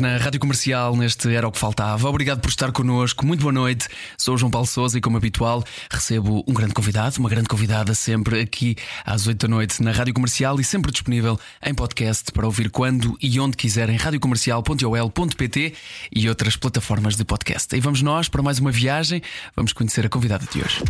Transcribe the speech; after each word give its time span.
Na 0.00 0.16
Rádio 0.16 0.40
Comercial, 0.40 0.96
neste 0.96 1.32
Era 1.32 1.46
o 1.46 1.52
que 1.52 1.58
Faltava. 1.58 2.08
Obrigado 2.08 2.40
por 2.40 2.48
estar 2.48 2.72
connosco. 2.72 3.24
Muito 3.24 3.42
boa 3.42 3.52
noite. 3.52 3.86
Sou 4.16 4.34
o 4.34 4.38
João 4.38 4.50
Paulo 4.50 4.66
Souza 4.66 4.98
e, 4.98 5.00
como 5.00 5.16
habitual, 5.16 5.62
recebo 5.90 6.42
um 6.46 6.54
grande 6.54 6.74
convidado, 6.74 7.18
uma 7.18 7.28
grande 7.28 7.48
convidada, 7.48 7.94
sempre 7.94 8.40
aqui 8.40 8.76
às 9.04 9.26
8 9.26 9.46
da 9.46 9.48
noite 9.48 9.82
na 9.82 9.92
Rádio 9.92 10.14
Comercial 10.14 10.58
e 10.58 10.64
sempre 10.64 10.90
disponível 10.90 11.38
em 11.64 11.74
podcast 11.74 12.32
para 12.32 12.46
ouvir 12.46 12.70
quando 12.70 13.16
e 13.20 13.38
onde 13.38 13.56
quiser 13.56 13.88
em 13.88 13.96
radiocomercial.ol.pt 13.96 15.74
e 16.14 16.28
outras 16.28 16.56
plataformas 16.56 17.16
de 17.16 17.24
podcast. 17.24 17.76
E 17.76 17.80
vamos 17.80 18.02
nós 18.02 18.28
para 18.28 18.42
mais 18.42 18.58
uma 18.58 18.72
viagem. 18.72 19.22
Vamos 19.54 19.72
conhecer 19.72 20.06
a 20.06 20.08
convidada 20.08 20.46
de 20.50 20.62
hoje. 20.62 20.82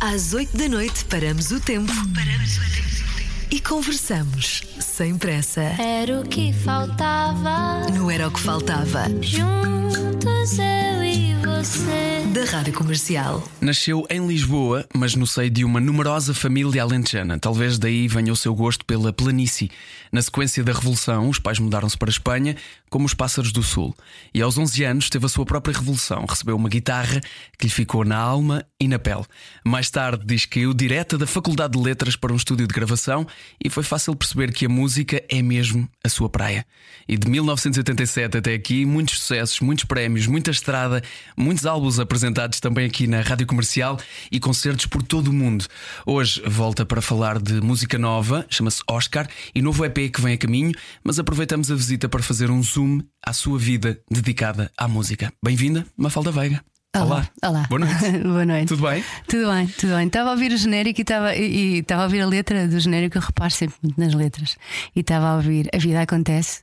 Às 0.00 0.34
8 0.34 0.56
da 0.56 0.68
noite 0.68 1.04
paramos 1.06 1.50
o 1.50 1.58
tempo. 1.58 1.92
Paramos 2.14 2.58
o 2.58 2.60
tempo. 2.60 3.15
E 3.50 3.60
conversamos 3.60 4.62
sem 4.80 5.16
pressa. 5.16 5.62
Era 5.62 6.20
o 6.20 6.28
que 6.28 6.52
faltava. 6.52 7.88
Não 7.94 8.10
era 8.10 8.26
o 8.26 8.30
que 8.30 8.40
faltava. 8.40 9.04
Juntos 9.20 10.58
eu 10.58 11.04
e 11.04 11.34
você. 11.34 12.26
Da 12.34 12.44
Rádio 12.44 12.74
Comercial. 12.74 13.42
Nasceu 13.60 14.04
em 14.10 14.26
Lisboa, 14.26 14.84
mas 14.92 15.14
no 15.14 15.26
seio 15.26 15.48
de 15.48 15.64
uma 15.64 15.80
numerosa 15.80 16.34
família 16.34 16.82
alentejana. 16.82 17.38
Talvez 17.38 17.78
daí 17.78 18.08
venha 18.08 18.32
o 18.32 18.36
seu 18.36 18.54
gosto 18.54 18.84
pela 18.84 19.12
planície. 19.12 19.70
Na 20.10 20.20
sequência 20.20 20.62
da 20.64 20.72
Revolução, 20.72 21.28
os 21.28 21.38
pais 21.38 21.58
mudaram-se 21.58 21.96
para 21.96 22.08
a 22.08 22.10
Espanha, 22.10 22.56
como 22.90 23.06
os 23.06 23.14
pássaros 23.14 23.52
do 23.52 23.62
Sul. 23.62 23.94
E 24.34 24.42
aos 24.42 24.56
11 24.58 24.84
anos 24.84 25.10
teve 25.10 25.26
a 25.26 25.28
sua 25.28 25.44
própria 25.44 25.76
revolução. 25.76 26.24
Recebeu 26.28 26.56
uma 26.56 26.68
guitarra 26.68 27.20
que 27.58 27.66
lhe 27.66 27.70
ficou 27.70 28.04
na 28.04 28.16
alma 28.16 28.64
e 28.80 28.86
na 28.86 28.98
pele. 28.98 29.24
Mais 29.64 29.90
tarde 29.90 30.24
diz 30.24 30.44
que 30.44 30.60
caiu 30.60 30.74
direta 30.74 31.18
da 31.18 31.26
Faculdade 31.26 31.78
de 31.78 31.82
Letras 31.82 32.16
para 32.16 32.32
um 32.32 32.36
estúdio 32.36 32.66
de 32.66 32.74
gravação 32.74 33.26
e 33.62 33.70
foi 33.70 33.82
fácil 33.82 34.14
perceber 34.14 34.52
que 34.52 34.66
a 34.66 34.68
música 34.68 35.22
é 35.28 35.42
mesmo 35.42 35.88
a 36.04 36.08
sua 36.08 36.28
praia. 36.28 36.66
E 37.08 37.16
de 37.16 37.28
1987 37.28 38.38
até 38.38 38.54
aqui, 38.54 38.84
muitos 38.84 39.18
sucessos, 39.18 39.60
muitos 39.60 39.84
prémios, 39.84 40.26
muita 40.26 40.50
estrada, 40.50 41.02
muitos 41.36 41.66
álbuns 41.66 41.98
apresentados 41.98 42.60
também 42.60 42.86
aqui 42.86 43.06
na 43.06 43.20
Rádio 43.20 43.46
Comercial 43.46 43.98
e 44.30 44.40
concertos 44.40 44.86
por 44.86 45.02
todo 45.02 45.28
o 45.28 45.32
mundo. 45.32 45.66
Hoje 46.04 46.42
volta 46.46 46.84
para 46.84 47.00
falar 47.00 47.40
de 47.40 47.60
música 47.60 47.98
nova, 47.98 48.46
chama-se 48.48 48.82
Oscar, 48.88 49.28
e 49.54 49.62
novo 49.62 49.84
EP 49.84 50.10
que 50.12 50.20
vem 50.20 50.34
a 50.34 50.38
caminho, 50.38 50.72
mas 51.02 51.18
aproveitamos 51.18 51.70
a 51.70 51.74
visita 51.74 52.08
para 52.08 52.22
fazer 52.22 52.50
um 52.50 52.62
zoom 52.62 53.00
à 53.24 53.32
sua 53.32 53.58
vida 53.58 54.00
dedicada 54.10 54.70
à 54.76 54.88
música. 54.88 55.32
Bem-vinda, 55.42 55.86
Mafalda 55.96 56.30
Veiga. 56.30 56.75
Olá. 57.02 57.28
Olá. 57.42 57.66
Boa 57.68 57.78
noite. 57.80 58.10
Boa 58.24 58.46
noite. 58.46 58.68
Tudo 58.68 58.88
bem? 58.88 59.04
Tudo 59.28 59.52
bem, 59.52 59.66
tudo 59.66 59.94
bem. 59.94 60.06
Estava 60.06 60.30
a 60.30 60.32
ouvir 60.32 60.50
o 60.50 60.56
genérico 60.56 61.00
e 61.00 61.02
estava, 61.02 61.36
e, 61.36 61.78
estava 61.80 62.02
a 62.02 62.04
ouvir 62.04 62.20
a 62.22 62.26
letra 62.26 62.66
do 62.66 62.80
genérico, 62.80 63.18
eu 63.18 63.22
reparo 63.22 63.50
sempre 63.50 63.76
muito 63.82 64.00
nas 64.00 64.14
letras. 64.14 64.56
E 64.94 65.00
estava 65.00 65.26
a 65.26 65.36
ouvir 65.36 65.68
A 65.74 65.78
vida 65.78 66.00
acontece 66.00 66.62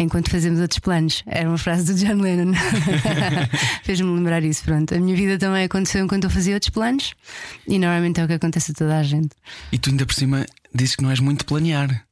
enquanto 0.00 0.30
fazemos 0.30 0.58
outros 0.58 0.80
planos. 0.80 1.22
Era 1.26 1.48
uma 1.48 1.58
frase 1.58 1.92
do 1.92 1.94
John 1.94 2.20
Lennon. 2.20 2.54
Fez-me 3.84 4.12
lembrar 4.12 4.42
isso. 4.42 4.64
Pronto. 4.64 4.94
A 4.94 4.98
minha 4.98 5.14
vida 5.14 5.38
também 5.38 5.64
aconteceu 5.64 6.04
enquanto 6.04 6.24
eu 6.24 6.30
fazia 6.30 6.54
outros 6.54 6.70
planos 6.70 7.14
e 7.68 7.78
normalmente 7.78 8.20
é 8.20 8.24
o 8.24 8.26
que 8.26 8.34
acontece 8.34 8.72
a 8.72 8.74
toda 8.74 8.98
a 8.98 9.02
gente. 9.04 9.30
E 9.70 9.78
tu 9.78 9.90
ainda 9.90 10.04
por 10.04 10.14
cima 10.14 10.44
dizes 10.74 10.96
que 10.96 11.02
não 11.04 11.10
és 11.10 11.20
muito 11.20 11.46
planear. 11.46 12.04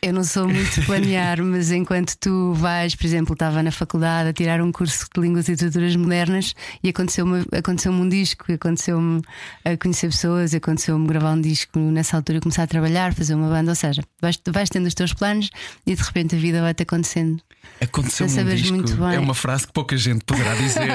Eu 0.00 0.12
não 0.12 0.22
sou 0.22 0.48
muito 0.48 0.82
planear, 0.86 1.42
mas 1.42 1.70
enquanto 1.72 2.16
tu 2.18 2.52
vais, 2.54 2.94
por 2.94 3.04
exemplo, 3.04 3.32
estava 3.32 3.62
na 3.62 3.70
faculdade 3.70 4.28
a 4.28 4.32
tirar 4.32 4.60
um 4.60 4.70
curso 4.70 5.06
de 5.12 5.20
línguas 5.20 5.48
e 5.48 5.52
literaturas 5.52 5.96
modernas 5.96 6.54
e 6.82 6.88
aconteceu-me 6.88 7.44
aconteceu 7.52 7.92
um 7.92 8.08
disco, 8.08 8.52
aconteceu-me 8.52 9.22
a 9.64 9.76
conhecer 9.76 10.08
pessoas, 10.08 10.54
aconteceu-me 10.54 11.06
gravar 11.06 11.32
um 11.32 11.40
disco 11.40 11.78
nessa 11.78 12.16
altura, 12.16 12.40
começar 12.40 12.62
a 12.62 12.66
trabalhar, 12.66 13.12
fazer 13.12 13.34
uma 13.34 13.48
banda, 13.48 13.72
ou 13.72 13.74
seja, 13.74 14.02
vais, 14.20 14.40
vais 14.46 14.68
tendo 14.68 14.86
os 14.86 14.94
teus 14.94 15.12
planos 15.12 15.50
e 15.86 15.94
de 15.94 16.02
repente 16.02 16.36
a 16.36 16.38
vida 16.38 16.60
vai-te 16.60 16.82
acontecendo. 16.82 17.42
Aconteceu 17.80 18.26
um 18.26 18.44
disco. 18.44 18.74
muito 18.74 18.96
bem. 18.96 19.14
É 19.14 19.18
uma 19.20 19.34
frase 19.34 19.66
que 19.66 19.72
pouca 19.72 19.96
gente 19.96 20.24
poderá 20.24 20.54
dizer, 20.54 20.88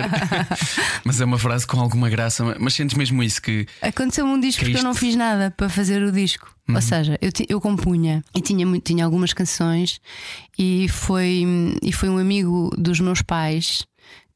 mas 1.06 1.22
é 1.22 1.26
uma 1.26 1.38
frase 1.38 1.66
com 1.66 1.80
alguma 1.80 2.10
graça. 2.10 2.56
Mas 2.60 2.74
sentes 2.74 2.98
mesmo 2.98 3.24
isso 3.24 3.42
que 3.42 3.66
Aconteceu-me 3.82 4.32
um 4.32 4.40
disco 4.40 4.64
porque 4.64 4.78
eu 4.78 4.84
não 4.84 4.94
fiz 4.94 5.16
nada 5.16 5.52
para 5.52 5.70
fazer 5.70 6.02
o 6.04 6.12
disco. 6.12 6.54
Uhum. 6.68 6.76
Ou 6.76 6.82
seja, 6.82 7.18
eu, 7.22 7.30
eu 7.50 7.60
compunha 7.62 8.24
e 8.36 8.40
tinha, 8.42 8.66
muito- 8.66 8.84
tinha 8.86 9.04
algumas 9.04 9.34
canções 9.34 10.00
e 10.58 10.88
foi, 10.90 11.44
e 11.82 11.92
foi 11.92 12.08
um 12.10 12.18
amigo 12.18 12.70
dos 12.78 13.00
meus 13.02 13.22
pais 13.22 13.86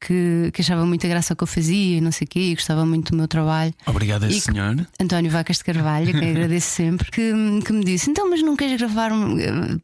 que, 0.00 0.50
que 0.52 0.60
achava 0.60 0.86
muita 0.86 1.08
graça 1.08 1.32
ao 1.32 1.36
que 1.36 1.42
eu 1.42 1.46
fazia 1.48 1.96
e 1.96 2.00
não 2.00 2.12
sei 2.12 2.24
o 2.24 2.28
quê, 2.28 2.38
e 2.50 2.54
gostava 2.54 2.84
muito 2.86 3.10
do 3.12 3.16
meu 3.16 3.26
trabalho. 3.26 3.74
Obrigado, 3.86 4.26
E 4.26 4.28
que- 4.34 4.40
senhor. 4.42 4.86
António 5.00 5.30
Vacas 5.30 5.56
de 5.58 5.64
Carvalho, 5.64 6.12
que 6.12 6.18
agradeço 6.24 6.68
sempre, 6.70 7.10
que, 7.10 7.32
que 7.64 7.72
me 7.72 7.82
disse: 7.84 8.08
Então, 8.10 8.28
mas 8.30 8.40
não 8.42 8.54
queres 8.54 8.78
gravar? 8.78 9.10
um-" 9.10 9.36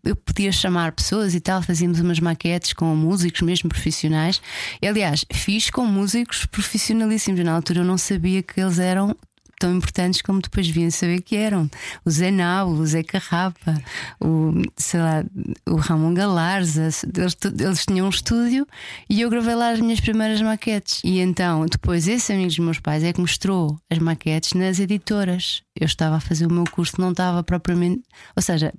Eu 0.05 0.15
podia 0.15 0.53
chamar 0.53 0.93
pessoas 0.93 1.34
e 1.34 1.41
tal, 1.41 1.62
fazíamos 1.62 1.99
umas 1.99 2.21
maquetes 2.21 2.72
com 2.75 2.94
músicos 2.94 3.41
mesmo 3.41 3.69
profissionais. 3.69 4.41
E, 4.81 4.87
aliás, 4.87 5.25
fiz 5.32 5.69
com 5.71 5.84
músicos 5.87 6.44
profissionalíssimos. 6.47 7.41
Na 7.44 7.55
altura 7.55 7.81
eu 7.81 7.84
não 7.84 7.99
sabia 7.99 8.43
que 8.43 8.61
eles 8.61 8.78
eram. 8.78 9.16
Tão 9.59 9.77
importantes 9.77 10.23
como 10.23 10.41
depois 10.41 10.69
vinha 10.69 10.91
saber 10.91 11.21
que 11.21 11.37
eram 11.37 11.71
o 12.05 12.11
Zé 12.11 12.31
Nau, 12.31 12.71
o 12.71 12.87
Zé 12.87 13.03
Carrapa, 13.03 13.81
o, 14.21 14.53
sei 14.77 15.01
lá, 15.01 15.25
o 15.67 15.77
Ramon 15.77 16.15
Galarza. 16.15 16.89
Eles, 17.17 17.37
eles 17.59 17.87
tinham 17.87 18.07
um 18.07 18.11
estúdio 18.11 18.67
e 19.09 19.21
eu 19.21 19.31
gravei 19.31 19.55
lá 19.55 19.71
as 19.71 19.81
minhas 19.81 20.01
primeiras 20.01 20.41
maquetes. 20.43 21.01
E 21.05 21.21
então, 21.21 21.67
depois, 21.67 22.09
esse 22.09 22.33
amigo 22.33 22.49
dos 22.49 22.59
meus 22.59 22.81
pais 22.81 23.03
é 23.05 23.13
que 23.13 23.21
mostrou 23.21 23.79
as 23.91 23.99
maquetes 23.99 24.53
nas 24.53 24.79
editoras. 24.79 25.63
Eu 25.79 25.87
estava 25.87 26.17
a 26.17 26.21
fazer 26.21 26.47
o 26.47 26.53
meu 26.53 26.65
curso, 26.65 27.01
não 27.01 27.11
estava 27.11 27.43
propriamente. 27.43 28.03
Ou 28.37 28.43
seja, 28.43 28.73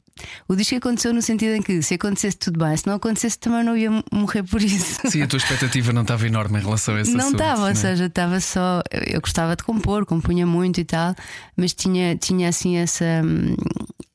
o 0.47 0.55
disco 0.55 0.75
aconteceu 0.75 1.13
no 1.13 1.21
sentido 1.21 1.53
em 1.55 1.61
que 1.61 1.81
se 1.81 1.95
acontecesse 1.95 2.37
tudo 2.37 2.59
bem, 2.63 2.75
se 2.77 2.87
não 2.87 2.95
acontecesse 2.95 3.37
também 3.37 3.63
não 3.65 3.75
ia 3.75 3.91
morrer 4.13 4.43
por 4.43 4.61
isso. 4.61 5.01
Sim, 5.09 5.21
a 5.21 5.27
tua 5.27 5.37
expectativa 5.37 5.91
não 5.91 6.03
estava 6.03 6.25
enorme 6.25 6.57
em 6.57 6.61
relação 6.61 6.95
a 6.95 7.01
esse 7.01 7.11
Não 7.11 7.31
estava, 7.31 7.59
não 7.61 7.67
é? 7.67 7.69
ou 7.71 7.75
seja, 7.75 8.05
estava 8.05 8.39
só. 8.39 8.81
Eu 8.91 9.19
gostava 9.19 9.55
de 9.57 9.63
compor, 9.63 10.05
compunha 10.05 10.45
muito 10.45 10.79
e 10.79 10.85
tal, 10.85 11.13
mas 11.57 11.73
tinha, 11.73 12.15
tinha 12.15 12.47
assim 12.47 12.77
essa. 12.77 13.03
hum, 13.25 13.55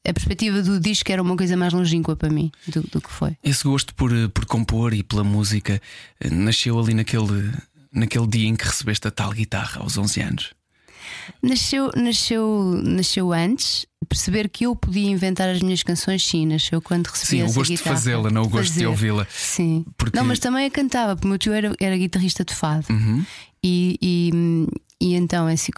A 0.08 0.12
perspectiva 0.14 0.62
do 0.62 0.80
disco 0.80 1.12
era 1.12 1.20
uma 1.20 1.36
coisa 1.36 1.58
mais 1.58 1.74
longínqua 1.74 2.16
para 2.16 2.30
mim 2.30 2.50
do, 2.66 2.80
do 2.84 3.00
que 3.02 3.10
foi. 3.10 3.36
Esse 3.44 3.64
gosto 3.64 3.94
por, 3.94 4.10
eh, 4.10 4.26
por 4.28 4.46
compor 4.46 4.94
e 4.94 5.02
pela 5.02 5.22
música 5.22 5.82
eh, 6.18 6.30
nasceu 6.30 6.78
ali 6.80 6.94
naquele, 6.94 7.52
naquele 7.92 8.26
dia 8.26 8.48
em 8.48 8.56
que 8.56 8.64
recebeste 8.64 9.06
a 9.06 9.10
tal 9.10 9.32
guitarra, 9.32 9.82
aos 9.82 9.98
11 9.98 10.20
anos. 10.22 10.50
Nasceu, 11.42 11.90
nasceu, 11.96 12.80
nasceu 12.84 13.32
antes, 13.32 13.86
perceber 14.08 14.48
que 14.48 14.66
eu 14.66 14.74
podia 14.76 15.08
inventar 15.10 15.48
as 15.48 15.60
minhas 15.62 15.82
canções, 15.82 16.24
sim, 16.26 16.46
nasceu 16.46 16.80
quando 16.82 17.06
recebi 17.06 17.42
Sim, 17.42 17.42
o 17.42 17.52
gosto 17.52 17.70
de 17.70 17.76
guitarra. 17.76 17.96
fazê-la, 17.96 18.30
não 18.30 18.42
o 18.42 18.48
gosto 18.48 18.64
de 18.68 18.74
Fazer. 18.74 18.86
ouvi-la. 18.86 19.26
Sim. 19.30 19.84
Porque- 19.96 20.16
Não, 20.18 20.24
mas 20.24 20.38
também 20.38 20.66
a 20.66 20.70
cantava, 20.70 21.14
porque 21.16 21.26
o 21.26 21.30
meu 21.30 21.38
tio 21.38 21.52
era, 21.52 21.72
era 21.80 21.96
guitarrista 21.96 22.44
de 22.44 22.54
fado. 22.54 22.86
Uhum. 22.90 23.24
E, 23.62 23.98
e, 24.00 24.30
e 25.00 25.14
então, 25.14 25.46
é 25.48 25.52
assim, 25.52 25.70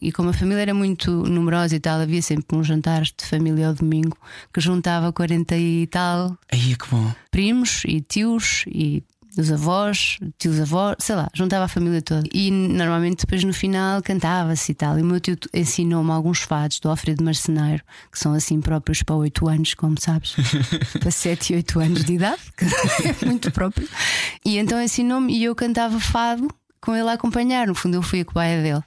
e 0.00 0.12
como 0.12 0.28
a 0.28 0.32
família 0.34 0.60
era 0.62 0.74
muito 0.74 1.10
numerosa 1.10 1.74
e 1.74 1.80
tal, 1.80 2.00
havia 2.00 2.20
sempre 2.20 2.56
uns 2.56 2.66
jantares 2.66 3.12
de 3.18 3.24
família 3.26 3.68
ao 3.68 3.74
domingo 3.74 4.16
que 4.52 4.60
juntava 4.60 5.10
40 5.12 5.56
e 5.56 5.86
tal 5.86 6.36
Aí 6.52 6.72
é 6.72 6.76
que 6.76 6.86
bom. 6.90 7.10
primos 7.30 7.82
e 7.86 8.00
tios 8.02 8.64
e 8.68 9.02
os 9.36 9.50
avós, 9.50 10.18
tios 10.38 10.60
avós, 10.60 10.96
sei 10.98 11.14
lá, 11.16 11.28
juntava 11.32 11.64
a 11.64 11.68
família 11.68 12.02
toda. 12.02 12.28
E 12.32 12.50
normalmente 12.50 13.20
depois 13.20 13.44
no 13.44 13.52
final 13.52 14.02
cantava-se 14.02 14.72
e 14.72 14.74
tal. 14.74 14.98
E 14.98 15.02
o 15.02 15.04
meu 15.04 15.20
tio 15.20 15.36
ensinou-me 15.54 16.10
alguns 16.10 16.40
fados 16.40 16.80
do 16.80 16.88
Alfredo 16.88 17.24
Marceneiro, 17.24 17.82
que 18.10 18.18
são 18.18 18.32
assim 18.32 18.60
próprios 18.60 19.02
para 19.02 19.14
8 19.16 19.48
anos, 19.48 19.74
como 19.74 20.00
sabes, 20.00 20.34
para 20.98 21.10
7 21.10 21.52
e 21.52 21.56
8 21.56 21.80
anos 21.80 22.04
de 22.04 22.14
idade, 22.14 22.42
que 22.56 22.64
é 22.64 23.26
muito 23.26 23.50
próprio. 23.50 23.88
E 24.44 24.58
então 24.58 24.82
ensinou-me 24.82 25.32
e 25.32 25.44
eu 25.44 25.54
cantava 25.54 26.00
fado 26.00 26.48
com 26.80 26.94
ele 26.94 27.08
a 27.08 27.12
acompanhar. 27.12 27.66
No 27.66 27.74
fundo, 27.74 27.96
eu 27.96 28.02
fui 28.02 28.20
a 28.20 28.24
cobaia 28.24 28.62
dele. 28.62 28.82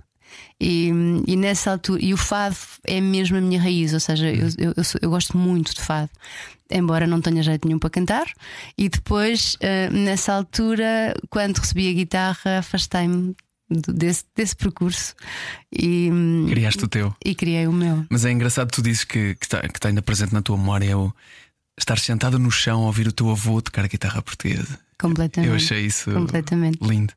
E, 0.60 0.92
e 1.28 1.36
nessa 1.36 1.72
altura, 1.72 2.04
e 2.04 2.14
o 2.14 2.18
fado 2.18 2.56
é 2.86 3.02
mesmo 3.02 3.38
a 3.38 3.42
minha 3.42 3.60
raiz, 3.62 3.94
ou 3.94 4.00
seja, 4.00 4.30
eu, 4.32 4.48
eu, 4.58 4.74
eu, 4.78 4.84
sou- 4.84 5.00
eu 5.02 5.10
gosto 5.10 5.38
muito 5.38 5.74
de 5.76 5.82
fado, 5.82 6.10
embora 6.72 7.06
não 7.06 7.20
tenha 7.22 7.44
jeito 7.44 7.68
nenhum 7.68 7.80
para 7.80 7.90
cantar. 7.90 8.26
E 8.78 8.88
depois, 8.88 9.58
eh, 9.60 9.90
nessa 9.90 10.34
altura, 10.34 11.14
quando 11.30 11.58
recebi 11.58 11.90
a 11.90 11.94
guitarra, 11.94 12.60
afastei-me 12.60 13.36
desse, 13.70 14.24
desse 14.36 14.56
percurso 14.56 15.16
e, 15.72 16.10
Criaste 16.50 16.86
o 16.86 16.88
teu. 16.88 17.14
e 17.26 17.36
criei 17.36 17.68
o 17.68 17.74
meu. 17.74 18.06
Mas 18.10 18.24
é 18.24 18.32
engraçado, 18.32 18.70
tu 18.72 18.82
dizes 18.82 19.04
que, 19.04 19.36
que, 19.36 19.46
está, 19.46 19.62
que 19.62 19.78
está 19.78 19.90
ainda 19.90 20.02
presente 20.02 20.34
na 20.34 20.42
tua 20.42 20.58
memória 20.58 20.90
é 20.90 20.96
o 20.96 21.12
estar 21.78 21.98
sentada 22.00 22.38
no 22.38 22.52
chão 22.52 22.84
a 22.84 22.86
ouvir 22.86 23.08
o 23.08 23.12
teu 23.12 23.30
avô 23.32 23.62
tocar 23.62 23.84
a 23.84 23.88
guitarra 23.88 24.22
portuguesa. 24.22 24.80
Completamente. 25.00 25.50
Eu 25.50 25.56
achei 25.56 25.86
isso 25.86 26.12
Completamente. 26.12 26.78
lindo. 26.82 27.14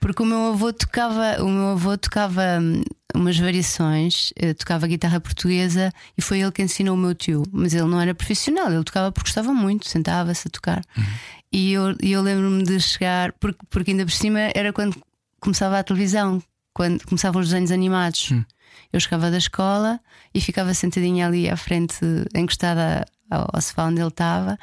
Porque 0.00 0.22
o 0.22 0.26
meu 0.26 0.52
avô 0.52 0.72
tocava, 0.72 1.42
o 1.42 1.48
meu 1.48 1.68
avô 1.72 1.96
tocava 1.98 2.58
hum, 2.60 2.82
umas 3.14 3.38
variações, 3.38 4.32
eh, 4.36 4.54
tocava 4.54 4.86
guitarra 4.86 5.20
portuguesa 5.20 5.92
e 6.16 6.22
foi 6.22 6.40
ele 6.40 6.50
que 6.50 6.62
ensinou 6.62 6.94
o 6.94 6.98
meu 6.98 7.14
tio. 7.14 7.42
Mas 7.52 7.74
ele 7.74 7.84
não 7.84 8.00
era 8.00 8.14
profissional, 8.14 8.72
ele 8.72 8.82
tocava 8.82 9.12
porque 9.12 9.28
gostava 9.28 9.52
muito, 9.52 9.86
sentava-se 9.86 10.48
a 10.48 10.50
tocar. 10.50 10.82
Uhum. 10.96 11.04
E 11.52 11.72
eu, 11.72 11.94
eu 12.00 12.22
lembro-me 12.22 12.62
de 12.62 12.80
chegar, 12.80 13.32
porque, 13.32 13.58
porque 13.68 13.90
ainda 13.90 14.04
por 14.04 14.12
cima 14.12 14.50
era 14.54 14.72
quando 14.72 14.96
começava 15.38 15.78
a 15.78 15.84
televisão, 15.84 16.42
quando 16.72 17.04
começavam 17.04 17.42
os 17.42 17.48
desenhos 17.48 17.70
animados. 17.70 18.30
Uhum. 18.30 18.44
Eu 18.92 19.00
chegava 19.00 19.30
da 19.30 19.38
escola 19.38 20.00
e 20.34 20.40
ficava 20.40 20.72
sentadinha 20.72 21.26
ali 21.26 21.48
à 21.48 21.56
frente, 21.56 21.98
encostada 22.34 23.04
ao, 23.30 23.48
ao 23.52 23.60
sofá 23.60 23.86
onde 23.86 24.00
ele 24.00 24.08
estava, 24.08 24.58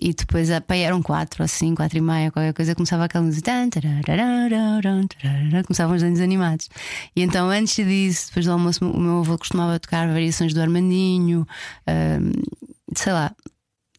e 0.00 0.12
depois 0.12 0.48
pá, 0.66 0.76
eram 0.76 1.00
quatro, 1.02 1.42
assim, 1.42 1.74
quatro 1.74 1.98
e 1.98 2.00
meia, 2.00 2.30
qualquer 2.30 2.52
coisa, 2.52 2.74
começava 2.74 3.04
aquela 3.04 3.24
música, 3.24 3.52
começavam 5.66 5.96
os 5.96 6.02
desenhos 6.02 6.20
animados. 6.20 6.68
E 7.14 7.22
então, 7.22 7.48
antes 7.48 7.76
disso, 7.76 8.28
depois 8.28 8.46
do 8.46 8.52
almoço, 8.52 8.84
o 8.84 9.00
meu 9.00 9.20
avô 9.20 9.38
costumava 9.38 9.78
tocar 9.78 10.06
variações 10.08 10.52
do 10.52 10.60
Armandinho, 10.60 11.46
sei 12.94 13.12
lá, 13.12 13.34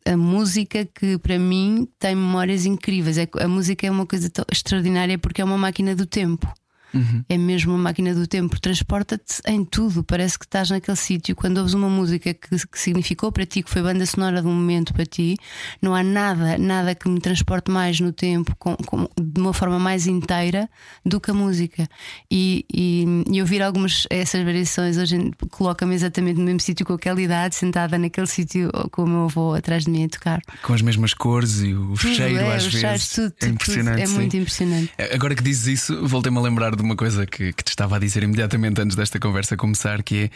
a 0.05 0.17
música 0.17 0.85
que 0.85 1.17
para 1.17 1.37
mim 1.37 1.87
tem 1.99 2.15
memórias 2.15 2.65
incríveis. 2.65 3.17
É 3.17 3.27
a 3.39 3.47
música 3.47 3.85
é 3.85 3.91
uma 3.91 4.05
coisa 4.05 4.31
extraordinária 4.51 5.17
porque 5.17 5.41
é 5.41 5.45
uma 5.45 5.57
máquina 5.57 5.95
do 5.95 6.05
tempo. 6.05 6.51
Uhum. 6.93 7.23
É 7.29 7.37
mesmo 7.37 7.73
uma 7.73 7.83
máquina 7.83 8.13
do 8.13 8.27
tempo, 8.27 8.59
transporta-te 8.59 9.41
em 9.47 9.63
tudo. 9.63 10.03
Parece 10.03 10.37
que 10.37 10.45
estás 10.45 10.69
naquele 10.69 10.97
sítio. 10.97 11.35
Quando 11.35 11.57
ouves 11.57 11.73
uma 11.73 11.89
música 11.89 12.33
que, 12.33 12.49
que, 12.49 12.79
significou 12.79 13.31
para 13.31 13.45
ti, 13.45 13.63
que 13.63 13.69
foi 13.69 13.81
banda 13.81 14.05
sonora 14.05 14.41
de 14.41 14.47
um 14.47 14.53
momento 14.53 14.93
para 14.93 15.05
ti, 15.05 15.37
não 15.81 15.95
há 15.95 16.03
nada, 16.03 16.57
nada 16.57 16.95
que 16.95 17.07
me 17.07 17.19
transporte 17.19 17.71
mais 17.71 17.99
no 17.99 18.11
tempo 18.11 18.55
com, 18.57 18.75
com, 18.75 19.07
de 19.19 19.39
uma 19.39 19.53
forma 19.53 19.79
mais 19.79 20.07
inteira 20.07 20.69
do 21.05 21.19
que 21.19 21.31
a 21.31 21.33
música. 21.33 21.87
E, 22.29 22.65
e, 22.73 23.05
e 23.31 23.41
ouvir 23.41 23.61
algumas 23.61 24.05
essas 24.09 24.43
variações 24.43 24.97
hoje 24.97 25.31
coloca-me 25.49 25.95
exatamente 25.95 26.37
no 26.37 26.45
mesmo 26.45 26.59
sítio 26.59 26.85
com 26.85 26.93
aquela 26.93 27.21
idade, 27.21 27.55
sentada 27.55 27.97
naquele 27.97 28.27
sítio 28.27 28.69
com 28.91 29.03
o 29.03 29.07
meu 29.07 29.23
avô 29.23 29.53
atrás 29.53 29.85
de 29.85 29.91
mim 29.91 30.05
a 30.05 30.09
tocar. 30.09 30.41
Com 30.61 30.73
as 30.73 30.81
mesmas 30.81 31.13
cores 31.13 31.61
e 31.61 31.73
o 31.73 31.93
tudo 31.93 32.15
cheiro, 32.15 32.37
é, 32.37 32.55
às 32.55 32.65
vezes. 32.65 33.09
Tudo, 33.09 33.33
é 33.41 33.47
impressionante. 33.47 34.03
Tudo, 34.03 34.11
é 34.11 34.17
muito 34.17 34.37
impressionante. 34.37 34.91
Agora 35.13 35.35
que 35.35 35.43
dizes 35.43 35.67
isso, 35.67 36.07
voltei-me 36.07 36.37
a 36.37 36.41
lembrar 36.41 36.75
de 36.81 36.85
uma 36.85 36.95
coisa 36.95 37.25
que, 37.25 37.53
que 37.53 37.63
te 37.63 37.69
estava 37.69 37.95
a 37.95 37.99
dizer 37.99 38.23
imediatamente 38.23 38.81
antes 38.81 38.95
desta 38.95 39.19
conversa 39.19 39.55
começar, 39.55 40.03
que 40.03 40.25
é. 40.25 40.29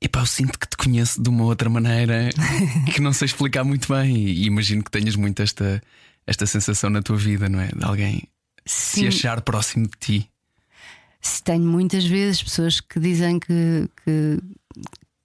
Epá, 0.00 0.20
eu 0.20 0.26
sinto 0.26 0.58
que 0.58 0.68
te 0.68 0.76
conheço 0.76 1.22
de 1.22 1.28
uma 1.28 1.44
outra 1.44 1.70
maneira 1.70 2.28
que 2.92 3.00
não 3.00 3.12
sei 3.12 3.26
explicar 3.26 3.64
muito 3.64 3.92
bem. 3.92 4.16
E 4.16 4.44
imagino 4.44 4.82
que 4.82 4.90
tenhas 4.90 5.16
muito 5.16 5.40
esta, 5.40 5.82
esta 6.26 6.46
sensação 6.46 6.90
na 6.90 7.02
tua 7.02 7.16
vida, 7.16 7.48
não 7.48 7.60
é? 7.60 7.68
De 7.68 7.84
alguém 7.84 8.22
Sim. 8.66 9.02
se 9.02 9.06
achar 9.08 9.40
próximo 9.40 9.86
de 9.86 9.98
ti. 9.98 10.30
Tenho 11.42 11.64
muitas 11.64 12.04
vezes 12.04 12.42
pessoas 12.42 12.80
que 12.80 13.00
dizem 13.00 13.38
que, 13.40 13.88
que, 14.04 14.38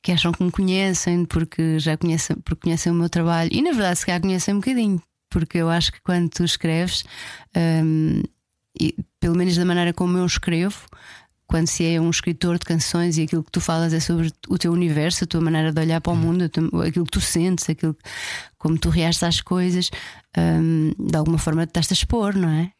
que 0.01 0.11
acham 0.13 0.31
que 0.31 0.43
me 0.43 0.51
conhecem 0.51 1.25
porque 1.25 1.77
já 1.77 1.97
conhecem, 1.97 2.37
porque 2.37 2.61
conhecem 2.61 2.91
o 2.91 2.95
meu 2.95 3.09
trabalho. 3.09 3.49
E 3.51 3.61
na 3.61 3.71
verdade, 3.71 3.99
se 3.99 4.05
calhar 4.05 4.21
conhecem 4.21 4.53
um 4.53 4.59
bocadinho, 4.59 5.01
porque 5.29 5.57
eu 5.57 5.69
acho 5.69 5.91
que 5.91 6.01
quando 6.01 6.29
tu 6.29 6.45
escreves. 6.45 7.03
Hum, 7.55 8.23
e, 8.79 8.95
pelo 9.19 9.35
menos 9.35 9.55
da 9.57 9.65
maneira 9.65 9.93
como 9.93 10.17
eu 10.17 10.25
escrevo, 10.25 10.87
quando 11.49 11.67
se 11.67 11.83
é 11.83 11.99
um 11.99 12.11
escritor 12.11 12.59
de 12.59 12.65
canções 12.65 13.17
e 13.17 13.23
aquilo 13.23 13.43
que 13.43 13.51
tu 13.51 13.59
falas 13.59 13.91
é 13.91 13.99
sobre 13.99 14.31
o 14.47 14.57
teu 14.57 14.71
universo, 14.71 15.23
a 15.23 15.27
tua 15.27 15.41
maneira 15.41 15.73
de 15.73 15.81
olhar 15.81 15.99
para 15.99 16.11
o 16.11 16.15
uhum. 16.15 16.21
mundo, 16.21 16.43
aquilo 16.87 17.05
que 17.05 17.11
tu 17.11 17.19
sentes, 17.19 17.67
aquilo 17.67 17.97
como 18.57 18.77
tu 18.77 18.89
reages 18.89 19.23
às 19.23 19.41
coisas, 19.41 19.89
um, 20.37 20.93
de 20.97 21.17
alguma 21.17 21.39
forma 21.39 21.63
estás 21.63 21.91
a 21.91 21.93
expor, 21.93 22.35
não 22.35 22.49
é? 22.49 22.71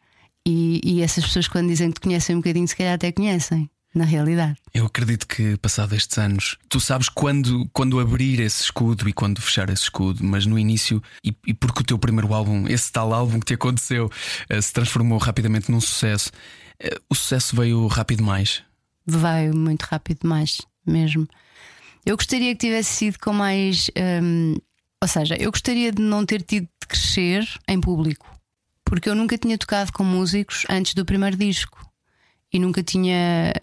E, 0.48 0.80
e, 0.84 1.02
essas 1.02 1.26
pessoas, 1.26 1.48
quando 1.48 1.68
dizem 1.68 1.90
que 1.92 2.00
te 2.00 2.04
conhecem 2.04 2.36
um 2.36 2.40
bocadinho, 2.40 2.68
se 2.68 2.76
calhar 2.76 2.94
até 2.94 3.12
conhecem. 3.12 3.70
Na 3.94 4.06
realidade, 4.06 4.56
eu 4.72 4.86
acredito 4.86 5.28
que, 5.28 5.58
passado 5.58 5.96
estes 5.96 6.16
anos, 6.20 6.58
tu 6.70 6.80
sabes 6.80 7.10
quando, 7.10 7.68
quando 7.74 8.00
abrir 8.00 8.40
esse 8.40 8.64
escudo 8.64 9.10
e 9.10 9.14
quando 9.14 9.42
fechar 9.42 9.68
esse 9.70 9.84
escudo, 9.84 10.24
mas 10.24 10.46
no 10.46 10.60
início, 10.60 11.02
e, 11.24 11.36
e 11.48 11.56
porque 11.56 11.82
o 11.82 11.84
teu 11.84 11.98
primeiro 11.98 12.32
álbum, 12.32 12.68
esse 12.68 12.92
tal 12.92 13.12
álbum 13.12 13.40
que 13.40 13.48
te 13.48 13.54
aconteceu, 13.56 14.06
uh, 14.06 14.62
se 14.62 14.72
transformou 14.72 15.18
rapidamente 15.18 15.72
num 15.72 15.82
sucesso, 15.82 16.30
uh, 16.84 17.02
o 17.10 17.16
sucesso 17.16 17.56
veio 17.56 17.88
rápido 17.88 18.24
mais? 18.24 18.62
Veio 19.08 19.58
muito 19.58 19.82
rápido 19.84 20.28
mais, 20.28 20.62
mesmo. 20.86 21.28
Eu 22.06 22.16
gostaria 22.16 22.54
que 22.54 22.68
tivesse 22.68 22.94
sido 22.94 23.18
com 23.20 23.34
mais. 23.34 23.90
Um, 24.24 24.56
ou 25.02 25.08
seja, 25.08 25.36
eu 25.36 25.50
gostaria 25.50 25.92
de 25.92 26.02
não 26.02 26.26
ter 26.28 26.44
tido 26.44 26.66
de 26.66 26.88
crescer 26.88 27.48
em 27.68 27.82
público, 27.82 28.28
porque 28.86 29.10
eu 29.10 29.16
nunca 29.16 29.36
tinha 29.36 29.58
tocado 29.58 29.92
com 29.92 30.04
músicos 30.04 30.64
antes 30.70 30.94
do 30.94 31.04
primeiro 31.04 31.36
disco 31.36 31.89
e 32.52 32.60
nunca 32.60 32.82
tinha, 32.82 33.54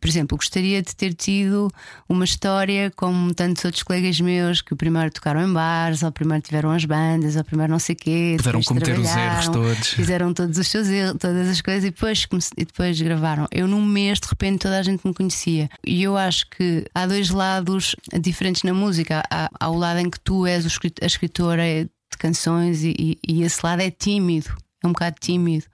por 0.00 0.08
exemplo, 0.08 0.36
gostaria 0.36 0.80
de 0.80 0.94
ter 0.94 1.12
tido 1.12 1.68
uma 2.08 2.24
história 2.24 2.92
como 2.94 3.34
tantos 3.34 3.64
outros 3.64 3.82
colegas 3.82 4.20
meus 4.20 4.62
que 4.62 4.72
o 4.72 4.76
primeiro 4.76 5.10
tocaram 5.10 5.42
em 5.42 5.52
bares, 5.52 6.02
ou 6.02 6.12
primeiro 6.12 6.42
tiveram 6.42 6.70
as 6.70 6.84
bandas, 6.84 7.34
ou 7.34 7.42
primeiro 7.42 7.72
não 7.72 7.80
sei 7.80 7.94
o 7.94 7.98
quê. 7.98 8.34
Puderam 8.38 8.62
cometer 8.62 8.98
os 8.98 9.08
erros 9.08 9.48
todos. 9.48 9.88
Fizeram 9.88 10.32
todos 10.32 10.56
os 10.56 10.68
seus 10.68 10.88
erros, 10.88 11.16
todas 11.18 11.48
as 11.48 11.60
coisas 11.60 11.84
e 11.84 11.90
depois, 11.90 12.26
e 12.56 12.64
depois 12.64 13.00
gravaram. 13.00 13.48
Eu, 13.50 13.66
num 13.66 13.84
mês, 13.84 14.20
de 14.20 14.28
repente, 14.28 14.60
toda 14.60 14.78
a 14.78 14.82
gente 14.82 15.06
me 15.06 15.12
conhecia. 15.12 15.68
E 15.84 16.02
eu 16.02 16.16
acho 16.16 16.48
que 16.50 16.84
há 16.94 17.06
dois 17.06 17.30
lados 17.30 17.96
diferentes 18.20 18.62
na 18.62 18.72
música. 18.72 19.22
Há, 19.28 19.50
há 19.58 19.68
o 19.68 19.76
lado 19.76 19.98
em 19.98 20.08
que 20.08 20.20
tu 20.20 20.46
és 20.46 20.64
a 20.64 21.06
escritora 21.06 21.62
de 21.84 22.18
canções 22.18 22.84
e, 22.84 22.94
e, 22.98 23.18
e 23.26 23.42
esse 23.42 23.64
lado 23.64 23.80
é 23.80 23.90
tímido 23.90 24.54
é 24.82 24.86
um 24.86 24.92
bocado 24.92 25.16
tímido. 25.20 25.66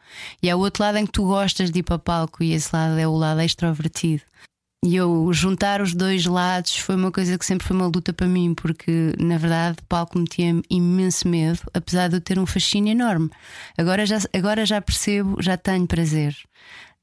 E 0.43 0.51
há 0.51 0.57
o 0.57 0.61
outro 0.61 0.83
lado 0.83 0.99
em 0.99 1.07
que 1.07 1.13
tu 1.13 1.25
gostas 1.25 1.71
de 1.71 1.81
ir 1.81 1.83
para 1.83 1.99
palco 1.99 2.43
e 2.43 2.53
esse 2.53 2.75
lado 2.75 2.99
é 2.99 3.07
o 3.07 3.17
lado 3.17 3.41
extrovertido. 3.41 4.23
E 4.85 4.95
eu 4.95 5.33
juntar 5.33 5.81
os 5.81 5.93
dois 5.93 6.25
lados 6.25 6.77
foi 6.77 6.95
uma 6.95 7.11
coisa 7.11 7.37
que 7.37 7.45
sempre 7.45 7.67
foi 7.67 7.77
uma 7.77 7.87
luta 7.87 8.13
para 8.13 8.29
mim, 8.29 8.55
porque 8.55 9.13
na 9.19 9.37
verdade 9.37 9.79
palco 9.89 10.17
me 10.17 10.25
tinha 10.25 10.63
imenso 10.71 11.27
medo, 11.27 11.61
apesar 11.75 12.09
de 12.09 12.17
eu 12.17 12.21
ter 12.21 12.39
um 12.39 12.47
fascínio 12.47 12.93
enorme. 12.93 13.29
Agora 13.77 14.07
já, 14.07 14.19
agora 14.33 14.65
já 14.65 14.81
percebo, 14.81 15.43
já 15.43 15.57
tenho 15.57 15.87
prazer 15.87 16.37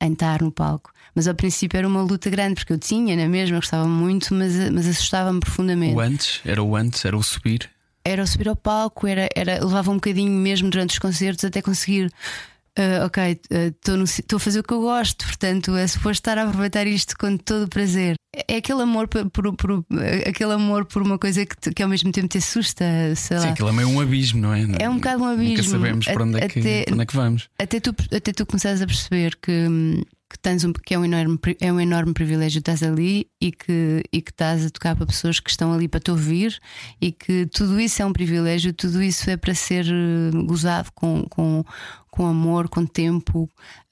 em 0.01 0.13
estar 0.13 0.41
no 0.41 0.51
palco. 0.51 0.93
Mas 1.13 1.27
ao 1.27 1.35
princípio 1.35 1.77
era 1.77 1.87
uma 1.87 2.01
luta 2.01 2.29
grande, 2.29 2.55
porque 2.55 2.73
eu 2.73 2.77
tinha 2.77 3.15
na 3.15 3.27
mesma, 3.27 3.57
gostava 3.57 3.87
muito, 3.87 4.33
mas, 4.33 4.53
mas 4.71 4.87
assustava-me 4.87 5.39
profundamente. 5.39 5.95
O 5.95 5.99
antes? 5.99 6.41
Era 6.45 6.63
o 6.63 6.75
antes? 6.75 7.03
Era 7.03 7.17
o 7.17 7.23
subir? 7.23 7.69
Era 8.05 8.25
subir 8.25 8.47
ao 8.47 8.55
palco, 8.55 9.07
era, 9.07 9.27
era, 9.35 9.63
levava 9.63 9.91
um 9.91 9.95
bocadinho 9.95 10.31
mesmo 10.31 10.69
durante 10.69 10.91
os 10.91 10.99
concertos 10.99 11.43
até 11.43 11.61
conseguir. 11.61 12.11
Uh, 12.77 13.05
ok, 13.05 13.39
estou 13.41 13.95
uh, 13.95 14.35
a 14.35 14.39
fazer 14.39 14.59
o 14.59 14.63
que 14.63 14.73
eu 14.73 14.81
gosto, 14.81 15.25
portanto 15.25 15.73
é 15.77 15.87
suposto 15.87 16.19
estar 16.19 16.37
a 16.37 16.43
aproveitar 16.43 16.85
isto 16.85 17.17
com 17.17 17.37
todo 17.37 17.63
o 17.63 17.69
prazer. 17.69 18.15
É 18.49 18.57
aquele 18.57 18.81
amor 18.81 19.07
por, 19.07 19.29
por, 19.29 19.55
por 19.55 19.85
aquele 20.27 20.51
amor 20.51 20.83
por 20.83 21.01
uma 21.01 21.17
coisa 21.17 21.45
que, 21.45 21.73
que 21.73 21.81
ao 21.81 21.87
mesmo 21.87 22.11
tempo 22.11 22.27
te 22.27 22.37
assusta. 22.37 22.83
Sei 23.15 23.37
Sim, 23.37 23.45
lá. 23.45 23.51
aquilo 23.51 23.69
é 23.69 23.71
meio 23.71 23.87
um 23.87 24.01
abismo, 24.01 24.41
não 24.41 24.53
é? 24.53 24.67
É 24.77 24.89
um 24.89 24.95
bocado 24.95 25.23
um 25.23 25.27
abismo. 25.27 25.55
Nunca 25.55 25.63
sabemos 25.63 26.05
para 26.05 26.23
onde, 26.23 26.37
é 26.37 26.49
que, 26.49 26.59
até, 26.59 26.85
onde 26.91 27.01
é 27.01 27.05
que 27.05 27.15
vamos. 27.15 27.49
Até 27.57 27.79
tu, 27.79 27.95
até 28.13 28.33
tu 28.33 28.45
começares 28.45 28.81
a 28.81 28.85
perceber 28.85 29.37
que, 29.41 29.51
hum, 29.51 30.01
que 30.35 30.39
tens 30.41 30.65
um, 30.65 30.73
que 30.73 30.93
é 30.93 30.99
um 30.99 31.05
enorme, 31.05 31.39
é 31.61 31.71
um 31.71 31.79
enorme 31.79 32.13
privilégio 32.13 32.59
estás 32.59 32.83
ali 32.83 33.27
e 33.41 33.53
que, 33.53 34.03
e 34.11 34.21
que 34.21 34.31
estás 34.31 34.65
a 34.65 34.69
tocar 34.69 34.93
para 34.93 35.05
pessoas 35.05 35.39
que 35.39 35.49
estão 35.49 35.71
ali 35.71 35.87
para 35.87 36.01
te 36.01 36.11
ouvir 36.11 36.59
e 37.01 37.11
que 37.11 37.45
tudo 37.45 37.79
isso 37.79 38.01
é 38.01 38.05
um 38.05 38.11
privilégio, 38.11 38.73
tudo 38.73 39.01
isso 39.01 39.29
é 39.29 39.37
para 39.37 39.55
ser 39.55 39.85
eh, 39.85 40.31
gozado 40.45 40.89
com, 40.93 41.23
com, 41.29 41.63
com 42.11 42.27
amor, 42.27 42.67
com 42.67 42.85
tempo, 42.85 43.43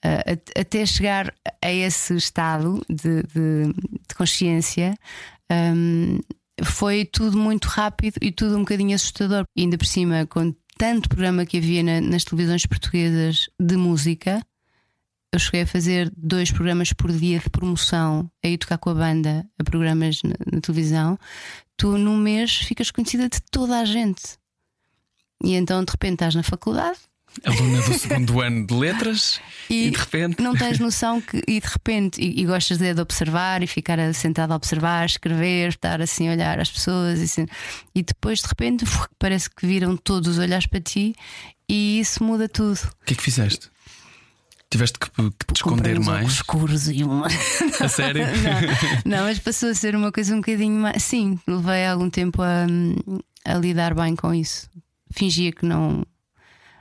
uh, 0.05 0.59
até 0.59 0.85
chegar 0.85 1.33
a 1.61 1.71
esse 1.71 2.13
estado 2.15 2.81
de, 2.89 3.23
de, 3.23 3.73
de 3.73 4.15
consciência. 4.17 4.95
Um, 5.49 6.19
foi 6.61 7.05
tudo 7.05 7.37
muito 7.37 7.65
rápido 7.67 8.17
e 8.21 8.31
tudo 8.31 8.57
um 8.57 8.59
bocadinho 8.59 8.95
assustador. 8.95 9.45
E 9.55 9.61
ainda 9.61 9.77
por 9.77 9.87
cima, 9.87 10.25
com 10.25 10.53
tanto 10.77 11.07
programa 11.07 11.45
que 11.45 11.57
havia 11.57 11.83
na, 11.83 12.01
nas 12.01 12.25
televisões 12.25 12.65
portuguesas 12.65 13.49
de 13.59 13.77
música, 13.77 14.41
eu 15.33 15.39
cheguei 15.39 15.61
a 15.63 15.67
fazer 15.67 16.13
dois 16.15 16.51
programas 16.51 16.93
por 16.93 17.11
dia 17.11 17.39
de 17.39 17.49
promoção, 17.49 18.29
a 18.43 18.47
ir 18.47 18.59
tocar 18.59 18.77
com 18.77 18.91
a 18.91 18.93
banda 18.93 19.43
a 19.57 19.63
programas 19.63 20.21
na, 20.21 20.35
na 20.51 20.61
televisão. 20.61 21.17
Tu, 21.75 21.97
num 21.97 22.15
mês, 22.15 22.57
ficas 22.57 22.91
conhecida 22.91 23.27
de 23.27 23.41
toda 23.49 23.79
a 23.79 23.83
gente. 23.83 24.21
E 25.43 25.55
então, 25.55 25.83
de 25.83 25.91
repente, 25.91 26.13
estás 26.13 26.35
na 26.35 26.43
faculdade. 26.43 26.99
Aluna 27.43 27.81
do 27.81 27.93
segundo 27.95 28.41
ano 28.41 28.67
de 28.67 28.75
letras 28.75 29.41
e, 29.67 29.87
e, 29.87 29.89
de 29.89 29.97
repente. 29.97 30.39
Não 30.39 30.53
tens 30.55 30.77
noção 30.77 31.19
que, 31.19 31.41
e 31.47 31.59
de 31.59 31.67
repente, 31.67 32.21
e, 32.21 32.41
e 32.41 32.45
gostas 32.45 32.77
de, 32.77 32.93
de, 32.93 33.01
observar 33.01 33.63
e 33.63 33.67
ficar 33.67 33.97
sentado 34.13 34.51
a 34.51 34.55
observar, 34.55 35.03
escrever, 35.03 35.69
estar 35.69 35.99
assim 35.99 36.29
a 36.29 36.33
olhar 36.33 36.59
as 36.59 36.69
pessoas 36.69 37.19
e, 37.19 37.23
assim, 37.23 37.47
e 37.95 38.03
depois 38.03 38.39
de 38.39 38.47
repente 38.47 38.85
parece 39.17 39.49
que 39.49 39.65
viram 39.65 39.97
todos 39.97 40.29
os 40.29 40.37
olhares 40.37 40.67
para 40.67 40.79
ti 40.79 41.15
e 41.67 41.99
isso 41.99 42.23
muda 42.23 42.47
tudo. 42.47 42.77
O 43.01 43.05
que 43.05 43.13
é 43.13 43.17
que 43.17 43.23
fizeste? 43.23 43.72
Tiveste 44.73 44.97
que, 44.99 45.09
que 45.11 45.53
te 45.53 45.55
esconder 45.57 45.99
mais? 45.99 46.31
escuros 46.31 46.87
e 46.89 47.03
uma. 47.03 47.27
A 47.79 47.87
sério? 47.87 48.25
não, 49.05 49.17
não, 49.17 49.23
mas 49.25 49.37
passou 49.39 49.69
a 49.69 49.73
ser 49.75 49.95
uma 49.95 50.11
coisa 50.11 50.33
um 50.33 50.37
bocadinho 50.37 50.81
mais. 50.81 51.03
Sim, 51.03 51.39
levei 51.47 51.85
algum 51.85 52.09
tempo 52.09 52.41
a, 52.41 52.65
a 53.45 53.53
lidar 53.55 53.93
bem 53.93 54.15
com 54.15 54.33
isso. 54.33 54.67
Fingia 55.11 55.51
que 55.51 55.65
não. 55.65 56.03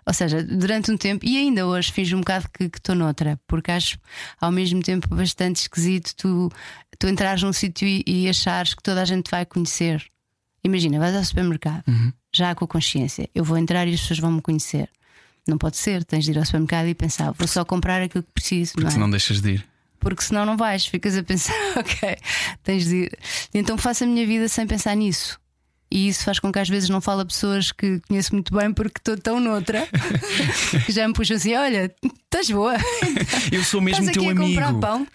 Ou 0.07 0.13
seja, 0.13 0.43
durante 0.43 0.91
um 0.91 0.97
tempo, 0.97 1.25
e 1.25 1.37
ainda 1.37 1.67
hoje 1.67 1.93
fiz 1.93 2.13
um 2.13 2.19
bocado 2.21 2.49
que 2.53 2.65
estou 2.65 2.95
noutra, 2.95 3.39
porque 3.47 3.71
acho 3.71 3.99
ao 4.41 4.51
mesmo 4.51 4.83
tempo 4.83 5.07
bastante 5.15 5.57
esquisito 5.61 6.13
tu, 6.17 6.51
tu 6.99 7.07
entrares 7.07 7.43
num 7.43 7.53
sítio 7.53 7.87
e, 7.87 8.03
e 8.07 8.29
achares 8.29 8.75
que 8.75 8.83
toda 8.83 9.01
a 9.03 9.05
gente 9.05 9.31
vai 9.31 9.45
conhecer. 9.47 10.05
Imagina, 10.65 10.99
vais 10.99 11.15
ao 11.15 11.23
supermercado, 11.25 11.85
Uhum. 11.87 12.13
já 12.35 12.55
com 12.55 12.65
a 12.65 12.69
consciência, 12.69 13.29
eu 13.35 13.45
vou 13.45 13.57
entrar 13.59 13.87
e 13.87 13.95
as 13.95 14.01
pessoas 14.01 14.19
vão 14.19 14.33
me 14.33 14.41
conhecer. 14.43 14.89
Não 15.47 15.59
pode 15.59 15.77
ser, 15.77 16.05
tens 16.05 16.25
de 16.25 16.31
ir 16.31 16.39
ao 16.39 16.45
supermercado 16.45 16.87
e 16.87 16.95
pensar, 16.95 17.33
vou 17.33 17.49
só 17.49 17.65
comprar 17.65 18.01
aquilo 18.03 18.23
que 18.23 18.33
preciso. 18.33 18.73
Porque 18.73 18.85
não 18.85 18.91
é? 18.91 18.93
senão 18.93 19.11
deixas 19.11 19.41
de 19.41 19.51
ir. 19.55 19.67
porque 19.99 20.23
senão 20.23 20.47
não 20.47 20.57
vais, 20.57 20.87
ficas 20.87 21.17
a 21.17 21.23
pensar, 21.23 21.55
ok, 21.77 22.17
tens 22.63 22.85
de 22.85 22.97
ir. 23.05 23.19
Então 23.53 23.77
faço 23.77 24.05
a 24.05 24.07
minha 24.07 24.27
vida 24.27 24.49
sem 24.49 24.67
pensar 24.67 24.95
nisso. 24.95 25.41
E 25.93 26.09
isso 26.09 26.25
faz 26.25 26.39
com 26.39 26.51
que 26.51 26.59
às 26.59 26.71
vezes 26.71 26.89
não 26.89 27.03
fale 27.03 27.21
a 27.21 27.25
pessoas 27.27 27.71
que 27.71 28.01
conheço 28.09 28.33
muito 28.33 28.55
bem 28.57 28.73
porque 28.73 28.99
estou 28.99 29.15
tão 29.15 29.39
noutra 29.39 29.87
que 30.87 30.91
já 30.91 31.07
me 31.07 31.13
puxam 31.13 31.37
assim: 31.37 31.55
olha, 31.55 31.95
estás 32.25 32.49
boa. 32.51 32.77
Eu 33.53 33.63
sou 33.63 33.79
mesmo 33.79 34.11
teu 34.11 34.31
a 34.31 34.35
comprar 34.35 34.69
amigo. 34.69 34.81
pão. 34.81 35.07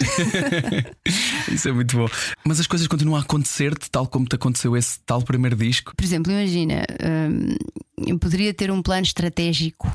Isso 1.51 1.67
é 1.67 1.71
muito 1.71 1.97
bom. 1.97 2.07
Mas 2.45 2.59
as 2.59 2.67
coisas 2.67 2.87
continuam 2.87 3.17
a 3.17 3.21
acontecer-te 3.21 3.89
tal 3.89 4.05
como 4.05 4.27
te 4.27 4.35
aconteceu 4.35 4.77
esse 4.77 4.99
tal 4.99 5.23
primeiro 5.23 5.55
disco. 5.55 5.95
Por 5.95 6.05
exemplo, 6.05 6.31
imagina, 6.31 6.85
hum, 7.03 7.55
eu 8.05 8.19
poderia 8.19 8.53
ter 8.53 8.69
um 8.69 8.83
plano 8.83 9.01
estratégico 9.01 9.91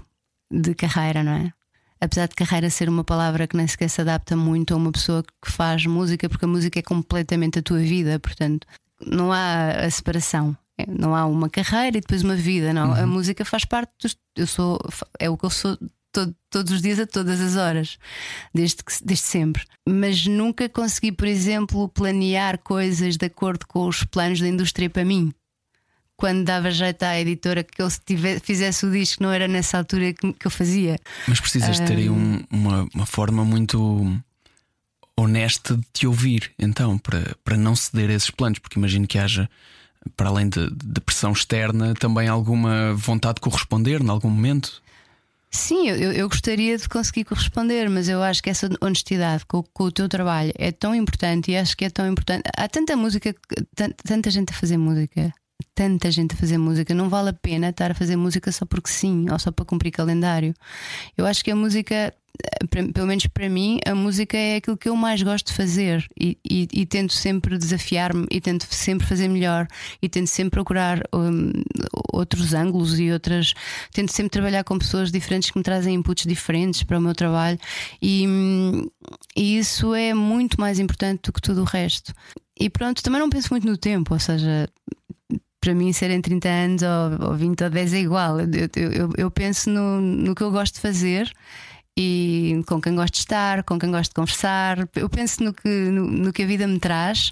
de 0.53 0.75
carreira, 0.75 1.23
não 1.25 1.33
é? 1.33 1.53
Apesar 2.01 2.27
de 2.29 2.35
carreira 2.35 2.69
ser 2.69 2.89
uma 2.89 3.05
palavra 3.05 3.47
que 3.47 3.57
nem 3.57 3.67
sequer 3.67 3.89
se 3.89 4.01
adapta 4.01 4.37
muito 4.37 4.75
a 4.75 4.77
uma 4.77 4.91
pessoa 4.93 5.23
que 5.23 5.51
faz 5.51 5.87
música, 5.87 6.29
porque 6.29 6.45
a 6.45 6.49
música 6.49 6.79
é 6.79 6.83
completamente 6.83 7.59
a 7.61 7.63
tua 7.63 7.79
vida, 7.79 8.19
portanto, 8.19 8.67
não 9.07 9.33
há 9.33 9.71
a 9.71 9.91
separação. 9.91 10.57
É, 10.79 10.85
Não 10.89 11.15
há 11.15 11.27
uma 11.27 11.49
carreira 11.51 11.99
e 11.99 12.01
depois 12.01 12.23
uma 12.23 12.35
vida, 12.35 12.73
não. 12.73 12.93
A 12.95 13.07
música 13.07 13.45
faz 13.45 13.65
parte 13.65 13.93
dos. 14.03 14.17
Eu 14.37 14.47
sou. 14.47 14.81
É 15.19 15.29
o 15.29 15.37
que 15.37 15.45
eu 15.45 15.51
sou 15.51 15.77
todo- 16.11 16.35
todos 16.51 16.73
os 16.73 16.81
dias, 16.83 16.99
a 16.99 17.07
todas 17.07 17.41
as 17.43 17.57
horas, 17.57 17.99
desde, 18.55 18.77
que, 18.83 18.93
desde 19.05 19.25
sempre. 19.27 19.63
Mas 19.87 20.27
nunca 20.27 20.69
consegui, 20.71 21.13
por 21.13 21.29
exemplo, 21.29 21.89
planear 21.91 22.59
coisas 22.59 23.17
de 23.19 23.27
acordo 23.27 23.67
com 23.67 23.87
os 23.87 24.03
planos 24.03 24.41
da 24.41 24.49
indústria 24.49 24.89
para 24.91 25.05
mim 25.05 25.33
quando 26.23 26.45
dava 26.45 26.71
jeito 26.71 27.02
à 27.02 27.19
editora 27.19 27.64
que 27.64 27.83
eu 27.83 27.91
se 27.91 27.99
tive- 28.07 28.38
fizesse 28.38 28.87
o 28.87 28.93
disco, 28.93 29.21
não 29.25 29.33
era 29.33 29.49
nessa 29.49 29.76
altura 29.79 30.12
que, 30.12 30.33
que 30.35 30.47
eu 30.47 30.50
fazia. 30.52 30.97
Mas 31.26 31.41
precisas 31.41 31.81
ter 31.81 31.99
aí 31.99 32.09
um- 32.09 32.45
uma, 32.49 32.87
uma 32.95 33.05
forma 33.07 33.45
muito 33.45 33.76
honesta 35.17 35.76
de 35.76 35.85
te 35.93 36.07
ouvir, 36.07 36.52
então, 36.57 36.97
para, 36.97 37.35
para 37.43 37.57
não 37.57 37.75
ceder 37.75 38.09
a 38.09 38.12
esses 38.14 38.31
planos, 38.31 38.61
porque 38.61 38.79
imagino 38.79 39.05
que 39.05 39.19
haja, 39.19 39.50
para 40.17 40.29
além 40.29 40.49
de, 40.49 40.71
de 40.71 41.00
pressão 41.00 41.33
externa, 41.33 41.93
também 41.95 42.29
alguma 42.29 42.95
vontade 42.95 43.35
de 43.37 43.41
corresponder 43.41 44.00
em 44.00 44.09
algum 44.09 44.31
momento. 44.31 44.81
Sim, 45.50 45.88
eu, 45.88 46.12
eu- 46.12 46.29
gostaria 46.29 46.79
de 46.79 46.88
conseguir 46.88 47.25
corresponder, 47.25 47.91
mas 47.91 48.09
eu 48.09 48.23
acho 48.23 48.41
que 48.41 48.49
essa 48.49 48.71
honestidade 48.81 49.45
com, 49.45 49.62
com 49.75 49.85
o 49.85 49.93
teu 49.93 50.09
trabalho 50.09 50.52
é 50.57 50.71
tão 50.71 50.95
importante 50.95 51.50
e 51.50 51.57
acho 51.57 51.76
que 51.76 51.85
é 51.85 51.91
tão 51.91 52.07
importante. 52.09 52.45
Há 52.57 52.69
tanta 52.69 52.97
música, 52.97 53.35
tan- 53.75 53.91
tanta 54.05 54.31
gente 54.31 54.50
a 54.50 54.57
fazer 54.57 54.76
música, 54.79 55.33
tanta 55.75 56.11
gente 56.11 56.35
a 56.35 56.37
fazer 56.38 56.59
música, 56.59 56.95
não 56.95 57.09
vale 57.09 57.31
a 57.31 57.33
pena 57.33 57.69
estar 57.71 57.90
a 57.90 57.95
fazer 57.95 58.16
música 58.16 58.50
só 58.52 58.64
porque 58.64 58.90
sim, 58.90 59.26
ou 59.31 59.38
só 59.38 59.50
para 59.50 59.64
cumprir 59.64 59.90
calendário. 59.90 60.54
Eu 61.16 61.26
acho 61.26 61.45
que 61.45 61.50
a 61.50 61.57
música, 61.57 61.95
eh, 61.95 62.66
pelo 62.92 63.07
menos 63.07 63.26
para 63.26 63.49
mim, 63.49 63.78
a 63.87 63.95
música 63.95 64.37
é 64.37 64.57
aquilo 64.57 64.76
que 64.76 64.88
eu 64.88 64.97
mais 64.97 65.23
gosto 65.23 65.49
de 65.49 65.52
fazer 65.54 66.07
e, 66.19 66.38
e- 66.49 66.69
e 66.73 66.87
tento 66.87 67.12
sempre 67.12 67.57
desafiar-me 67.59 68.26
e 68.31 68.40
tento 68.40 68.66
sempre 68.71 69.07
fazer 69.07 69.28
melhor 69.28 69.66
e 70.00 70.09
tento 70.09 70.28
sempre 70.28 70.50
procurar 70.50 71.02
hum, 71.14 71.50
outros 72.12 72.54
ângulos 72.54 72.99
e 72.99 73.11
outras. 73.11 73.54
Tento 73.92 74.12
sempre 74.12 74.31
trabalhar 74.31 74.64
com 74.64 74.78
pessoas 74.78 75.11
diferentes 75.12 75.50
que 75.50 75.59
me 75.59 75.64
trazem 75.64 75.95
inputs 75.95 76.26
diferentes 76.26 76.83
para 76.83 76.99
o 76.99 77.00
meu 77.00 77.14
trabalho 77.14 77.59
e, 78.00 78.26
hum, 78.26 78.87
e 79.37 79.59
isso 79.59 79.95
é 79.95 80.14
muito 80.14 80.61
mais 80.61 80.78
importante 80.78 81.23
do 81.25 81.33
que 81.33 81.40
tudo 81.42 81.62
o 81.62 81.64
resto. 81.64 82.12
E 82.59 82.69
pronto, 82.71 83.02
também 83.02 83.19
não 83.19 83.31
penso 83.31 83.49
muito 83.50 83.66
no 83.66 83.76
tempo, 83.76 84.12
ou 84.14 84.21
seja, 84.21 84.69
para 85.62 85.75
mim 85.75 85.92
serem 85.92 86.21
30 86.21 86.49
anos 86.49 86.83
ou, 86.83 87.28
ou 87.31 87.35
20 87.37 87.62
ou 87.62 87.71
10 87.71 87.95
é 87.95 88.00
igual. 88.00 88.40
Eu, 88.40 88.49
eu- 88.76 89.11
eu- 89.16 89.31
penso 89.31 89.71
no, 89.71 90.00
no 90.00 90.35
que 90.35 90.42
eu 90.42 90.50
gosto 90.50 90.75
de 90.75 90.81
fazer 90.81 91.33
e 91.97 92.61
com 92.66 92.81
quem 92.81 92.95
gosto 92.97 93.14
de 93.14 93.21
estar, 93.21 93.62
com 93.62 93.78
quem 93.78 93.90
gosto 93.92 94.11
de 94.11 94.14
conversar. 94.14 94.88
Eu 94.97 95.09
penso 95.09 95.45
no 95.45 95.52
que, 95.54 95.69
no, 95.69 96.04
no 96.11 96.33
que 96.33 96.42
a 96.42 96.47
vida 96.47 96.66
me 96.66 96.81
traz. 96.81 97.31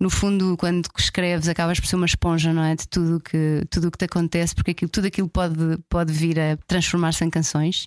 No 0.00 0.10
fundo, 0.10 0.56
quando 0.58 0.88
escreves, 0.98 1.46
acabas 1.46 1.78
por 1.78 1.86
ser 1.86 1.94
uma 1.96 2.06
esponja, 2.06 2.52
não 2.52 2.64
é? 2.64 2.74
De 2.74 2.88
tudo 2.88 3.20
que, 3.20 3.62
tudo 3.70 3.90
que 3.92 3.98
te 3.98 4.06
acontece, 4.06 4.54
porque 4.56 4.72
aquilo, 4.72 4.90
tudo 4.90 5.06
aquilo 5.06 5.28
pode, 5.28 5.78
pode 5.88 6.12
vir 6.12 6.40
a 6.40 6.56
transformar-se 6.66 7.24
em 7.24 7.30
canções. 7.30 7.86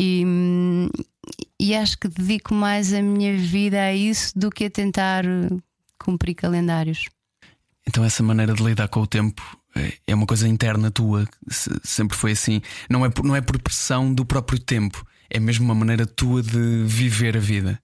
E, 0.00 0.24
e 1.60 1.74
acho 1.74 1.98
que 1.98 2.06
dedico 2.08 2.54
mais 2.54 2.92
a 2.92 3.02
minha 3.02 3.36
vida 3.36 3.80
a 3.82 3.92
isso 3.94 4.38
do 4.38 4.50
que 4.50 4.66
a 4.66 4.70
tentar 4.70 5.24
cumprir 5.98 6.34
calendários. 6.34 7.06
Então, 7.88 8.04
essa 8.04 8.22
maneira 8.22 8.52
de 8.54 8.62
lidar 8.62 8.88
com 8.88 9.00
o 9.00 9.06
tempo 9.06 9.42
é- 9.74 9.92
é 10.08 10.14
uma 10.14 10.26
coisa 10.26 10.48
interna 10.48 10.90
tua, 10.90 11.26
se- 11.48 11.70
sempre 11.84 12.16
foi 12.16 12.32
assim. 12.32 12.60
Não 12.90 13.04
é 13.04 13.08
por, 13.10 13.24
não 13.24 13.36
é 13.36 13.40
por 13.40 13.60
pressão 13.60 14.12
do 14.12 14.24
próprio 14.24 14.58
tempo, 14.58 15.04
é 15.30 15.38
mesmo 15.38 15.64
uma 15.64 15.74
maneira 15.74 16.06
tua 16.06 16.42
de 16.42 16.84
viver 16.84 17.36
a 17.36 17.40
vida. 17.40 17.80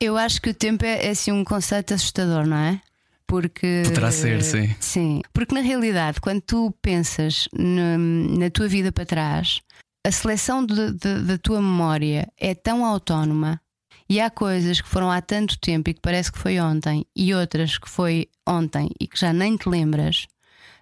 Eu 0.00 0.16
acho 0.16 0.42
que 0.42 0.50
o 0.50 0.54
tempo 0.54 0.84
é, 0.84 1.06
é 1.06 1.10
assim 1.10 1.30
um 1.32 1.44
conceito 1.44 1.94
assustador, 1.94 2.44
não 2.46 2.56
é? 2.56 2.80
Porque. 3.26 3.82
Poderá 3.84 4.10
ser, 4.10 4.42
sim. 4.42 4.74
Sim. 4.80 5.22
Porque 5.32 5.54
na 5.54 5.60
realidade, 5.62 6.20
quando 6.20 6.40
tu 6.42 6.70
pensas 6.82 7.48
na, 7.56 7.96
na 7.96 8.50
tua 8.50 8.68
vida 8.68 8.90
para 8.92 9.06
trás, 9.06 9.60
a 10.04 10.10
seleção 10.10 10.66
de- 10.66 10.92
de- 10.92 11.22
da 11.22 11.38
tua 11.38 11.62
memória 11.62 12.28
é 12.38 12.54
tão 12.54 12.84
autónoma 12.84 13.60
e 14.08 14.20
há 14.20 14.30
coisas 14.30 14.80
que 14.80 14.88
foram 14.88 15.10
há 15.10 15.20
tanto 15.20 15.58
tempo 15.58 15.90
e 15.90 15.94
que 15.94 16.00
parece 16.00 16.30
que 16.30 16.38
foi 16.38 16.58
ontem, 16.60 17.06
e 17.14 17.34
outras 17.34 17.78
que 17.78 17.88
foi 17.88 18.28
ontem 18.46 18.88
e 19.00 19.06
que 19.06 19.18
já 19.18 19.32
nem 19.32 19.56
te 19.56 19.68
lembras. 19.68 20.26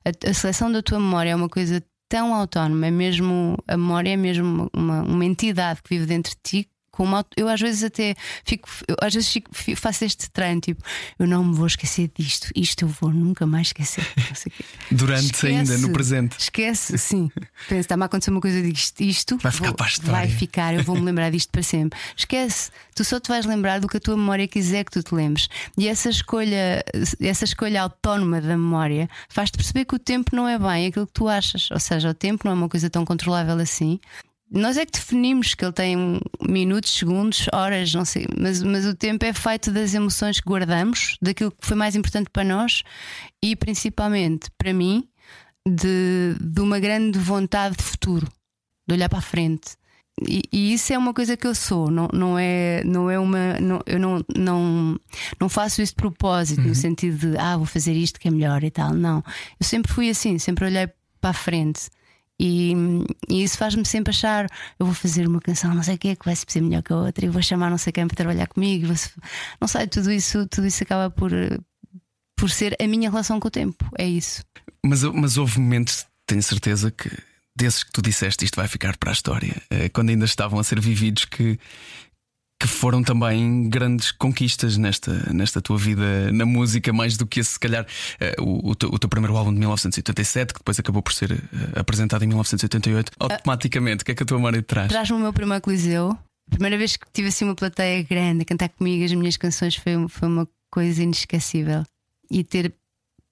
A, 0.04 0.30
a 0.30 0.34
seleção 0.34 0.70
da 0.70 0.82
tua 0.82 0.98
memória 0.98 1.30
é 1.30 1.36
uma 1.36 1.48
coisa 1.48 1.82
tão 2.08 2.34
autónoma, 2.34 2.86
é 2.86 2.90
mesmo 2.90 3.56
a 3.68 3.76
memória 3.76 4.10
é 4.10 4.16
mesmo 4.16 4.68
uma, 4.74 5.02
uma 5.02 5.24
entidade 5.24 5.82
que 5.82 5.90
vive 5.90 6.06
dentro 6.06 6.32
de 6.32 6.38
ti. 6.42 6.70
Com 7.00 7.04
uma, 7.04 7.24
eu 7.34 7.48
às 7.48 7.58
vezes 7.58 7.82
até 7.82 8.14
fico, 8.44 8.68
às 9.00 9.14
vezes 9.14 9.32
fico- 9.32 9.48
fi- 9.54 9.74
faço 9.74 10.04
este 10.04 10.28
treino, 10.30 10.60
tipo, 10.60 10.84
eu 11.18 11.26
não 11.26 11.42
me 11.42 11.54
vou 11.54 11.66
esquecer 11.66 12.10
disto, 12.14 12.50
isto 12.54 12.82
eu 12.84 12.88
vou 12.88 13.10
nunca 13.10 13.46
mais 13.46 13.68
esquecer. 13.68 14.04
Durante 14.92 15.24
Esquece. 15.32 15.46
ainda, 15.46 15.78
no 15.78 15.92
presente. 15.94 16.36
Esquece, 16.38 16.98
sim. 16.98 17.30
Pensa, 17.68 17.80
está-me 17.80 18.02
a 18.02 18.06
acontecer 18.06 18.30
uma 18.30 18.40
coisa, 18.42 18.60
digo 18.60 18.74
isto, 18.76 19.02
isto 19.02 19.38
Vai 19.38 19.50
ficar 19.50 19.68
vou- 19.68 19.76
para 19.76 19.86
a 19.86 19.88
história. 19.88 20.12
Vai 20.12 20.28
ficar, 20.28 20.74
eu 20.74 20.82
vou-me 20.84 21.00
lembrar 21.00 21.30
disto 21.30 21.50
para 21.50 21.62
sempre. 21.62 21.98
Esquece, 22.14 22.70
tu 22.94 23.02
só 23.02 23.18
te 23.18 23.28
vais 23.28 23.46
lembrar 23.46 23.80
do 23.80 23.88
que 23.88 23.96
a 23.96 24.00
tua 24.00 24.14
memória 24.14 24.46
quiser 24.46 24.84
que 24.84 24.90
tu 24.90 25.02
te 25.02 25.14
lembres. 25.14 25.48
E 25.78 25.88
essa 25.88 26.10
escolha, 26.10 26.84
essa 27.18 27.44
escolha 27.46 27.80
autónoma 27.80 28.42
da 28.42 28.48
memória 28.58 29.08
faz-te 29.30 29.56
perceber 29.56 29.86
que 29.86 29.94
o 29.94 29.98
tempo 29.98 30.36
não 30.36 30.46
é 30.46 30.58
bem 30.58 30.88
aquilo 30.88 31.06
que 31.06 31.14
tu 31.14 31.28
achas. 31.28 31.70
Ou 31.70 31.80
seja, 31.80 32.10
o 32.10 32.14
tempo 32.14 32.42
não 32.44 32.52
é 32.52 32.54
uma 32.54 32.68
coisa 32.68 32.90
tão 32.90 33.06
controlável 33.06 33.58
assim. 33.58 33.98
Nós 34.50 34.76
é 34.76 34.84
que 34.84 34.92
definimos 34.92 35.54
que 35.54 35.64
ele 35.64 35.72
tem 35.72 36.20
minutos, 36.42 36.90
segundos, 36.96 37.46
horas, 37.52 37.94
não 37.94 38.04
sei, 38.04 38.26
mas, 38.36 38.60
mas 38.62 38.84
o 38.84 38.94
tempo 38.94 39.24
é 39.24 39.32
feito 39.32 39.70
das 39.70 39.94
emoções 39.94 40.40
que 40.40 40.48
guardamos, 40.48 41.16
daquilo 41.22 41.52
que 41.52 41.64
foi 41.64 41.76
mais 41.76 41.94
importante 41.94 42.28
para 42.30 42.42
nós 42.42 42.82
e 43.42 43.54
principalmente 43.54 44.50
para 44.58 44.72
mim, 44.72 45.08
de, 45.66 46.34
de 46.40 46.60
uma 46.60 46.80
grande 46.80 47.18
vontade 47.18 47.76
de 47.76 47.82
futuro, 47.84 48.26
de 48.88 48.94
olhar 48.94 49.08
para 49.08 49.18
a 49.18 49.22
frente. 49.22 49.76
E, 50.28 50.42
e 50.52 50.72
isso 50.74 50.92
é 50.92 50.98
uma 50.98 51.14
coisa 51.14 51.36
que 51.36 51.46
eu 51.46 51.54
sou, 51.54 51.90
não, 51.90 52.08
não 52.12 52.38
é, 52.38 52.82
não 52.84 53.08
é 53.08 53.18
uma. 53.18 53.58
Não, 53.60 53.80
eu 53.86 53.98
não, 53.98 54.24
não, 54.36 55.00
não 55.40 55.48
faço 55.48 55.80
isso 55.80 55.92
de 55.92 55.96
propósito, 55.96 56.60
no 56.62 56.74
sentido 56.74 57.30
de 57.30 57.38
ah, 57.38 57.56
vou 57.56 57.66
fazer 57.66 57.92
isto 57.92 58.20
que 58.20 58.28
é 58.28 58.30
melhor 58.30 58.62
e 58.62 58.70
tal. 58.70 58.92
Não. 58.92 59.24
Eu 59.58 59.64
sempre 59.64 59.92
fui 59.92 60.10
assim, 60.10 60.38
sempre 60.38 60.66
olhei 60.66 60.88
para 61.20 61.30
a 61.30 61.34
frente. 61.34 61.88
E, 62.42 62.72
e 63.28 63.42
isso 63.42 63.58
faz-me 63.58 63.84
sempre 63.84 64.10
achar: 64.10 64.46
eu 64.78 64.86
vou 64.86 64.94
fazer 64.94 65.28
uma 65.28 65.40
canção, 65.40 65.74
não 65.74 65.82
sei 65.82 65.96
o 65.96 65.98
que, 65.98 66.16
que 66.16 66.24
vai 66.24 66.34
ser 66.34 66.62
melhor 66.62 66.82
que 66.82 66.90
a 66.90 66.96
outra, 66.96 67.26
e 67.26 67.28
vou 67.28 67.42
chamar 67.42 67.68
não 67.68 67.76
sei 67.76 67.92
quem 67.92 68.06
para 68.06 68.16
trabalhar 68.16 68.46
comigo. 68.46 68.86
Não 69.60 69.68
sei, 69.68 69.86
tudo 69.86 70.10
isso, 70.10 70.46
tudo 70.46 70.66
isso 70.66 70.82
acaba 70.82 71.10
por, 71.10 71.30
por 72.34 72.48
ser 72.48 72.74
a 72.80 72.86
minha 72.86 73.10
relação 73.10 73.38
com 73.38 73.48
o 73.48 73.50
tempo. 73.50 73.84
É 73.98 74.08
isso. 74.08 74.42
Mas, 74.82 75.02
mas 75.02 75.36
houve 75.36 75.60
momentos, 75.60 76.06
tenho 76.26 76.42
certeza 76.42 76.90
que 76.90 77.10
desses 77.54 77.84
que 77.84 77.92
tu 77.92 78.00
disseste 78.00 78.46
isto 78.46 78.56
vai 78.56 78.66
ficar 78.66 78.96
para 78.96 79.10
a 79.10 79.12
história, 79.12 79.60
eh, 79.68 79.90
quando 79.90 80.08
ainda 80.08 80.24
estavam 80.24 80.58
a 80.58 80.64
ser 80.64 80.80
vividos, 80.80 81.26
que, 81.26 81.58
que 82.60 82.68
foram 82.68 83.02
também 83.02 83.70
grandes 83.70 84.12
conquistas 84.12 84.76
nesta, 84.76 85.32
nesta 85.32 85.62
tua 85.62 85.78
vida 85.78 86.30
na 86.30 86.44
música, 86.44 86.92
mais 86.92 87.16
do 87.16 87.26
que 87.26 87.40
esse, 87.40 87.52
se 87.52 87.58
calhar, 87.58 87.86
eh, 88.20 88.36
o, 88.38 88.70
o 88.70 88.74
teu, 88.74 88.90
o 88.90 88.98
teu 88.98 89.08
primeiro 89.08 89.34
álbum 89.34 89.50
de 89.50 89.58
1987, 89.58 90.52
que 90.52 90.60
depois 90.60 90.78
acabou 90.78 91.02
por 91.02 91.14
ser 91.14 91.32
eh, 91.32 91.80
apresentado 91.80 92.22
em 92.22 92.26
1988. 92.26 93.12
Automaticamente, 93.18 94.02
o 94.02 94.04
que 94.04 94.12
é 94.12 94.14
que 94.14 94.22
a 94.22 94.26
tua 94.26 94.36
memória 94.36 94.60
te 94.60 94.66
traz? 94.66 94.88
Traz-me 94.88 95.16
o 95.16 95.20
meu 95.20 95.32
primeiro 95.32 95.62
Coliseu. 95.62 96.10
A 96.10 96.50
primeira 96.50 96.76
vez 96.76 96.98
que 96.98 97.06
tive 97.10 97.28
assim 97.28 97.46
uma 97.46 97.54
plateia 97.54 98.02
grande 98.02 98.42
a 98.42 98.44
cantar 98.44 98.68
comigo 98.68 99.04
as 99.04 99.12
minhas 99.14 99.38
canções 99.38 99.76
foi, 99.76 99.92
foi 100.08 100.28
uma 100.28 100.46
coisa 100.70 101.02
inesquecível. 101.02 101.82
E 102.30 102.44
ter 102.44 102.74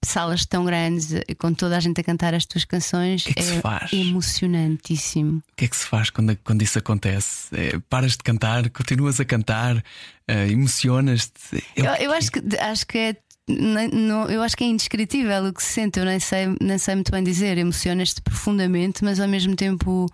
salas 0.03 0.45
tão 0.45 0.65
grandes, 0.65 1.09
com 1.37 1.53
toda 1.53 1.77
a 1.77 1.79
gente 1.79 1.99
a 1.99 2.03
cantar 2.03 2.33
as 2.33 2.45
tuas 2.45 2.65
canções, 2.65 3.23
que 3.23 3.31
é, 3.31 3.33
que 3.33 3.43
se 3.43 3.59
faz? 3.59 3.91
emocionantíssimo. 3.91 5.37
O 5.37 5.55
que 5.55 5.65
é 5.65 5.67
que 5.67 5.75
se 5.75 5.85
faz 5.85 6.09
quando, 6.09 6.37
quando 6.37 6.61
isso 6.61 6.79
acontece? 6.79 7.53
É, 7.53 7.79
paras 7.89 8.13
de 8.13 8.19
cantar, 8.19 8.69
continuas 8.69 9.19
a 9.19 9.25
cantar, 9.25 9.77
uh, 9.77 10.51
emocionas-te. 10.51 11.63
Eu, 11.75 11.85
eu 11.85 12.11
acho 12.13 12.31
que 12.31 12.41
acho 12.57 12.87
que 12.87 12.97
é 12.97 13.15
não, 13.47 14.29
eu 14.29 14.43
acho 14.43 14.55
que 14.55 14.63
é 14.63 14.67
indescritível 14.67 15.45
o 15.45 15.53
que 15.53 15.63
se 15.63 15.73
sente, 15.73 15.99
eu 15.99 16.05
nem 16.05 16.19
sei, 16.19 16.55
nem 16.61 16.77
sei 16.77 16.95
muito 16.95 17.11
bem 17.11 17.23
dizer. 17.23 17.57
Emocionas-te 17.57 18.21
profundamente, 18.21 19.03
mas 19.03 19.19
ao 19.19 19.27
mesmo 19.27 19.55
tempo 19.55 20.07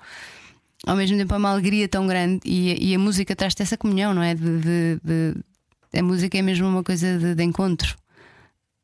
ao 0.86 0.96
mesmo 0.96 1.18
tempo 1.18 1.34
é 1.34 1.38
uma 1.38 1.52
alegria 1.52 1.88
tão 1.88 2.08
grande 2.08 2.40
e, 2.46 2.92
e 2.92 2.96
a 2.96 3.00
música 3.00 3.36
traz-te 3.36 3.62
essa 3.62 3.78
comunhão, 3.78 4.14
não 4.14 4.24
é? 4.24 4.36
De, 4.36 4.60
de, 4.60 5.00
de, 5.04 6.00
a 6.00 6.04
música 6.04 6.38
é 6.38 6.42
mesmo 6.42 6.68
uma 6.68 6.84
coisa 6.84 7.36
de, 7.36 7.44
encontro. 7.44 7.98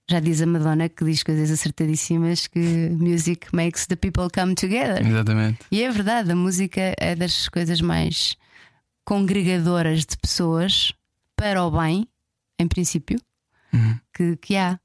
Já 0.10 0.20
diz 0.20 0.42
a 0.42 0.46
Madonna 0.46 0.90
que 0.90 1.06
diz 1.06 1.24
coisas 1.24 1.50
acertadíssimas 1.52 2.48
que 2.48 2.90
music 2.90 3.48
makes 3.54 3.86
the 3.88 3.96
people 3.96 4.28
come 4.34 4.56
together. 4.56 5.06
Exatamente. 5.06 5.60
E 5.72 5.84
é 5.84 5.90
verdade, 5.90 6.32
a 6.32 6.36
música 6.36 6.94
é 6.98 7.16
das 7.16 7.48
coisas 7.48 7.80
mais 7.80 8.36
congregadoras 9.06 10.06
de 10.06 10.18
pessoas 10.18 10.94
para 11.36 11.64
o 11.64 11.72
bem, 11.72 12.08
em 12.60 12.68
princípio, 12.68 13.20
uhum. 13.74 13.98
que, 14.14 14.38
que 14.38 14.56
há. 14.56 14.80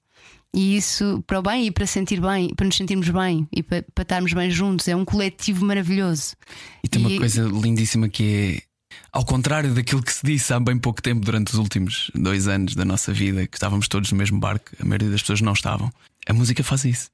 E 0.54 0.76
isso 0.76 1.23
para 1.26 1.38
o 1.38 1.42
bem 1.42 1.66
e 1.66 1.70
para 1.70 1.87
sentir 1.87 2.20
bem, 2.20 2.54
para 2.54 2.64
nos 2.64 2.76
sentirmos 2.76 3.11
bem 3.11 3.46
e 3.52 3.62
para, 3.62 3.85
para 3.94 4.02
estarmos 4.02 4.32
bem 4.32 4.50
juntos. 4.50 4.88
É 4.88 4.96
um 4.96 5.04
coletivo 5.04 5.64
maravilhoso. 5.66 6.35
E 6.82 6.88
tem 6.88 7.02
e... 7.02 7.06
uma 7.06 7.18
coisa 7.18 7.42
lindíssima 7.42 8.08
que 8.08 8.62
é. 8.62 8.75
Ao 9.12 9.24
contrário 9.24 9.74
daquilo 9.74 10.02
que 10.02 10.12
se 10.12 10.24
disse 10.24 10.52
há 10.52 10.60
bem 10.60 10.78
pouco 10.78 11.00
tempo, 11.00 11.24
durante 11.24 11.52
os 11.52 11.58
últimos 11.58 12.10
dois 12.14 12.48
anos 12.48 12.74
da 12.74 12.84
nossa 12.84 13.12
vida, 13.12 13.46
que 13.46 13.56
estávamos 13.56 13.88
todos 13.88 14.12
no 14.12 14.18
mesmo 14.18 14.38
barco, 14.38 14.70
a 14.80 14.84
maioria 14.84 15.10
das 15.10 15.20
pessoas 15.20 15.40
não 15.40 15.52
estavam. 15.52 15.92
A 16.28 16.32
música 16.32 16.62
faz 16.62 16.84
isso. 16.84 17.10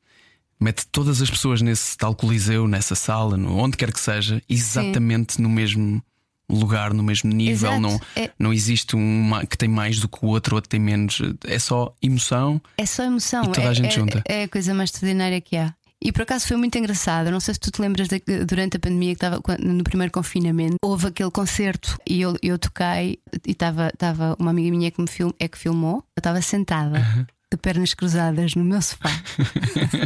Mete 0.59 0.87
todas 0.87 1.21
as 1.21 1.29
pessoas 1.29 1.61
nesse 1.61 1.97
tal 1.97 2.15
coliseu, 2.15 2.69
nessa 2.69 2.95
sala, 2.95 3.37
onde 3.37 3.77
quer 3.77 3.93
que 3.93 4.01
seja, 4.01 4.41
exatamente 4.49 5.35
Sim. 5.35 5.43
no 5.43 5.49
mesmo 5.49 6.03
lugar, 6.49 6.93
no 6.93 7.03
mesmo 7.03 7.33
nível. 7.33 7.81
Não, 7.81 8.01
é... 8.15 8.31
não 8.39 8.53
existe 8.53 8.95
um 8.95 9.33
que 9.49 9.57
tem 9.57 9.69
mais 9.69 9.99
do 9.99 10.09
que 10.09 10.25
o 10.25 10.29
outro, 10.29 10.55
outro 10.55 10.69
tem 10.69 10.81
menos. 10.81 11.21
É 11.45 11.59
só 11.59 11.95
emoção. 12.01 12.61
É 12.77 12.87
só 12.87 13.05
emoção. 13.05 13.45
E 13.45 13.47
toda 13.49 13.63
é, 13.63 13.69
a 13.69 13.75
gente 13.75 13.89
é, 13.89 13.91
junta. 13.91 14.23
É 14.27 14.43
a 14.45 14.49
coisa 14.49 14.75
mais 14.75 14.91
extraordinária 14.91 15.41
que 15.41 15.57
há. 15.57 15.75
E 16.05 16.11
por 16.11 16.23
acaso 16.23 16.47
foi 16.47 16.57
muito 16.57 16.77
engraçado. 16.77 17.31
Não 17.31 17.41
sei 17.41 17.55
se 17.55 17.61
tu 17.61 17.71
te 17.71 17.81
lembras 17.81 18.09
de, 18.09 18.21
durante 18.45 18.77
a 18.77 18.81
pandemia 18.81 19.15
que 19.15 19.25
estava 19.25 19.41
no 19.61 19.85
primeiro 19.85 20.13
confinamento, 20.13 20.77
houve 20.83 21.07
aquele 21.07 21.31
concerto 21.31 21.97
e 22.09 22.21
eu, 22.21 22.37
eu 22.43 22.59
toquei 22.59 23.21
e 23.47 23.53
estava 23.53 24.37
uma 24.39 24.51
amiga 24.51 24.71
minha 24.71 24.91
que 24.91 25.01
me 25.01 25.09
film, 25.09 25.31
é 25.39 25.47
que 25.47 25.59
filmou. 25.59 25.97
Eu 26.17 26.21
estava 26.21 26.43
sentada. 26.43 26.99
Uhum 26.99 27.27
de 27.53 27.57
pernas 27.59 27.93
cruzadas 27.93 28.55
no 28.55 28.65
meu 28.65 28.81
sofá. 28.81 29.11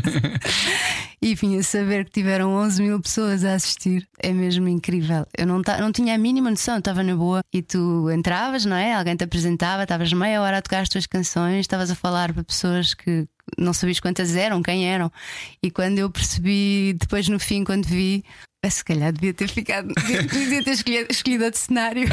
e 1.23 1.35
vim 1.35 1.59
a 1.59 1.63
saber 1.63 2.05
que 2.05 2.11
tiveram 2.11 2.53
11 2.53 2.83
mil 2.83 3.01
pessoas 3.01 3.45
a 3.45 3.55
assistir. 3.55 4.07
É 4.21 4.33
mesmo 4.33 4.69
incrível. 4.69 5.27
Eu 5.37 5.47
não, 5.47 5.63
não 5.81 5.93
tinha 5.93 6.15
a 6.15 6.19
mínima 6.19 6.51
noção, 6.51 6.79
estava 6.79 7.03
na 7.03 7.15
boa. 7.15 7.43
E 7.53 7.63
tu 7.63 8.11
entravas, 8.11 8.65
não 8.65 8.77
é? 8.77 8.95
Alguém 8.95 9.17
te 9.17 9.25
apresentava, 9.25 9.85
estavas 9.85 10.13
meia 10.13 10.43
hora 10.43 10.59
a 10.59 10.63
tocar 10.63 10.81
as 10.81 10.89
tuas 10.89 11.07
canções, 11.07 11.61
estavas 11.61 11.91
a 11.91 11.95
falar 11.95 12.33
para 12.33 12.43
pessoas 12.43 12.95
que 12.95 13.29
não 13.59 13.73
sabias 13.73 14.01
quantas 14.01 14.35
eram, 14.35 14.63
quem 14.63 14.89
eram. 14.89 15.11
E 15.63 15.71
quando 15.71 15.99
eu 15.99 16.11
percebi, 16.11 16.97
depois 16.99 17.29
no 17.29 17.39
fim, 17.39 17.65
quando 17.65 17.87
vi, 17.87 18.25
se 18.69 18.85
calhar 18.85 19.13
devia 19.13 19.33
ter 19.33 19.49
ficado, 19.49 19.93
devia 19.95 20.63
ter 20.65 20.73
escolhido, 20.73 21.07
escolhido 21.11 21.45
outro 21.45 21.61
cenário. 21.61 22.09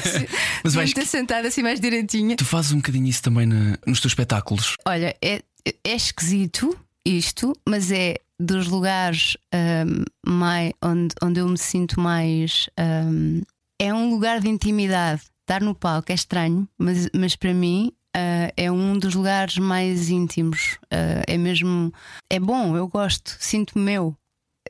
Mas 0.64 0.74
vais 0.74 0.92
ter 0.92 1.06
sentado 1.06 1.46
assim 1.46 1.62
mais 1.62 1.80
direitinha. 1.80 2.36
Tu 2.36 2.44
fazes 2.44 2.72
um 2.72 2.76
bocadinho 2.76 3.06
isso 3.06 3.22
também 3.22 3.46
na, 3.46 3.78
nos 3.86 4.00
teus 4.00 4.12
espetáculos. 4.12 4.76
Olha, 4.86 5.14
é, 5.22 5.42
é 5.84 5.94
esquisito 5.94 6.78
isto, 7.04 7.54
mas 7.66 7.90
é 7.90 8.16
dos 8.38 8.68
lugares 8.68 9.36
um, 9.54 10.04
mais, 10.30 10.72
onde, 10.82 11.14
onde 11.22 11.40
eu 11.40 11.48
me 11.48 11.58
sinto 11.58 12.00
mais. 12.00 12.68
Um, 12.78 13.42
é 13.78 13.92
um 13.92 14.10
lugar 14.10 14.40
de 14.40 14.48
intimidade. 14.48 15.22
Estar 15.40 15.62
no 15.62 15.74
palco 15.74 16.12
é 16.12 16.14
estranho, 16.14 16.68
mas, 16.78 17.08
mas 17.14 17.34
para 17.34 17.52
mim 17.52 17.92
Uh, 18.16 18.50
é 18.56 18.70
um 18.70 18.98
dos 18.98 19.14
lugares 19.14 19.56
mais 19.58 20.08
íntimos. 20.08 20.78
Uh, 20.84 21.22
é 21.26 21.36
mesmo. 21.38 21.92
É 22.28 22.40
bom, 22.40 22.76
eu 22.76 22.88
gosto, 22.88 23.36
sinto-me 23.38 23.84
meu 23.84 24.16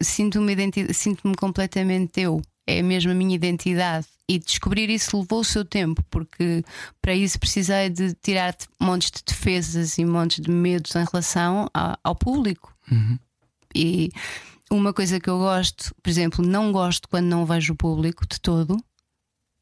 sinto-me 0.02 0.54
sinto 0.92 1.22
completamente 1.36 2.20
eu. 2.20 2.42
É 2.66 2.82
mesmo 2.82 3.10
a 3.10 3.14
minha 3.14 3.34
identidade. 3.34 4.06
E 4.28 4.38
descobrir 4.38 4.88
isso 4.90 5.18
levou 5.18 5.40
o 5.40 5.44
seu 5.44 5.64
tempo, 5.64 6.04
porque 6.08 6.64
para 7.02 7.14
isso 7.14 7.38
precisei 7.38 7.90
de 7.90 8.14
tirar 8.14 8.56
montes 8.80 9.10
de 9.10 9.24
defesas 9.26 9.98
e 9.98 10.04
montes 10.04 10.40
de 10.40 10.50
medos 10.50 10.94
em 10.94 11.04
relação 11.04 11.68
ao, 11.74 11.98
ao 12.04 12.14
público. 12.14 12.72
Uhum. 12.90 13.18
E 13.74 14.12
uma 14.70 14.92
coisa 14.92 15.18
que 15.18 15.28
eu 15.28 15.38
gosto, 15.38 15.92
por 16.00 16.08
exemplo, 16.08 16.46
não 16.46 16.70
gosto 16.70 17.08
quando 17.08 17.26
não 17.26 17.44
vejo 17.44 17.72
o 17.72 17.76
público 17.76 18.24
de 18.24 18.40
todo. 18.40 18.76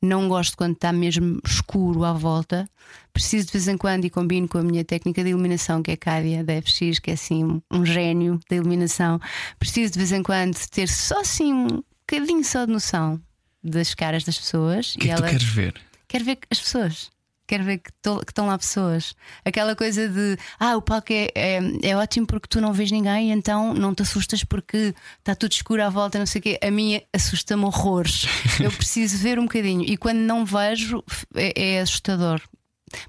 Não 0.01 0.29
gosto 0.29 0.57
quando 0.57 0.75
está 0.75 0.93
mesmo 0.93 1.41
escuro 1.45 2.05
à 2.05 2.13
volta. 2.13 2.69
Preciso 3.13 3.47
de 3.47 3.53
vez 3.53 3.67
em 3.67 3.77
quando 3.77 4.05
e 4.05 4.11
combino 4.11 4.49
com 4.49 4.59
a 4.59 4.63
minha 4.63 4.85
técnica 4.85 5.25
de 5.25 5.31
iluminação, 5.31 5.83
que 5.83 5.91
é 5.91 5.95
a 5.95 5.97
Cádia 5.97 6.45
da 6.45 6.61
FX, 6.63 6.99
que 7.01 7.11
é 7.11 7.15
assim 7.15 7.61
um 7.71 7.85
gênio 7.85 8.39
da 8.49 8.57
iluminação. 8.57 9.21
Preciso 9.59 9.93
de 9.93 9.99
vez 9.99 10.13
em 10.13 10.23
quando 10.23 10.57
ter 10.69 10.89
só 10.89 11.21
assim 11.21 11.53
um 11.53 11.67
bocadinho 11.67 12.45
só 12.45 12.65
de 12.65 12.73
noção 12.73 13.21
das 13.63 13.95
caras 13.95 14.23
das 14.23 14.39
pessoas. 14.39 14.95
O 14.95 14.99
que, 14.99 15.11
é 15.11 15.15
que 15.15 15.23
tu 15.23 15.29
queres 15.29 15.43
ver? 15.43 15.75
Quero 16.07 16.25
ver 16.25 16.39
as 16.51 16.61
pessoas 16.61 17.11
quero 17.49 17.65
ver 17.65 17.79
que 17.79 17.91
estão 18.29 18.47
lá 18.47 18.57
pessoas. 18.57 19.15
Aquela 19.45 19.75
coisa 19.75 20.09
de 20.09 20.39
ah, 20.61 20.77
o 20.77 20.83
palco 20.83 21.13
é, 21.13 21.29
é, 21.35 21.61
é, 21.83 21.97
ótimo 21.97 22.27
porque 22.27 22.47
tu 22.47 22.61
não 22.61 22.73
vês 22.73 22.91
ninguém, 22.91 23.33
então 23.33 23.75
não 23.75 23.95
te 23.95 24.03
assustas 24.03 24.45
porque 24.45 24.95
está 25.19 25.35
tudo 25.35 25.53
escuro 25.53 25.83
à 25.83 25.89
volta, 25.89 26.19
não 26.19 26.27
sei 26.27 26.39
o 26.39 26.43
quê. 26.43 26.59
A 26.63 26.71
mim 26.71 27.01
assusta-me 27.13 27.65
horrores. 27.65 28.27
Eu 28.63 28.71
preciso 28.71 29.17
ver 29.19 29.39
um 29.39 29.45
bocadinho 29.45 29.83
e 29.83 29.97
quando 29.97 30.19
não 30.19 30.45
vejo 30.45 31.03
é, 31.35 31.77
é 31.77 31.81
assustador. 31.81 32.41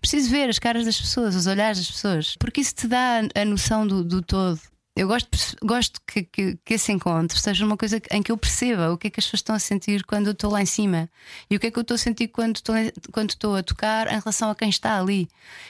Preciso 0.02 0.30
ver 0.30 0.50
as 0.50 0.60
caras 0.60 0.86
das 0.86 1.00
pessoas, 1.00 1.36
os 1.36 1.48
olhares 1.48 1.78
das 1.78 1.92
pessoas, 1.92 2.36
porque 2.40 2.62
isso 2.62 2.76
te 2.76 2.88
dá 2.88 3.22
a 3.36 3.46
noção 3.46 3.86
do, 3.86 4.04
do 4.04 4.22
todo. 4.22 4.60
Eu 5.00 5.08
gosto, 5.08 5.30
gosto 5.64 6.02
que, 6.06 6.24
que, 6.24 6.58
que, 6.58 6.74
esse 6.74 6.92
encontro 6.92 7.40
seja 7.40 7.66
uma 7.66 7.78
coisa 7.78 8.02
em 8.12 8.22
que 8.22 8.34
eu 8.34 8.38
perceba 8.38 8.92
o 8.92 8.98
que 8.98 9.08
é 9.08 9.10
que 9.10 9.22
as 9.22 9.26
pessoas 9.26 9.40
estão 9.40 9.56
a 9.56 9.60
sentir 9.60 10.04
quando 10.04 10.28
eu 10.28 10.34
estou 10.34 10.52
lá 10.52 10.62
em 10.62 10.66
cima 10.66 11.10
e 11.50 11.56
o 11.56 11.60
que 11.60 11.68
é 11.68 11.72
que 11.72 11.80
eu 11.80 11.84
estou 11.84 11.96
a 11.96 11.98
sentir 11.98 12.28
quando 12.28 12.58
estou, 12.58 12.76
quando 13.14 13.30
estou 13.30 13.56
a 13.56 13.64
tocar 13.64 14.08
em 14.08 14.20
relação 14.20 14.50
a 14.50 14.56
quem 14.56 14.68
está 14.68 15.00
ali. 15.00 15.30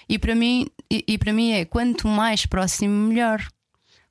E 0.10 0.18
para 0.18 0.34
mim, 0.34 0.66
e, 0.90 1.06
e 1.08 1.16
para 1.16 1.32
mim 1.32 1.52
é 1.52 1.64
quanto 1.64 2.08
mais 2.08 2.48
próximo, 2.48 2.92
melhor. 2.92 3.48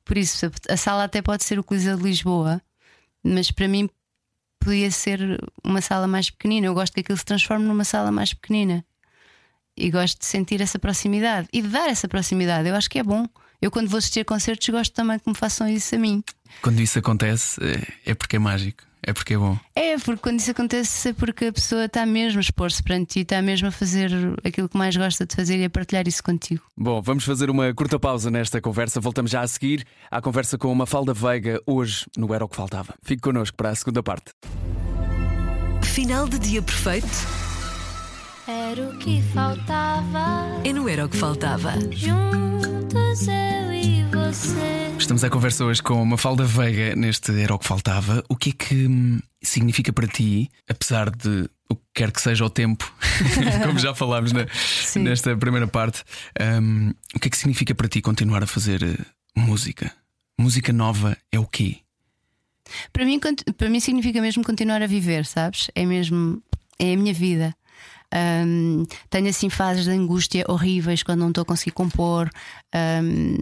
Por 0.05 0.17
isso, 0.17 0.53
a 0.69 0.77
sala 0.77 1.03
até 1.03 1.21
pode 1.21 1.43
ser 1.43 1.59
o 1.59 1.65
Coliseu 1.65 1.97
de 1.97 2.05
Lisboa, 2.05 2.63
mas 3.21 3.51
para 3.51 3.67
mim 3.67 3.91
podia 4.61 4.93
ser 4.93 5.19
uma 5.65 5.81
sala 5.81 6.07
mais 6.07 6.31
pequenina. 6.31 6.69
Eu 6.69 6.75
gosto 6.75 6.95
que 6.95 7.01
aquilo 7.01 7.19
se 7.19 7.25
transforme 7.25 7.65
numa 7.65 7.83
sala 7.83 8.13
mais 8.13 8.33
pequenina 8.33 8.85
e 9.77 9.91
gosto 9.91 10.21
de 10.21 10.27
sentir 10.27 10.61
essa 10.61 10.79
proximidade 10.79 11.49
e 11.53 11.61
de 11.61 11.67
dar 11.67 11.89
essa 11.89 12.07
proximidade. 12.07 12.69
Eu 12.69 12.77
acho 12.77 12.89
que 12.89 13.01
é 13.01 13.03
bom. 13.03 13.27
Eu, 13.61 13.71
quando 13.71 13.89
vou 13.89 13.99
assistir 13.99 14.21
a 14.21 14.25
concertos, 14.25 14.69
gosto 14.69 14.93
também 14.93 15.19
que 15.19 15.29
me 15.29 15.35
façam 15.35 15.69
isso 15.69 15.95
a 15.95 15.99
mim. 15.99 16.23
Quando 16.63 16.81
isso 16.81 16.99
acontece, 16.99 17.61
é, 17.63 18.11
é 18.13 18.15
porque 18.15 18.37
é 18.37 18.39
mágico. 18.39 18.85
É 19.03 19.13
porque 19.13 19.35
é 19.35 19.39
bom. 19.39 19.57
É, 19.75 19.97
porque 19.99 20.21
quando 20.21 20.41
isso 20.41 20.51
acontece 20.51 21.09
é 21.09 21.13
porque 21.13 21.47
a 21.47 21.53
pessoa 21.53 21.85
está 21.85 22.05
mesmo 22.05 22.39
a 22.39 22.41
expor-se 22.41 22.83
perante 22.83 23.15
ti, 23.15 23.21
está 23.21 23.41
mesmo 23.41 23.69
a 23.69 23.71
fazer 23.71 24.11
aquilo 24.45 24.69
que 24.69 24.77
mais 24.77 24.97
gosta 24.97 25.25
de 25.25 25.35
fazer 25.35 25.59
e 25.59 25.65
a 25.65 25.71
partilhar 25.71 26.07
isso 26.07 26.23
contigo. 26.23 26.63
Bom, 26.77 27.01
vamos 27.01 27.25
fazer 27.25 27.49
uma 27.49 27.73
curta 27.73 27.99
pausa 27.99 28.31
nesta 28.31 28.61
conversa. 28.61 29.01
Voltamos 29.01 29.31
já 29.31 29.41
a 29.41 29.49
seguir 29.49 29.87
à 30.11 30.21
conversa 30.21 30.59
com 30.59 30.71
uma 30.71 30.85
Falda 30.85 31.15
Veiga, 31.15 31.61
hoje 31.65 32.07
no 32.17 32.35
Era 32.35 32.45
o 32.45 32.49
que 32.49 32.57
Faltava. 32.57 32.95
Fique 33.03 33.23
connosco 33.23 33.57
para 33.57 33.71
a 33.71 33.75
segunda 33.75 34.03
parte. 34.03 34.33
Final 35.83 36.29
de 36.29 36.39
dia 36.39 36.61
perfeito. 36.61 37.48
Era 38.49 38.89
o 38.89 38.97
que 38.97 39.21
faltava. 39.35 40.63
E 40.65 40.73
não 40.73 40.89
era 40.89 41.05
o 41.05 41.09
que 41.11 41.19
faltava. 41.19 41.73
Juntos 41.91 43.29
eu 43.29 43.73
e 43.75 44.03
você. 44.05 44.97
Estamos 44.99 45.23
a 45.23 45.29
conversa 45.29 45.67
hoje 45.67 45.83
com 45.83 46.03
uma 46.03 46.17
falda 46.17 46.45
Veiga 46.45 46.97
neste 46.97 47.39
Era 47.39 47.55
o 47.55 47.59
que 47.59 47.67
Faltava. 47.67 48.25
O 48.27 48.35
que 48.35 48.49
é 48.49 48.53
que 48.55 48.87
hum, 48.87 49.21
significa 49.43 49.93
para 49.93 50.09
ti, 50.09 50.51
apesar 50.67 51.11
de 51.11 51.47
o 51.69 51.77
que 51.77 51.83
quer 51.93 52.11
que 52.11 52.23
seja 52.23 52.43
o 52.43 52.49
tempo, 52.49 52.91
como 53.67 53.79
já 53.79 53.95
falámos 53.95 54.33
na, 54.33 54.47
nesta 54.97 55.37
primeira 55.37 55.67
parte, 55.67 56.03
um, 56.41 56.95
o 57.15 57.21
que 57.21 57.29
é 57.29 57.31
que 57.31 57.37
significa 57.37 57.75
para 57.75 57.87
ti 57.87 58.01
continuar 58.01 58.43
a 58.43 58.47
fazer 58.47 58.83
eh, 58.83 58.97
música? 59.37 59.93
Música 60.41 60.73
nova 60.73 61.19
é 61.31 61.39
o 61.39 61.45
quê? 61.45 61.81
Para 62.95 63.05
mim, 63.05 63.21
para 63.59 63.69
mim 63.69 63.79
significa 63.79 64.23
mesmo 64.23 64.43
continuar 64.43 64.81
a 64.81 64.87
viver, 64.87 65.27
sabes? 65.27 65.71
É 65.75 65.85
mesmo. 65.85 66.43
É 66.79 66.95
a 66.95 66.97
minha 66.97 67.13
vida. 67.13 67.55
Um, 68.15 68.85
tenho 69.11 69.29
assim 69.29 69.51
fases 69.51 69.85
de 69.85 69.91
angústia 69.91 70.45
horríveis 70.49 71.03
quando 71.03 71.21
não 71.21 71.29
estou 71.29 71.43
a 71.43 71.47
conseguir 71.47 71.73
compor. 71.73 72.31
Um, 72.75 73.37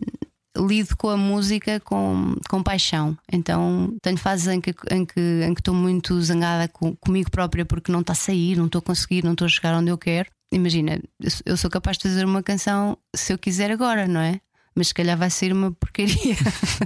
lido 0.67 0.97
com 0.97 1.11
a 1.11 1.17
música 1.17 1.79
com, 1.81 2.35
com 2.49 2.63
paixão. 2.63 3.17
Então 3.31 3.95
tenho 4.01 4.17
fases 4.17 4.49
em 4.49 4.61
que, 4.61 4.75
em 4.91 5.05
que, 5.05 5.21
em 5.45 5.53
que 5.55 5.61
estou 5.61 5.75
muito 5.75 6.21
zangada 6.23 6.67
com, 6.69 6.97
comigo 6.97 7.31
própria 7.31 7.65
porque 7.65 7.93
não 7.93 8.01
está 8.01 8.13
a 8.13 8.17
sair, 8.17 8.57
não 8.57 8.67
estou 8.67 8.79
a 8.79 8.83
conseguir, 8.83 9.23
não 9.23 9.33
estou 9.33 9.45
a 9.45 9.49
chegar 9.49 9.77
onde 9.77 9.91
eu 9.91 9.99
quero. 9.99 10.31
Imagina, 10.51 11.01
eu 11.45 11.57
sou 11.57 11.69
capaz 11.69 11.99
de 11.99 12.05
fazer 12.05 12.25
uma 12.25 12.43
canção 12.43 12.97
se 13.15 13.33
eu 13.33 13.39
quiser 13.39 13.71
agora, 13.71 14.07
não 14.07 14.21
é? 14.21 14.41
mas 14.77 14.89
se 14.89 14.95
calhar 14.95 15.17
vai 15.17 15.31
sair 15.31 15.53
uma 15.53 15.73
porcaria. 15.73 16.37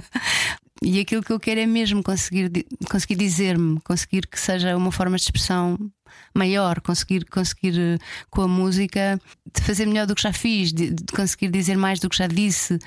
e 0.81 0.99
aquilo 0.99 1.21
que 1.21 1.33
eu 1.33 1.39
quero 1.39 1.59
é 1.59 1.65
mesmo 1.65 2.01
conseguir, 2.01 2.49
conseguir 2.89 3.15
dizer-me, 3.15 3.81
conseguir 3.81 4.25
que 4.25 4.39
seja 4.39 4.75
uma 4.77 4.91
forma 4.91 5.17
de 5.17 5.23
expressão 5.23 5.77
maior, 6.33 6.81
conseguir, 6.81 7.25
conseguir 7.25 7.79
eh, 7.79 7.97
com 8.29 8.41
a 8.41 8.47
música 8.47 9.19
de 9.53 9.61
fazer 9.61 9.85
melhor 9.85 10.05
do 10.07 10.15
que 10.15 10.21
já 10.21 10.33
fiz, 10.33 10.71
de, 10.71 10.91
de 10.91 11.13
conseguir 11.13 11.49
dizer 11.49 11.77
mais 11.77 11.99
do 11.99 12.09
que 12.09 12.17
já 12.17 12.27
disse. 12.27 12.79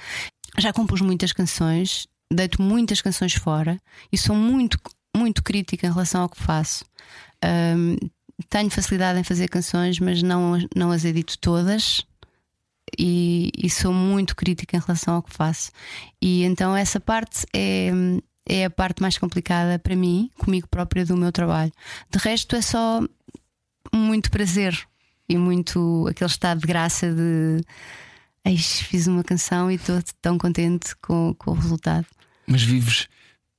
Já 0.58 0.72
compus 0.72 1.00
muitas 1.00 1.32
canções, 1.32 2.06
deito 2.32 2.62
muitas 2.62 3.00
canções 3.00 3.34
fora 3.34 3.78
e 4.12 4.18
sou 4.18 4.36
muito, 4.36 4.78
muito 5.16 5.42
crítica 5.42 5.86
em 5.86 5.90
relação 5.90 6.22
ao 6.22 6.28
que 6.28 6.40
faço. 6.40 6.84
Um, 7.44 7.96
tenho 8.48 8.70
facilidade 8.70 9.18
em 9.18 9.24
fazer 9.24 9.48
canções, 9.48 9.98
mas 9.98 10.22
não, 10.22 10.58
não 10.74 10.90
as 10.90 11.04
edito 11.04 11.38
todas. 11.38 12.04
E, 12.98 13.50
e, 13.56 13.70
sou 13.70 13.92
muito 13.92 14.36
crítica 14.36 14.76
em 14.76 14.80
relação 14.80 15.14
ao 15.14 15.22
que 15.22 15.32
faço. 15.32 15.72
E 16.20 16.44
então 16.44 16.76
essa 16.76 17.00
parte 17.00 17.44
é, 17.52 17.90
é 18.46 18.64
a 18.64 18.70
parte 18.70 19.00
mais 19.00 19.18
complicada 19.18 19.78
para 19.78 19.96
mim, 19.96 20.30
comigo 20.38 20.68
própria, 20.68 21.04
do 21.04 21.16
meu 21.16 21.32
trabalho. 21.32 21.72
De 22.10 22.18
resto, 22.18 22.56
é 22.56 22.62
só 22.62 23.02
muito 23.92 24.30
prazer 24.30 24.78
e 25.28 25.36
muito 25.36 26.06
aquele 26.08 26.30
estado 26.30 26.60
de 26.60 26.66
graça 26.66 27.10
de 27.12 27.64
Eis, 28.44 28.80
fiz 28.80 29.06
uma 29.06 29.24
canção 29.24 29.70
e 29.70 29.76
estou 29.76 30.02
tão 30.20 30.36
contente 30.36 30.94
com, 30.96 31.34
com 31.38 31.52
o 31.52 31.54
resultado. 31.54 32.06
Mas 32.46 32.62
vives 32.62 33.08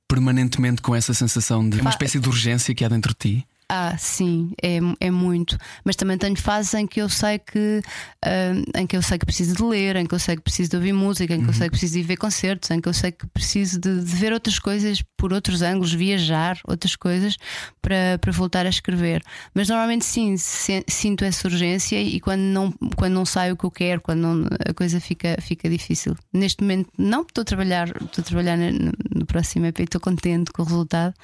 permanentemente 0.06 0.80
com 0.80 0.94
essa 0.94 1.12
sensação 1.12 1.68
de 1.68 1.80
uma 1.80 1.90
espécie 1.90 2.20
de 2.20 2.28
urgência 2.28 2.72
que 2.72 2.84
há 2.84 2.88
dentro 2.88 3.12
de 3.12 3.18
ti? 3.18 3.46
Ah, 3.68 3.96
sim, 3.98 4.52
é, 4.62 4.78
é 5.00 5.10
muito. 5.10 5.58
Mas 5.84 5.96
também 5.96 6.16
tenho 6.16 6.36
fases 6.36 6.72
em 6.74 6.86
que 6.86 7.00
eu 7.00 7.08
sei 7.08 7.40
que 7.40 7.80
uh, 8.24 8.78
em 8.78 8.86
que 8.86 8.96
eu 8.96 9.02
sei 9.02 9.18
que 9.18 9.26
preciso 9.26 9.56
de 9.56 9.62
ler, 9.64 9.96
em 9.96 10.06
que 10.06 10.14
eu 10.14 10.20
sei 10.20 10.36
que 10.36 10.42
preciso 10.42 10.70
de 10.70 10.76
ouvir 10.76 10.92
música, 10.92 11.34
em 11.34 11.38
que 11.38 11.44
uhum. 11.46 11.50
eu 11.50 11.54
sei 11.54 11.66
que 11.66 11.72
preciso 11.72 11.94
de 11.94 12.02
ver 12.04 12.16
concertos, 12.16 12.70
em 12.70 12.80
que 12.80 12.88
eu 12.88 12.92
sei 12.92 13.10
que 13.10 13.26
preciso 13.26 13.80
de, 13.80 14.04
de, 14.04 14.14
ver 14.14 14.32
outras 14.32 14.60
coisas 14.60 15.02
por 15.16 15.32
outros 15.32 15.62
ângulos, 15.62 15.92
viajar, 15.92 16.60
outras 16.64 16.94
coisas 16.94 17.36
para, 17.82 18.18
para 18.20 18.30
voltar 18.30 18.66
a 18.66 18.68
escrever. 18.68 19.20
Mas 19.52 19.68
normalmente 19.68 20.04
sim, 20.04 20.36
se, 20.36 20.84
sinto 20.86 21.24
essa 21.24 21.48
urgência 21.48 22.00
e 22.00 22.20
quando 22.20 22.42
não, 22.42 22.72
quando 22.94 23.14
não 23.14 23.26
sai 23.26 23.50
o 23.50 23.56
que 23.56 23.64
eu 23.64 23.70
quero, 23.72 24.00
quando 24.00 24.20
não, 24.20 24.48
a 24.64 24.72
coisa 24.74 25.00
fica, 25.00 25.36
fica 25.40 25.68
difícil. 25.68 26.16
Neste 26.32 26.62
momento 26.62 26.88
não, 26.96 27.22
estou 27.22 27.42
a 27.42 27.44
trabalhar, 27.44 27.88
estou 27.88 28.22
a 28.22 28.24
trabalhar 28.24 28.56
no, 28.56 28.92
no 29.12 29.26
próximo 29.26 29.66
EP, 29.66 29.80
estou 29.80 30.00
contente 30.00 30.52
com 30.52 30.62
o 30.62 30.64
resultado 30.64 31.14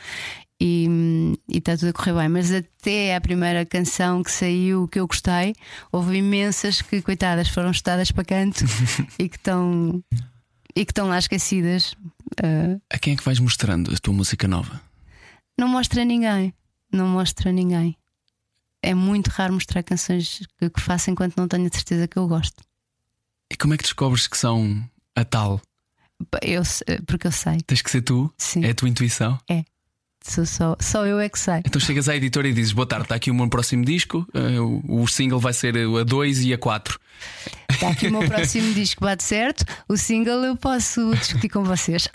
e, 0.65 0.87
e 1.49 1.59
está 1.59 1.77
tudo 1.77 1.89
a 1.89 1.93
correr 1.93 2.15
bem. 2.15 2.29
Mas 2.29 2.53
até 2.53 3.17
a 3.17 3.21
primeira 3.21 3.67
canção 3.67 4.23
que 4.23 4.31
saiu 4.31 4.87
que 4.87 5.01
eu 5.01 5.09
gostei, 5.09 5.57
houve 5.91 6.19
imensas 6.19 6.81
que, 6.81 7.03
coitadas, 7.03 7.49
foram 7.49 7.73
estadas 7.73 8.13
para 8.13 8.25
canto 8.25 8.65
e 9.19 9.29
que 9.29 9.37
estão 9.37 10.05
e 10.77 10.85
que 10.85 10.93
estão 10.93 11.09
lá 11.09 11.19
esquecidas. 11.19 11.95
Uh, 12.41 12.81
a 12.89 12.97
quem 12.97 13.15
é 13.15 13.17
que 13.17 13.25
vais 13.25 13.41
mostrando 13.41 13.93
a 13.93 13.99
tua 13.99 14.15
música 14.15 14.47
nova? 14.47 14.81
Não 15.59 15.67
mostra 15.67 16.03
a 16.03 16.05
ninguém. 16.05 16.55
Não 16.93 17.09
mostra 17.09 17.51
a 17.51 17.53
ninguém. 17.53 17.97
É 18.81 18.95
muito 18.95 19.29
raro 19.29 19.55
mostrar 19.55 19.83
canções 19.83 20.47
que, 20.59 20.71
que 20.71 20.81
faço 20.81 21.11
enquanto 21.11 21.37
não 21.37 21.49
tenho 21.49 21.67
a 21.67 21.71
certeza 21.71 22.07
que 22.07 22.17
eu 22.17 22.29
gosto. 22.29 22.63
E 23.51 23.57
como 23.57 23.75
é 23.75 23.77
que 23.77 23.83
descobres 23.83 24.29
que 24.29 24.39
são 24.39 24.83
a 25.17 25.25
tal? 25.25 25.61
Eu, 26.41 26.63
porque 27.07 27.27
eu 27.27 27.33
sei. 27.33 27.61
Tens 27.67 27.83
que 27.83 27.91
ser 27.91 28.03
tu? 28.03 28.33
Sim. 28.39 28.65
É 28.65 28.71
a 28.71 28.75
tua 28.75 28.89
intuição? 28.89 29.39
É. 29.51 29.65
Sou 30.25 30.47
só, 30.47 30.77
só 30.81 31.07
eu 31.07 31.19
é 31.19 31.29
que 31.29 31.39
sei. 31.39 31.63
Então 31.65 31.81
chegas 31.81 32.09
à 32.09 32.17
editora 32.17 32.49
e 32.49 32.53
dizes: 32.53 32.73
Boa 32.73 32.87
tarde, 32.87 33.05
está 33.05 33.15
aqui 33.15 33.31
o 33.31 33.35
meu 33.35 33.49
próximo 33.49 33.85
disco. 33.85 34.27
Uh, 34.35 34.83
o, 34.89 35.03
o 35.03 35.09
single 35.09 35.41
vai 35.41 35.53
ser 35.53 35.77
a 35.77 36.05
2 36.05 36.45
e 36.45 36.55
a 36.55 36.59
4. 36.59 36.99
Está 37.83 37.91
aqui 37.91 38.07
o 38.07 38.13
meu 38.13 38.29
próximo 38.29 38.73
disco, 38.75 39.05
bate 39.05 39.25
certo. 39.25 39.65
O 39.89 39.97
single 39.97 40.45
eu 40.45 40.57
posso 40.57 41.15
discutir 41.17 41.49
com 41.49 41.65
vocês. 41.65 42.09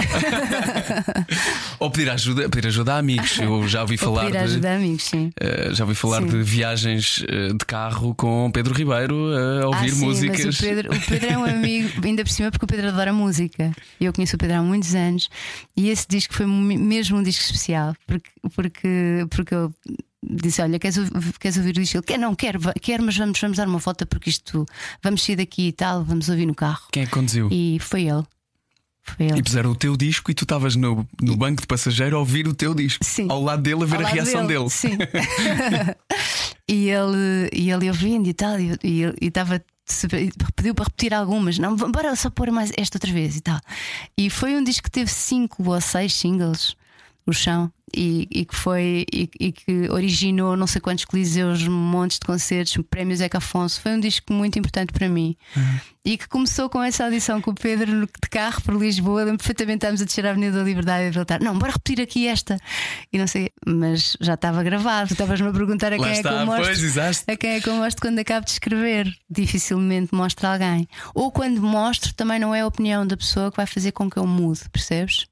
Ou 1.79 1.91
pedir 1.91 2.09
ajuda, 2.09 2.49
pedir 2.49 2.67
ajuda 2.67 2.93
a 2.93 2.97
amigos. 2.99 3.37
Eu 3.37 3.67
já 3.67 3.81
ouvi 3.81 3.97
falar. 3.97 4.25
pedir 4.25 4.37
ajuda 4.37 4.71
a 4.71 4.75
amigos, 4.75 5.03
sim. 5.03 5.31
Uh, 5.41 5.73
já 5.73 5.83
ouvi 5.83 5.95
falar 5.95 6.21
sim. 6.21 6.27
de 6.27 6.43
viagens 6.43 7.17
uh, 7.17 7.57
de 7.57 7.65
carro 7.65 8.15
com 8.15 8.49
Pedro 8.51 8.73
Ribeiro 8.73 9.15
uh, 9.15 9.63
a 9.63 9.67
ouvir 9.67 9.91
ah, 9.91 9.95
sim, 9.95 10.05
músicas. 10.05 10.45
Mas 10.45 10.59
o, 10.59 10.63
Pedro, 10.63 10.95
o 10.95 11.01
Pedro 11.01 11.29
é 11.29 11.37
um 11.37 11.45
amigo, 11.45 11.89
ainda 12.05 12.23
por 12.23 12.31
cima, 12.31 12.51
porque 12.51 12.65
o 12.65 12.67
Pedro 12.67 12.87
adora 12.87 13.11
música. 13.11 13.71
Eu 13.99 14.13
conheço 14.13 14.35
o 14.35 14.39
Pedro 14.39 14.57
há 14.57 14.61
muitos 14.61 14.95
anos 14.95 15.29
e 15.75 15.89
esse 15.89 16.07
disco 16.07 16.33
foi 16.33 16.45
mesmo 16.45 17.17
um 17.17 17.23
disco 17.23 17.43
especial, 17.43 17.93
porque, 18.05 18.29
porque, 18.55 19.27
porque 19.29 19.53
eu 19.53 19.73
disse: 20.23 20.61
Olha, 20.61 20.79
queres, 20.79 20.97
queres 21.39 21.57
ouvir 21.57 21.77
isto? 21.77 21.95
Ele 21.95 22.03
quer, 22.03 22.17
não, 22.17 22.35
quero, 22.35 22.59
quero, 22.81 23.03
mas 23.03 23.17
vamos, 23.17 23.39
vamos 23.39 23.57
dar 23.57 23.67
uma 23.67 23.79
volta 23.79 24.05
porque 24.05 24.29
isto 24.29 24.65
vamos 25.03 25.23
sair 25.23 25.35
daqui 25.35 25.67
e 25.67 25.71
tal, 25.71 26.03
vamos 26.03 26.29
ouvir 26.29 26.45
no 26.45 26.55
carro. 26.55 26.87
Quem 26.91 27.03
é 27.03 27.05
que 27.05 27.11
conduziu? 27.11 27.49
E 27.51 27.77
foi 27.79 28.03
ele. 28.03 28.23
Foi 29.03 29.27
ele. 29.27 29.39
E 29.39 29.43
puseram 29.43 29.71
o 29.71 29.75
teu 29.75 29.95
disco 29.95 30.29
e 30.31 30.33
tu 30.33 30.43
estavas 30.43 30.75
no, 30.75 31.07
no 31.21 31.33
e... 31.33 31.37
banco 31.37 31.61
de 31.61 31.67
passageiro 31.67 32.17
a 32.17 32.19
ouvir 32.19 32.47
o 32.47 32.53
teu 32.53 32.73
disco. 32.73 33.03
Sim. 33.05 33.27
Ao 33.29 33.41
lado 33.41 33.61
dele 33.61 33.83
a 33.83 33.85
ver 33.85 34.01
Ao 34.01 34.05
a 34.05 34.09
reação 34.09 34.45
dele. 34.45 34.59
dele. 34.59 34.69
Sim. 34.69 34.97
e 36.67 36.89
ele, 36.89 37.49
e 37.53 37.71
ele 37.71 37.87
ouvindo 37.87 38.27
e 38.27 38.33
tal, 38.33 38.59
e 38.59 39.13
estava 39.21 39.63
pediu 40.55 40.75
para 40.75 40.83
repetir 40.83 41.13
algumas, 41.13 41.57
não, 41.57 41.75
bora 41.75 42.13
só 42.15 42.29
pôr 42.29 42.51
mais 42.51 42.71
esta 42.77 42.97
outra 42.97 43.11
vez 43.11 43.37
e 43.37 43.41
tal. 43.41 43.59
E 44.17 44.29
foi 44.29 44.55
um 44.55 44.63
disco 44.63 44.83
que 44.83 44.91
teve 44.91 45.09
cinco 45.09 45.63
ou 45.69 45.79
seis 45.79 46.13
singles 46.13 46.75
o 47.27 47.33
chão 47.33 47.71
e, 47.95 48.27
e 48.31 48.45
que 48.45 48.55
foi 48.55 49.05
e, 49.13 49.29
e, 49.39 49.51
que 49.51 49.89
originou 49.89 50.57
não 50.57 50.67
sei 50.67 50.81
quantos 50.81 51.05
coliseus, 51.05 51.65
montes 51.67 52.19
de 52.19 52.25
concertos, 52.25 52.77
prémios 52.89 53.19
Zeca 53.19 53.37
Afonso. 53.37 53.81
Foi 53.81 53.93
um 53.93 53.99
disco 53.99 54.33
muito 54.33 54.59
importante 54.59 54.91
para 54.91 55.07
mim 55.07 55.35
uhum. 55.55 55.79
e 56.05 56.17
que 56.17 56.27
começou 56.27 56.69
com 56.69 56.83
essa 56.83 57.05
audição 57.05 57.41
com 57.41 57.51
o 57.51 57.55
Pedro 57.55 58.01
de 58.01 58.29
carro 58.29 58.61
por 58.61 58.75
Lisboa. 58.75 59.23
Lembro 59.23 59.37
perfeitamente 59.37 59.77
estávamos 59.77 60.01
a 60.01 60.05
descer 60.05 60.25
a 60.25 60.31
Avenida 60.31 60.57
da 60.57 60.63
Liberdade 60.63 61.05
e 61.05 61.11
voltar. 61.11 61.39
Não, 61.39 61.57
bora 61.57 61.71
repetir 61.73 62.01
aqui 62.01 62.27
esta 62.27 62.57
e 63.11 63.17
não 63.17 63.27
sei, 63.27 63.51
mas 63.65 64.17
já 64.19 64.33
estava 64.33 64.63
gravado. 64.63 65.11
Estavas-me 65.11 65.47
a 65.47 65.51
perguntar 65.51 65.93
a 65.93 65.97
quem, 65.97 66.07
é 66.07 66.21
que 66.21 66.27
eu 66.27 66.45
mostro, 66.45 66.65
pois, 66.65 67.23
a 67.27 67.37
quem 67.37 67.49
é 67.51 67.61
que 67.61 67.69
eu 67.69 67.75
mostro 67.75 68.01
quando 68.01 68.19
acabo 68.19 68.45
de 68.45 68.51
escrever. 68.51 69.13
Dificilmente 69.29 70.13
mostro 70.13 70.47
a 70.47 70.53
alguém, 70.53 70.87
ou 71.13 71.31
quando 71.31 71.61
mostro, 71.61 72.13
também 72.13 72.39
não 72.39 72.53
é 72.53 72.61
a 72.61 72.67
opinião 72.67 73.05
da 73.05 73.15
pessoa 73.15 73.49
que 73.51 73.57
vai 73.57 73.65
fazer 73.65 73.91
com 73.91 74.09
que 74.09 74.17
eu 74.17 74.25
mude, 74.25 74.61
percebes? 74.71 75.25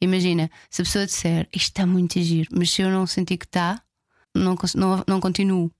Imagina, 0.00 0.50
se 0.70 0.82
a 0.82 0.84
pessoa 0.84 1.06
disser 1.06 1.48
isto 1.52 1.68
está 1.68 1.86
muito 1.86 2.18
a 2.18 2.22
giro, 2.22 2.50
mas 2.52 2.70
se 2.70 2.82
eu 2.82 2.90
não 2.90 3.06
sentir 3.06 3.38
que 3.38 3.46
está, 3.46 3.82
não, 4.34 4.56
não, 4.74 5.04
não 5.06 5.20
continuo. 5.20 5.70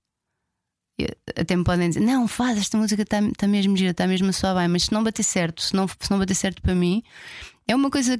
Até 1.35 1.55
me 1.55 1.63
podem 1.63 1.89
dizer, 1.89 1.99
não, 1.99 2.27
faz, 2.27 2.57
esta 2.57 2.75
música 2.75 3.03
está 3.03 3.19
tá 3.37 3.47
mesmo 3.47 3.77
gira, 3.77 3.91
está 3.91 4.07
mesmo 4.07 4.29
a 4.29 4.33
soar 4.33 4.55
bem, 4.55 4.67
mas 4.67 4.85
se 4.85 4.91
não 4.91 5.03
bater 5.03 5.21
certo, 5.21 5.61
se 5.61 5.75
não, 5.75 5.87
se 5.87 6.09
não 6.09 6.17
bater 6.17 6.33
certo 6.33 6.59
para 6.59 6.73
mim, 6.73 7.03
é 7.67 7.75
uma 7.75 7.91
coisa 7.91 8.19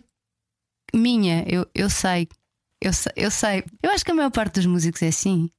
minha, 0.93 1.43
eu, 1.47 1.67
eu 1.73 1.89
sei, 1.89 2.27
eu, 2.79 2.91
eu 3.15 3.31
sei. 3.31 3.63
Eu 3.81 3.91
acho 3.91 4.05
que 4.05 4.11
a 4.11 4.15
maior 4.15 4.29
parte 4.29 4.55
dos 4.55 4.67
músicos 4.67 5.01
é 5.01 5.07
assim. 5.07 5.49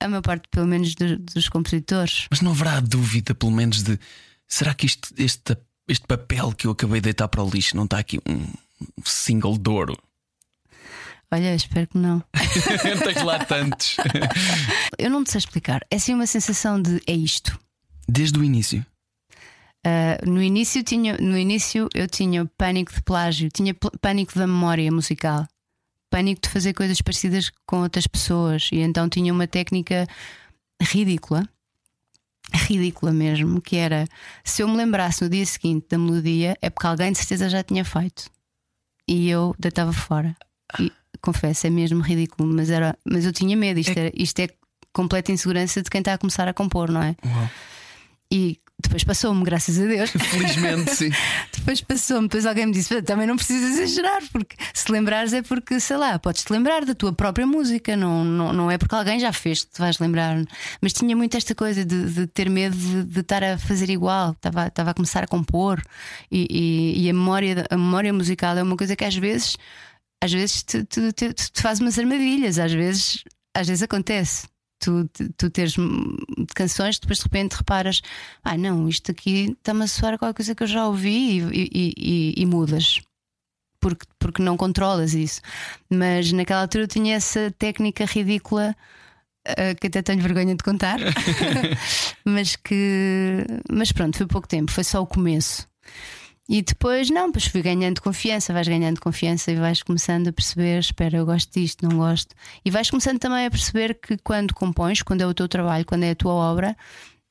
A 0.00 0.08
maior 0.08 0.22
parte, 0.22 0.48
pelo 0.50 0.66
menos, 0.66 0.94
dos, 0.96 1.48
compositores. 1.48 2.26
Mas 2.28 2.40
não 2.40 2.50
haverá 2.50 2.80
dúvida, 2.80 3.34
pelo 3.34 3.52
menos, 3.52 3.82
de 3.82 3.98
será 4.46 4.74
que 4.74 4.86
isto, 4.86 5.14
este, 5.16 5.56
este 5.88 6.06
papel 6.06 6.52
que 6.52 6.66
eu 6.66 6.72
acabei 6.72 7.00
de 7.00 7.04
deitar 7.04 7.28
para 7.28 7.42
o 7.42 7.48
lixo 7.48 7.76
não 7.76 7.84
está 7.84 7.98
aqui 7.98 8.18
um 8.28 8.46
single 9.04 9.58
de 9.58 9.70
ouro? 9.70 9.96
Olha, 11.30 11.54
espero 11.54 11.88
que 11.88 11.98
não. 11.98 12.22
Tens 13.04 13.22
lá 13.22 13.44
tantos. 13.44 13.96
eu 14.98 15.10
não 15.10 15.24
te 15.24 15.32
sei 15.32 15.40
explicar. 15.40 15.80
É 15.90 15.96
assim 15.96 16.14
uma 16.14 16.26
sensação 16.26 16.80
de 16.80 17.02
é 17.06 17.12
isto. 17.12 17.58
Desde 18.08 18.38
o 18.38 18.44
início. 18.44 18.84
Uh, 19.84 20.28
no 20.28 20.42
início 20.42 20.82
tinha, 20.82 21.16
no 21.18 21.36
início 21.36 21.88
eu 21.94 22.08
tinha 22.08 22.44
pânico 22.56 22.92
de 22.92 23.02
plágio, 23.02 23.48
tinha 23.50 23.74
pânico 24.00 24.36
da 24.36 24.46
memória 24.46 24.90
musical, 24.90 25.46
pânico 26.10 26.40
de 26.42 26.48
fazer 26.48 26.72
coisas 26.72 27.00
parecidas 27.00 27.52
com 27.66 27.82
outras 27.82 28.06
pessoas 28.06 28.68
e 28.72 28.78
então 28.78 29.08
tinha 29.08 29.32
uma 29.32 29.46
técnica 29.46 30.08
ridícula, 30.82 31.48
ridícula 32.52 33.12
mesmo, 33.12 33.60
que 33.60 33.76
era 33.76 34.06
se 34.42 34.60
eu 34.60 34.68
me 34.68 34.76
lembrasse 34.76 35.22
no 35.22 35.30
dia 35.30 35.46
seguinte 35.46 35.86
da 35.88 35.98
melodia 35.98 36.56
é 36.60 36.68
porque 36.68 36.86
alguém 36.88 37.12
de 37.12 37.18
certeza 37.18 37.48
já 37.48 37.62
tinha 37.62 37.84
feito 37.84 38.28
e 39.08 39.28
eu 39.28 39.54
deitava 39.58 39.92
fora. 39.92 40.36
E 40.80 40.92
confesso, 41.20 41.66
é 41.66 41.70
mesmo 41.70 42.00
ridículo, 42.00 42.52
mas, 42.52 42.70
era, 42.70 42.96
mas 43.04 43.24
eu 43.24 43.32
tinha 43.32 43.56
medo. 43.56 43.80
Isto, 43.80 43.98
é... 43.98 44.12
isto 44.14 44.40
é 44.40 44.48
completa 44.92 45.30
insegurança 45.30 45.82
de 45.82 45.90
quem 45.90 46.00
está 46.00 46.14
a 46.14 46.18
começar 46.18 46.48
a 46.48 46.54
compor, 46.54 46.90
não 46.90 47.02
é? 47.02 47.14
Uau. 47.24 47.50
E 48.32 48.58
depois 48.78 49.04
passou-me, 49.04 49.42
graças 49.42 49.80
a 49.80 49.86
Deus. 49.86 50.10
Felizmente, 50.30 50.94
sim. 50.94 51.10
depois 51.56 51.80
passou-me, 51.80 52.28
depois 52.28 52.44
alguém 52.44 52.66
me 52.66 52.72
disse: 52.72 53.00
também 53.02 53.26
não 53.26 53.36
precisas 53.36 53.78
exagerar, 53.78 54.22
porque 54.30 54.54
se 54.74 54.92
lembrares 54.92 55.32
é 55.32 55.42
porque, 55.42 55.80
sei 55.80 55.96
lá, 55.96 56.18
podes-te 56.18 56.52
lembrar 56.52 56.84
da 56.84 56.94
tua 56.94 57.12
própria 57.12 57.46
música, 57.46 57.96
não, 57.96 58.22
não, 58.24 58.52
não 58.52 58.70
é 58.70 58.76
porque 58.76 58.94
alguém 58.94 59.18
já 59.18 59.32
fez 59.32 59.64
que 59.64 59.72
te 59.72 59.78
vais 59.78 59.98
lembrar. 59.98 60.44
Mas 60.80 60.92
tinha 60.92 61.16
muito 61.16 61.36
esta 61.36 61.54
coisa 61.54 61.84
de, 61.84 62.10
de 62.10 62.26
ter 62.26 62.50
medo 62.50 62.76
de, 62.76 63.04
de, 63.04 63.20
estar 63.20 63.42
a 63.42 63.56
fazer 63.56 63.88
igual, 63.88 64.32
estava, 64.32 64.66
estava 64.66 64.90
a 64.90 64.94
começar 64.94 65.24
a 65.24 65.26
compor 65.26 65.82
e, 66.30 66.46
e, 66.50 67.04
e, 67.04 67.10
a, 67.10 67.14
memória, 67.14 67.66
a 67.70 67.76
memória 67.76 68.12
musical 68.12 68.56
é 68.58 68.62
uma 68.62 68.76
coisa 68.76 68.94
que 68.94 69.04
às 69.04 69.16
vezes, 69.16 69.56
às 70.22 70.32
vezes 70.32 70.62
te, 70.62 70.84
te, 70.84 71.12
te, 71.12 71.32
te 71.32 71.62
faz 71.62 71.80
umas 71.80 71.98
armadilhas, 71.98 72.58
às 72.58 72.72
vezes, 72.72 73.24
às 73.56 73.66
vezes 73.66 73.82
acontece. 73.82 74.46
Tu, 74.78 75.08
tu 75.38 75.48
teres 75.50 75.74
canções, 76.54 76.98
depois 76.98 77.18
de 77.18 77.24
repente 77.24 77.54
reparas, 77.54 78.02
ah, 78.44 78.58
não, 78.58 78.88
isto 78.88 79.10
aqui 79.10 79.52
está-me 79.58 79.84
a 79.84 79.86
soar 79.86 80.18
qualquer 80.18 80.36
coisa 80.36 80.54
que 80.54 80.62
eu 80.62 80.66
já 80.66 80.86
ouvi 80.86 81.40
e, 81.40 81.70
e, 81.72 81.94
e, 81.96 82.34
e 82.36 82.46
mudas 82.46 83.00
porque, 83.80 84.06
porque 84.18 84.42
não 84.42 84.56
controlas 84.56 85.14
isso. 85.14 85.40
Mas 85.88 86.32
naquela 86.32 86.62
altura 86.62 86.84
eu 86.84 86.88
tinha 86.88 87.14
essa 87.14 87.54
técnica 87.56 88.04
ridícula 88.04 88.74
uh, 89.48 89.80
que 89.80 89.86
até 89.86 90.02
tenho 90.02 90.20
vergonha 90.20 90.54
de 90.54 90.64
contar, 90.64 90.98
mas 92.24 92.56
que. 92.56 93.46
Mas 93.70 93.92
pronto, 93.92 94.16
foi 94.16 94.26
pouco 94.26 94.48
tempo, 94.48 94.72
foi 94.72 94.84
só 94.84 95.00
o 95.00 95.06
começo. 95.06 95.68
E 96.48 96.62
depois, 96.62 97.10
não, 97.10 97.26
depois 97.26 97.46
fui 97.46 97.60
ganhando 97.60 98.00
confiança, 98.00 98.52
vais 98.52 98.68
ganhando 98.68 99.00
confiança 99.00 99.50
e 99.50 99.56
vais 99.56 99.82
começando 99.82 100.28
a 100.28 100.32
perceber: 100.32 100.78
espera, 100.78 101.16
eu 101.16 101.26
gosto 101.26 101.52
disto, 101.52 101.88
não 101.88 101.98
gosto. 101.98 102.34
E 102.64 102.70
vais 102.70 102.88
começando 102.88 103.18
também 103.18 103.46
a 103.46 103.50
perceber 103.50 103.94
que 103.94 104.16
quando 104.18 104.54
compões, 104.54 105.02
quando 105.02 105.22
é 105.22 105.26
o 105.26 105.34
teu 105.34 105.48
trabalho, 105.48 105.84
quando 105.84 106.04
é 106.04 106.10
a 106.10 106.14
tua 106.14 106.32
obra, 106.32 106.76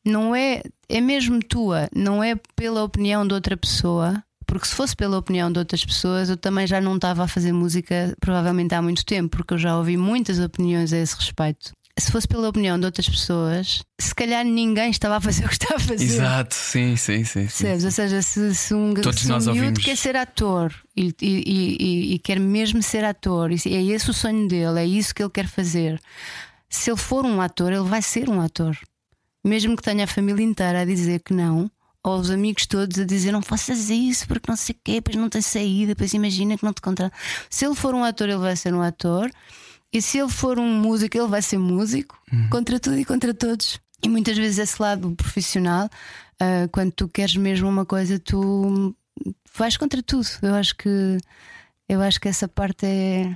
não 0.06 0.36
é, 0.36 0.62
é 0.90 1.00
mesmo 1.00 1.40
tua, 1.40 1.90
não 1.96 2.24
é 2.24 2.36
pela 2.56 2.84
opinião 2.84 3.26
de 3.26 3.34
outra 3.34 3.56
pessoa, 3.56 4.22
porque 4.46 4.68
se 4.68 4.76
fosse 4.76 4.96
pela 4.96 5.18
opinião 5.18 5.52
de 5.52 5.60
outras 5.60 5.84
pessoas, 5.84 6.30
eu 6.30 6.38
também 6.38 6.68
já 6.68 6.82
não 6.82 6.96
estava 6.96 7.24
a 7.24 7.28
fazer 7.28 7.54
música, 7.54 8.16
provavelmente 8.20 8.76
há 8.76 8.82
muito 8.82 9.06
tempo, 9.06 9.38
porque 9.38 9.54
eu 9.54 9.58
já 9.58 9.78
ouvi 9.78 9.98
muitas 9.98 10.40
opiniões 10.40 10.94
a 10.94 10.98
esse 10.98 11.16
respeito. 11.16 11.72
Se 11.98 12.12
fosse 12.12 12.28
pela 12.28 12.50
opinião 12.50 12.78
de 12.78 12.86
outras 12.86 13.08
pessoas, 13.08 13.82
se 13.98 14.14
calhar 14.14 14.44
ninguém 14.44 14.90
estava 14.90 15.16
a 15.16 15.22
fazer 15.22 15.46
o 15.46 15.48
que 15.48 15.54
estava 15.54 15.76
a 15.76 15.80
fazer. 15.80 16.04
Exato, 16.04 16.54
sim, 16.54 16.98
sim, 16.98 17.24
sim. 17.24 17.48
sim, 17.48 17.72
Ou 17.86 17.92
seja, 17.92 18.22
se, 18.22 18.54
se 18.54 18.74
um, 18.74 18.94
Todos 18.94 19.22
se 19.22 19.28
um 19.28 19.30
nós 19.30 19.48
miúdo 19.48 19.60
ouvimos. 19.62 19.84
quer 19.86 19.96
ser 19.96 20.16
ator 20.18 20.76
e, 20.96 21.16
e, 21.22 21.44
e, 21.48 22.14
e 22.16 22.20
quer 22.20 22.38
mesmo 22.38 22.84
ser 22.84 23.06
ator, 23.06 23.50
e 23.52 23.56
é 23.74 23.82
esse 23.82 24.10
o 24.10 24.14
sonho 24.14 24.46
dele, 24.46 24.80
é 24.82 24.86
isso 24.86 25.16
que 25.16 25.24
ele 25.24 25.30
quer 25.30 25.48
fazer. 25.48 26.02
Se 26.70 26.92
ele 26.92 26.98
for 26.98 27.24
um 27.26 27.40
ator, 27.40 27.72
ele 27.72 27.88
vai 27.88 28.02
ser 28.02 28.28
um 28.30 28.42
ator. 28.42 28.78
Mesmo 29.42 29.78
que 29.78 29.84
tenha 29.84 30.04
a 30.04 30.08
família 30.08 30.44
inteira 30.44 30.82
a 30.82 30.86
dizer 30.86 31.22
que 31.22 31.34
não, 31.34 31.72
ou 32.04 32.20
os 32.20 32.30
amigos 32.30 32.66
todos 32.66 33.00
a 33.00 33.06
dizer 33.06 33.32
não 33.32 33.42
faças 33.42 33.90
isso 33.90 34.28
porque 34.28 34.50
não 34.52 34.58
sei 34.58 34.76
o 34.76 34.80
quê, 34.84 34.94
depois 34.96 35.16
não 35.16 35.30
tem 35.30 35.42
saída, 35.42 35.88
depois 35.94 36.14
imagina 36.14 36.58
que 36.58 36.66
não 36.66 36.74
te 36.74 36.82
contrata. 36.82 37.16
Se 37.50 37.66
ele 37.66 37.76
for 37.76 37.96
um 37.96 38.04
ator, 38.04 38.28
ele 38.28 38.38
vai 38.40 38.56
ser 38.58 38.74
um 38.74 38.82
ator, 38.82 39.32
e 39.96 40.02
se 40.02 40.20
ele 40.20 40.30
for 40.30 40.60
um 40.60 40.80
músico, 40.82 41.18
ele 41.18 41.28
vai 41.28 41.42
ser 41.42 41.58
músico, 41.58 42.22
contra 42.50 42.78
tudo 42.80 43.00
e 43.00 43.06
contra 43.06 43.34
todos. 43.34 43.80
E 44.04 44.10
muitas 44.10 44.38
vezes 44.38 44.60
esse 44.60 44.82
lado 44.82 45.16
profissional, 45.16 45.90
ah, 46.38 46.68
quando 46.70 46.92
tu 46.92 47.08
queres 47.08 47.38
mesmo 47.38 47.70
uma 47.70 47.86
coisa, 47.86 48.20
tu 48.20 48.94
vais 49.58 49.78
contra 49.78 50.04
tudo. 50.04 50.28
Eu 50.42 50.54
acho 50.56 50.76
que 50.76 51.18
eu 51.88 52.02
acho 52.02 52.20
que 52.20 52.28
essa 52.28 52.46
parte 52.46 52.86
é 52.86 53.34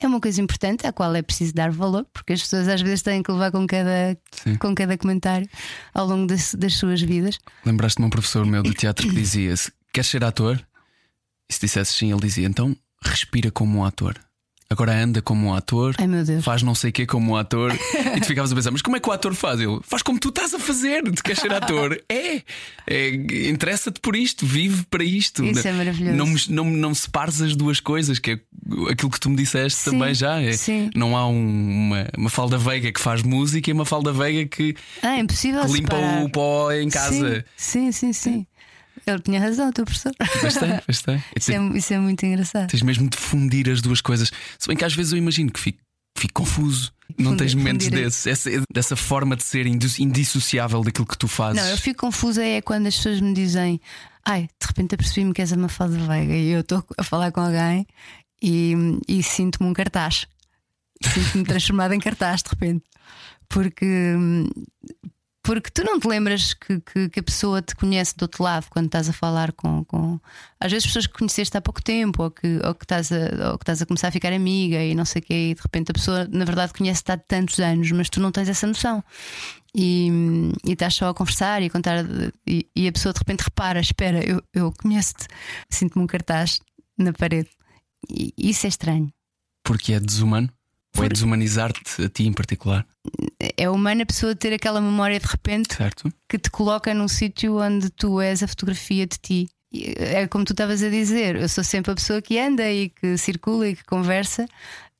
é 0.00 0.08
uma 0.08 0.20
coisa 0.20 0.42
importante 0.42 0.84
à 0.84 0.92
qual 0.92 1.14
é 1.14 1.22
preciso 1.22 1.54
dar 1.54 1.70
valor, 1.70 2.04
porque 2.12 2.32
as 2.32 2.42
pessoas 2.42 2.66
às 2.66 2.82
vezes 2.82 3.02
têm 3.02 3.22
que 3.22 3.30
levar 3.30 3.52
com 3.52 3.64
cada, 3.64 4.18
Sim. 4.32 4.56
com 4.56 4.74
cada 4.74 4.98
comentário 4.98 5.48
ao 5.94 6.08
longo 6.08 6.26
das, 6.26 6.56
das 6.56 6.74
suas 6.74 7.00
vidas. 7.00 7.38
Lembraste-me 7.64 8.06
um 8.08 8.10
professor 8.10 8.44
meu 8.44 8.64
do 8.64 8.74
teatro 8.74 9.08
que 9.08 9.14
dizia: 9.14 9.56
se 9.56 9.70
queres 9.92 10.10
ser 10.10 10.24
ator? 10.24 10.60
E 11.48 11.54
se 11.54 11.60
dissesse 11.60 11.92
sim, 11.92 12.10
ele 12.10 12.20
dizia: 12.20 12.48
então 12.48 12.76
respira 13.00 13.52
como 13.52 13.78
um 13.78 13.84
ator. 13.84 14.18
Agora 14.72 14.92
anda 14.94 15.20
como 15.20 15.48
um 15.48 15.54
ator, 15.54 15.94
Ai 15.98 16.06
faz 16.42 16.62
não 16.62 16.74
sei 16.74 16.90
o 16.90 16.92
que 16.92 17.06
como 17.06 17.32
um 17.32 17.36
ator, 17.36 17.72
e 18.16 18.20
tu 18.20 18.26
ficavas 18.26 18.50
a 18.52 18.54
pensar, 18.54 18.70
mas 18.70 18.82
como 18.82 18.96
é 18.96 19.00
que 19.00 19.08
o 19.08 19.12
ator 19.12 19.34
faz? 19.34 19.60
Ele 19.60 19.78
faz 19.82 20.02
como 20.02 20.18
tu 20.18 20.30
estás 20.30 20.54
a 20.54 20.58
fazer, 20.58 21.02
tu 21.02 21.22
queres 21.22 21.40
ser 21.40 21.52
ator. 21.52 22.00
É, 22.08 22.42
é 22.86 23.08
interessa-te 23.48 24.00
por 24.00 24.16
isto, 24.16 24.46
vive 24.46 24.84
para 24.90 25.04
isto. 25.04 25.44
Isso 25.44 25.66
é 25.68 25.72
maravilhoso. 25.72 26.16
Não, 26.16 26.64
não, 26.64 26.70
não 26.70 26.94
separes 26.94 27.40
as 27.42 27.54
duas 27.54 27.80
coisas, 27.80 28.18
que 28.18 28.32
é 28.32 28.40
aquilo 28.90 29.10
que 29.10 29.20
tu 29.20 29.28
me 29.30 29.36
disseste 29.36 29.78
Sim, 29.80 29.90
também 29.92 30.14
já. 30.14 30.40
É, 30.40 30.52
sim. 30.52 30.90
Não 30.94 31.16
há 31.16 31.26
um- 31.28 31.32
uma, 31.86 32.06
uma 32.16 32.30
falda 32.30 32.56
veiga 32.56 32.90
que 32.92 33.00
faz 33.00 33.22
música 33.22 33.68
e 33.70 33.72
uma 33.72 33.84
falda 33.84 34.12
veiga 34.12 34.48
que, 34.48 34.74
Ah, 35.02 35.18
é 35.18 35.26
que 35.26 35.46
limpa 35.72 35.96
separar. 35.96 36.24
o 36.24 36.28
pó 36.30 36.72
em 36.72 36.88
casa. 36.88 37.44
Sim, 37.56 37.92
sim, 37.92 38.12
sim. 38.12 38.32
sim. 38.32 38.46
Ele 39.06 39.20
tinha 39.20 39.40
razão, 39.40 39.68
o 39.68 39.72
teu 39.72 39.84
professor. 39.84 40.12
Bastante, 40.42 40.84
bastante. 40.86 41.24
Isso 41.36 41.52
é, 41.52 41.56
isso 41.76 41.94
é 41.94 41.98
muito 41.98 42.24
engraçado. 42.24 42.68
Tens 42.70 42.82
mesmo 42.82 43.08
de 43.08 43.16
fundir 43.16 43.68
as 43.68 43.80
duas 43.80 44.00
coisas. 44.00 44.30
Se 44.58 44.68
bem 44.68 44.76
que 44.76 44.84
às 44.84 44.94
vezes 44.94 45.12
eu 45.12 45.18
imagino 45.18 45.50
que 45.50 45.58
fico, 45.60 45.78
fico 46.16 46.34
confuso. 46.34 46.92
Não 47.18 47.32
Fundir- 47.32 47.38
tens 47.38 47.54
momentos 47.54 47.86
fundir- 47.86 48.04
desses, 48.04 48.26
essa- 48.26 48.50
dessa 48.72 48.96
forma 48.96 49.36
de 49.36 49.42
ser 49.42 49.66
indis- 49.66 49.98
indissociável 49.98 50.82
daquilo 50.82 51.06
que 51.06 51.18
tu 51.18 51.26
fazes. 51.28 51.60
Não, 51.62 51.68
eu 51.70 51.76
fico 51.76 52.00
confusa 52.06 52.42
é 52.44 52.60
quando 52.62 52.86
as 52.86 52.96
pessoas 52.96 53.20
me 53.20 53.34
dizem 53.34 53.80
Ai, 54.24 54.42
de 54.42 54.66
repente 54.68 54.94
apercebi-me 54.94 55.34
que 55.34 55.40
és 55.42 55.50
uma 55.50 55.68
falda 55.68 55.98
veiga 55.98 56.32
e 56.32 56.50
eu 56.50 56.60
estou 56.60 56.84
a 56.96 57.02
falar 57.02 57.32
com 57.32 57.40
alguém 57.40 57.84
e, 58.40 58.72
e 59.08 59.20
sinto-me 59.22 59.68
um 59.68 59.72
cartaz. 59.72 60.26
Sinto-me 61.02 61.42
transformada 61.44 61.94
em 61.94 61.98
cartaz 61.98 62.40
de 62.42 62.50
repente. 62.50 62.84
Porque, 63.48 64.14
porque 65.42 65.70
tu 65.70 65.82
não 65.84 65.98
te 65.98 66.06
lembras 66.06 66.54
que, 66.54 66.80
que, 66.80 67.08
que 67.08 67.20
a 67.20 67.22
pessoa 67.22 67.60
te 67.60 67.74
conhece 67.74 68.16
do 68.16 68.22
outro 68.22 68.44
lado 68.44 68.66
quando 68.70 68.86
estás 68.86 69.08
a 69.08 69.12
falar 69.12 69.52
com. 69.52 69.84
com... 69.84 70.20
Às 70.60 70.70
vezes 70.70 70.86
pessoas 70.86 71.06
que 71.06 71.14
conheceste 71.14 71.56
há 71.56 71.60
pouco 71.60 71.82
tempo 71.82 72.22
ou 72.22 72.30
que, 72.30 72.60
ou, 72.64 72.74
que 72.74 72.84
estás 72.84 73.10
a, 73.10 73.50
ou 73.50 73.58
que 73.58 73.64
estás 73.64 73.82
a 73.82 73.86
começar 73.86 74.08
a 74.08 74.12
ficar 74.12 74.32
amiga 74.32 74.82
e 74.82 74.94
não 74.94 75.04
sei 75.04 75.20
o 75.20 75.24
quê, 75.24 75.50
e 75.50 75.54
de 75.54 75.62
repente 75.62 75.90
a 75.90 75.94
pessoa 75.94 76.28
na 76.30 76.44
verdade 76.44 76.72
conhece-te 76.72 77.10
há 77.10 77.16
tantos 77.16 77.58
anos, 77.58 77.90
mas 77.90 78.08
tu 78.08 78.20
não 78.20 78.30
tens 78.30 78.48
essa 78.48 78.66
noção 78.66 79.02
e, 79.74 80.10
e 80.64 80.72
estás 80.72 80.94
só 80.94 81.08
a 81.08 81.14
conversar 81.14 81.62
e 81.62 81.66
a 81.66 81.70
contar 81.70 82.04
e, 82.46 82.66
e 82.76 82.86
a 82.86 82.92
pessoa 82.92 83.12
de 83.12 83.18
repente 83.18 83.42
repara, 83.42 83.80
espera, 83.80 84.24
eu, 84.24 84.42
eu 84.52 84.72
conheço-te, 84.72 85.26
sinto-me 85.70 86.04
um 86.04 86.06
cartaz 86.06 86.60
na 86.98 87.12
parede. 87.12 87.50
E 88.08 88.32
isso 88.36 88.66
é 88.66 88.68
estranho. 88.68 89.12
Porque 89.64 89.92
é 89.92 90.00
desumano. 90.00 90.52
Ou 90.96 91.04
é 91.04 91.06
Por- 91.08 91.12
desumanizar-te 91.14 92.02
a 92.04 92.08
ti 92.08 92.24
em 92.26 92.32
particular, 92.32 92.86
É 93.56 93.68
humano 93.68 94.02
a 94.02 94.06
pessoa 94.06 94.34
ter 94.34 94.52
aquela 94.52 94.80
memória 94.80 95.18
de 95.18 95.26
repente 95.26 95.74
certo? 95.74 96.12
que 96.28 96.38
te 96.38 96.50
coloca 96.50 96.92
num 96.94 97.08
sítio 97.08 97.58
onde 97.60 97.90
tu 97.90 98.20
és 98.20 98.42
a 98.42 98.46
fotografia 98.48 99.06
de 99.06 99.18
ti. 99.18 99.48
É 99.74 100.26
como 100.28 100.44
tu 100.44 100.52
estavas 100.52 100.82
a 100.82 100.88
dizer, 100.90 101.36
eu 101.36 101.48
sou 101.48 101.64
sempre 101.64 101.92
a 101.92 101.94
pessoa 101.94 102.20
que 102.20 102.38
anda 102.38 102.70
e 102.70 102.90
que 102.90 103.16
circula 103.16 103.68
e 103.68 103.74
que 103.76 103.84
conversa 103.84 104.46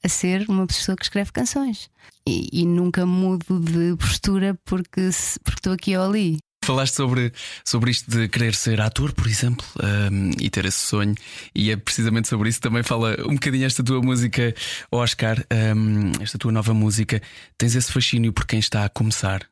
a 0.03 0.09
ser 0.09 0.47
uma 0.49 0.67
pessoa 0.67 0.97
que 0.97 1.05
escreve 1.05 1.31
canções. 1.31 1.91
E, 2.27 2.49
e 2.53 2.65
nunca 2.67 3.05
mudo 3.05 3.61
de 3.61 3.95
postura 3.97 4.59
porque, 4.65 5.11
porque 5.45 5.59
estou 5.59 5.73
aqui 5.75 5.97
ou 5.97 6.05
ali. 6.09 6.39
Falaste 6.65 6.95
sobre, 6.95 7.33
sobre 7.65 7.91
isto 7.91 8.11
de 8.11 8.29
querer 8.29 8.55
ser 8.55 8.81
ator, 8.81 9.13
por 9.13 9.27
exemplo, 9.27 9.67
hum, 10.11 10.31
e 10.39 10.49
ter 10.49 10.65
esse 10.65 10.79
sonho, 10.79 11.15
e 11.55 11.71
é 11.71 11.77
precisamente 11.77 12.29
sobre 12.29 12.49
isso 12.49 12.61
que 12.61 12.69
também 12.69 12.83
fala 12.83 13.17
um 13.27 13.35
bocadinho 13.35 13.67
esta 13.67 13.83
tua 13.83 14.01
música, 14.01 14.55
Oscar, 14.91 15.45
hum, 15.77 16.13
esta 16.21 16.39
tua 16.39 16.53
nova 16.53 16.73
música. 16.73 17.21
Tens 17.59 17.75
esse 17.75 17.93
fascínio 17.93 18.33
por 18.33 18.47
quem 18.47 18.61
está 18.61 18.85
a 18.85 18.89
começar. 18.89 19.47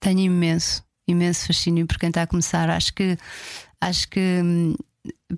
Tenho 0.00 0.20
imenso, 0.20 0.84
imenso 1.08 1.46
fascínio 1.46 1.86
por 1.86 1.98
quem 1.98 2.10
está 2.10 2.22
a 2.22 2.26
começar. 2.26 2.70
Acho 2.70 2.94
que, 2.94 3.18
acho 3.80 4.08
que 4.08 4.20
hum, 4.20 4.74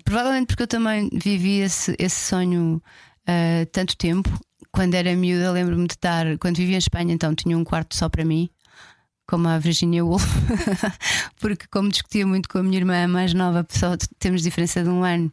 provavelmente 0.05 0.47
porque 0.47 0.63
eu 0.63 0.67
também 0.67 1.09
vivi 1.11 1.61
esse, 1.61 1.95
esse 1.97 2.29
sonho 2.29 2.81
ah, 3.27 3.67
tanto 3.71 3.95
tempo. 3.97 4.29
Quando 4.71 4.93
era 4.93 5.15
miúda, 5.15 5.51
lembro-me 5.51 5.87
de 5.87 5.93
estar, 5.93 6.37
quando 6.37 6.57
vivia 6.57 6.75
em 6.75 6.79
Espanha, 6.79 7.13
então 7.13 7.35
tinha 7.35 7.57
um 7.57 7.63
quarto 7.63 7.95
só 7.95 8.07
para 8.07 8.23
mim, 8.23 8.49
como 9.27 9.47
a 9.47 9.59
Virginia 9.59 10.03
Woolf, 10.03 10.25
porque, 11.39 11.67
como 11.69 11.89
discutia 11.89 12.25
muito 12.25 12.47
com 12.47 12.59
a 12.59 12.63
minha 12.63 12.77
irmã 12.77 13.07
mais 13.07 13.33
nova, 13.33 13.65
só 13.69 13.95
temos 14.19 14.41
diferença 14.41 14.81
de 14.81 14.89
um 14.89 15.03
ano. 15.03 15.31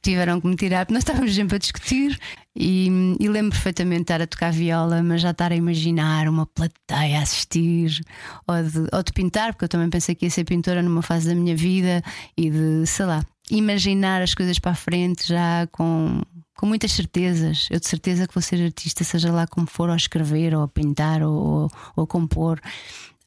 Tiveram 0.00 0.40
que 0.40 0.46
me 0.46 0.56
tirar, 0.56 0.86
porque 0.86 0.94
nós 0.94 1.02
estávamos 1.02 1.34
sempre 1.34 1.56
a 1.56 1.58
discutir 1.58 2.18
e, 2.56 2.88
e 3.18 3.28
lembro 3.28 3.50
perfeitamente 3.50 3.98
de 3.98 4.02
estar 4.04 4.22
a 4.22 4.26
tocar 4.26 4.52
viola, 4.52 5.02
mas 5.02 5.20
já 5.20 5.30
estar 5.30 5.52
a 5.52 5.56
imaginar 5.56 6.28
uma 6.28 6.46
plateia 6.46 7.18
a 7.18 7.22
assistir 7.22 8.00
ou 8.46 8.62
de, 8.62 8.88
ou 8.92 9.02
de 9.02 9.12
pintar, 9.12 9.52
porque 9.52 9.64
eu 9.64 9.68
também 9.68 9.90
pensei 9.90 10.14
que 10.14 10.24
ia 10.24 10.30
ser 10.30 10.44
pintora 10.44 10.82
numa 10.82 11.02
fase 11.02 11.28
da 11.28 11.34
minha 11.34 11.54
vida 11.54 12.02
e 12.36 12.48
de, 12.48 12.86
sei 12.86 13.06
lá, 13.06 13.24
imaginar 13.50 14.22
as 14.22 14.34
coisas 14.34 14.58
para 14.58 14.72
a 14.72 14.76
frente 14.76 15.26
já 15.26 15.66
com, 15.72 16.22
com 16.56 16.66
muitas 16.66 16.92
certezas. 16.92 17.68
Eu 17.70 17.80
de 17.80 17.86
certeza 17.86 18.26
que 18.26 18.34
vou 18.34 18.42
ser 18.42 18.62
artista, 18.62 19.04
seja 19.04 19.32
lá 19.32 19.46
como 19.46 19.66
for, 19.66 19.88
ou 19.88 19.96
escrever, 19.96 20.54
ou 20.54 20.66
pintar, 20.68 21.22
ou, 21.22 21.34
ou, 21.34 21.70
ou 21.96 22.06
compor. 22.06 22.60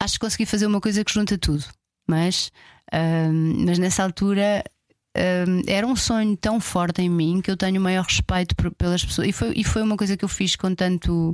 Acho 0.01 0.13
que 0.15 0.19
consegui 0.25 0.45
fazer 0.47 0.65
uma 0.65 0.81
coisa 0.81 1.03
que 1.05 1.13
junta 1.13 1.37
tudo, 1.37 1.63
mas, 2.09 2.51
hum, 2.91 3.65
mas 3.67 3.77
nessa 3.77 4.03
altura 4.03 4.63
hum, 5.47 5.61
era 5.67 5.85
um 5.85 5.95
sonho 5.95 6.35
tão 6.37 6.59
forte 6.59 7.01
em 7.03 7.09
mim 7.09 7.39
que 7.39 7.51
eu 7.51 7.55
tenho 7.57 7.79
o 7.79 7.83
maior 7.83 8.03
respeito 8.05 8.55
por- 8.55 8.71
pelas 8.73 9.05
pessoas. 9.05 9.27
E 9.27 9.31
foi, 9.31 9.53
e 9.55 9.63
foi 9.63 9.83
uma 9.83 9.95
coisa 9.95 10.17
que 10.17 10.25
eu 10.25 10.29
fiz 10.29 10.55
com 10.55 10.73
tanto. 10.73 11.33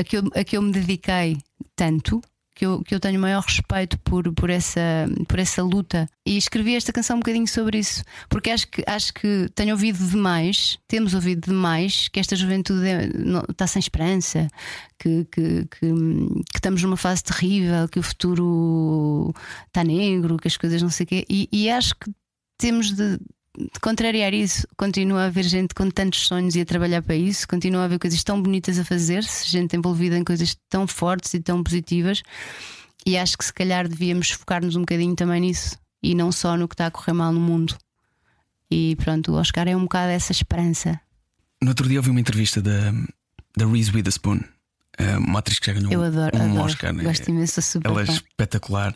a 0.00 0.04
que 0.04 0.16
eu, 0.18 0.22
a 0.34 0.44
que 0.44 0.56
eu 0.56 0.62
me 0.62 0.72
dediquei 0.72 1.38
tanto. 1.76 2.20
Que 2.58 2.66
eu, 2.66 2.82
que 2.82 2.92
eu 2.92 2.98
tenho 2.98 3.20
maior 3.20 3.40
respeito 3.44 3.96
por, 4.00 4.32
por, 4.34 4.50
essa, 4.50 4.80
por 5.28 5.38
essa 5.38 5.62
luta. 5.62 6.08
E 6.26 6.36
escrevi 6.36 6.74
esta 6.74 6.92
canção 6.92 7.14
um 7.16 7.20
bocadinho 7.20 7.46
sobre 7.46 7.78
isso, 7.78 8.02
porque 8.28 8.50
acho 8.50 8.66
que, 8.66 8.82
acho 8.84 9.14
que 9.14 9.48
tenho 9.54 9.70
ouvido 9.70 10.04
demais, 10.04 10.76
temos 10.88 11.14
ouvido 11.14 11.46
demais 11.52 12.08
que 12.08 12.18
esta 12.18 12.34
juventude 12.34 12.84
é- 12.84 13.06
não- 13.16 13.44
está 13.48 13.64
sem 13.68 13.78
esperança, 13.78 14.48
que, 14.98 15.24
que, 15.30 15.66
que, 15.66 15.80
que 15.80 16.56
estamos 16.56 16.82
numa 16.82 16.96
fase 16.96 17.22
terrível, 17.22 17.88
que 17.88 18.00
o 18.00 18.02
futuro 18.02 19.32
está 19.68 19.84
negro, 19.84 20.36
que 20.36 20.48
as 20.48 20.56
coisas 20.56 20.82
não 20.82 20.90
sei 20.90 21.04
o 21.04 21.06
quê. 21.06 21.24
E, 21.30 21.48
e 21.52 21.70
acho 21.70 21.94
que 21.94 22.10
temos 22.58 22.90
de, 22.92 23.20
contrariar 23.80 24.32
isso, 24.34 24.66
continua 24.76 25.22
a 25.22 25.26
haver 25.26 25.44
gente 25.44 25.74
com 25.74 25.90
tantos 25.90 26.26
sonhos 26.26 26.54
e 26.54 26.60
a 26.60 26.64
trabalhar 26.64 27.02
para 27.02 27.16
isso, 27.16 27.46
continua 27.48 27.82
a 27.82 27.84
haver 27.84 27.98
coisas 27.98 28.22
tão 28.22 28.40
bonitas 28.40 28.78
a 28.78 28.84
fazer-se, 28.84 29.48
gente 29.48 29.76
envolvida 29.76 30.16
em 30.16 30.24
coisas 30.24 30.56
tão 30.68 30.86
fortes 30.86 31.34
e 31.34 31.40
tão 31.40 31.62
positivas. 31.62 32.22
E 33.06 33.16
acho 33.16 33.38
que 33.38 33.44
se 33.44 33.52
calhar 33.52 33.88
devíamos 33.88 34.30
focar-nos 34.30 34.76
um 34.76 34.80
bocadinho 34.80 35.14
também 35.14 35.40
nisso 35.40 35.78
e 36.02 36.14
não 36.14 36.30
só 36.30 36.56
no 36.56 36.68
que 36.68 36.74
está 36.74 36.86
a 36.86 36.90
correr 36.90 37.12
mal 37.12 37.32
no 37.32 37.40
mundo. 37.40 37.76
E 38.70 38.96
pronto, 38.96 39.32
o 39.32 39.34
Oscar 39.36 39.66
é 39.66 39.76
um 39.76 39.82
bocado 39.82 40.10
essa 40.10 40.32
esperança. 40.32 41.00
No 41.62 41.70
outro 41.70 41.88
dia 41.88 41.98
ouvi 41.98 42.10
uma 42.10 42.20
entrevista 42.20 42.60
da, 42.60 42.92
da 43.56 43.66
Reese 43.66 43.90
Witherspoon, 43.90 44.40
eh, 44.98 45.16
uma 45.16 45.38
atriz 45.38 45.58
que 45.58 45.66
já 45.66 45.72
ganhou 45.72 45.90
Eu 45.90 46.02
adoro, 46.02 46.36
um 46.36 46.42
adoro. 46.42 46.64
Oscar. 46.64 46.92
né? 46.92 47.02
Gosto 47.02 47.28
imenso, 47.30 47.54
sou 47.54 47.62
super 47.62 47.90
Ela 47.90 48.02
é 48.02 48.04
espetacular 48.04 48.94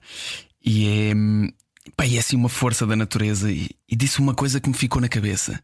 e 0.64 0.86
é, 0.86 1.14
hum, 1.14 1.48
pá, 1.96 2.06
e 2.06 2.16
é 2.16 2.20
assim 2.20 2.36
uma 2.36 2.48
força 2.48 2.86
da 2.86 2.96
natureza. 2.96 3.50
E, 3.50 3.70
e 3.88 3.96
disse 3.96 4.20
uma 4.20 4.34
coisa 4.34 4.60
que 4.60 4.68
me 4.68 4.74
ficou 4.74 5.00
na 5.00 5.08
cabeça. 5.08 5.62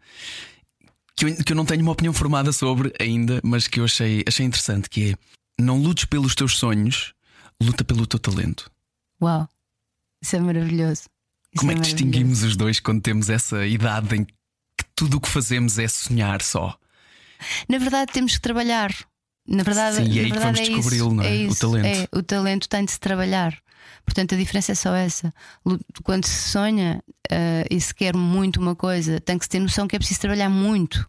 Que 1.17 1.25
eu, 1.25 1.37
que 1.45 1.53
eu 1.53 1.57
não 1.57 1.65
tenho 1.65 1.83
uma 1.83 1.93
opinião 1.93 2.13
formada 2.13 2.53
sobre 2.53 2.93
ainda, 3.01 3.41
mas 3.43 3.67
que 3.67 3.81
eu 3.81 3.85
achei, 3.85 4.23
achei 4.27 4.47
interessante: 4.47 4.89
que 4.89 5.13
é 5.13 5.15
não 5.63 5.79
lutes 5.79 6.05
pelos 6.05 6.35
teus 6.35 6.57
sonhos, 6.57 7.13
luta 7.61 7.85
pelo 7.85 8.07
teu 8.07 8.19
talento. 8.19 8.71
Uau, 9.21 9.49
isso 10.23 10.37
é 10.37 10.41
maravilhoso. 10.41 11.03
Isso 11.03 11.61
Como 11.61 11.73
é 11.73 11.75
que 11.75 11.81
maravilhoso. 11.81 11.97
distinguimos 11.97 12.43
os 12.43 12.57
dois 12.57 12.79
quando 12.79 13.03
temos 13.03 13.29
essa 13.29 13.67
idade 13.67 14.15
em 14.15 14.25
que 14.25 14.85
tudo 14.95 15.17
o 15.17 15.21
que 15.21 15.29
fazemos 15.29 15.79
é 15.79 15.89
sonhar 15.89 16.41
só? 16.43 16.79
Na 17.69 17.79
verdade, 17.79 18.13
temos 18.13 18.35
que 18.35 18.41
trabalhar. 18.41 18.93
Na 19.49 19.63
verdade, 19.63 19.97
Sim, 19.97 20.11
e 20.11 20.19
é 20.19 20.25
aí 20.25 20.31
que 20.31 20.39
vamos 20.39 20.61
é 20.61 20.65
descobri-lo, 20.65 21.15
não 21.15 21.25
é? 21.25 21.29
é 21.29 21.47
O 21.47 21.51
isso, 21.51 21.61
talento. 21.61 21.87
é, 21.87 22.09
o 22.19 22.23
talento 22.23 22.69
tem 22.69 22.85
de 22.85 22.93
se 22.93 23.01
trabalhar. 23.01 23.57
Portanto, 24.05 24.35
a 24.35 24.39
diferença 24.39 24.73
é 24.73 24.75
só 24.75 24.95
essa. 24.95 25.33
Quando 26.03 26.27
se 26.27 26.51
sonha 26.51 27.03
eh, 27.31 27.67
e 27.71 27.81
se 27.81 27.95
quer 27.95 28.15
muito 28.17 28.61
uma 28.61 28.75
coisa, 28.75 29.21
tem 29.21 29.39
que 29.39 29.45
se 29.45 29.49
ter 29.51 29.59
noção 29.59 29.87
que 29.87 29.97
é 29.97 29.99
preciso 29.99 30.21
trabalhar 30.21 30.49
muito 30.49 31.07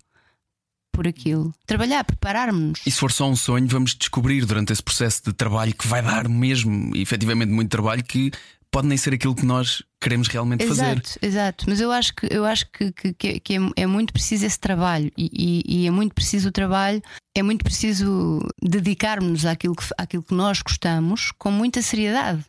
por 0.91 1.07
aquilo. 1.07 1.53
Trabalhar, 1.65 2.03
preparar-nos. 2.03 2.81
E 2.85 2.91
se 2.91 2.97
for 2.99 3.11
só 3.11 3.29
um 3.29 3.35
sonho, 3.35 3.67
vamos 3.67 3.95
descobrir 3.95 4.45
durante 4.45 4.73
esse 4.73 4.83
processo 4.83 5.23
de 5.23 5.33
trabalho 5.33 5.73
que 5.73 5.87
vai 5.87 6.01
dar 6.01 6.27
mesmo, 6.27 6.93
efetivamente, 6.95 7.51
muito 7.51 7.69
trabalho 7.69 8.03
que 8.03 8.31
pode 8.71 8.87
nem 8.87 8.97
ser 8.97 9.13
aquilo 9.13 9.35
que 9.35 9.45
nós 9.45 9.81
queremos 9.99 10.27
realmente 10.27 10.65
fazer. 10.67 10.91
Exato, 10.91 11.09
exato. 11.21 11.65
Mas 11.67 11.79
eu 11.81 11.91
acho 11.91 12.13
que, 12.15 12.27
eu 12.31 12.45
acho 12.45 12.65
que, 12.71 12.91
que, 13.13 13.39
que 13.39 13.53
é- 13.57 13.83
é, 13.83 13.85
muito 13.87 14.13
preciso 14.13 14.45
esse 14.45 14.59
trabalho 14.59 15.11
e, 15.17 15.29
e- 15.65 15.83
e 15.83 15.87
é 15.87 15.91
muito 15.91 16.13
preciso 16.13 16.49
o 16.49 16.51
trabalho, 16.51 17.01
é 17.35 17.41
muito 17.43 17.63
preciso 17.63 18.39
dedicarmos 18.61 19.45
àquilo 19.45 19.75
que, 19.75 19.83
àquilo 19.97 20.23
que 20.23 20.33
nós 20.33 20.61
gostamos 20.61 21.31
com 21.37 21.51
muita 21.51 21.81
seriedade. 21.81 22.43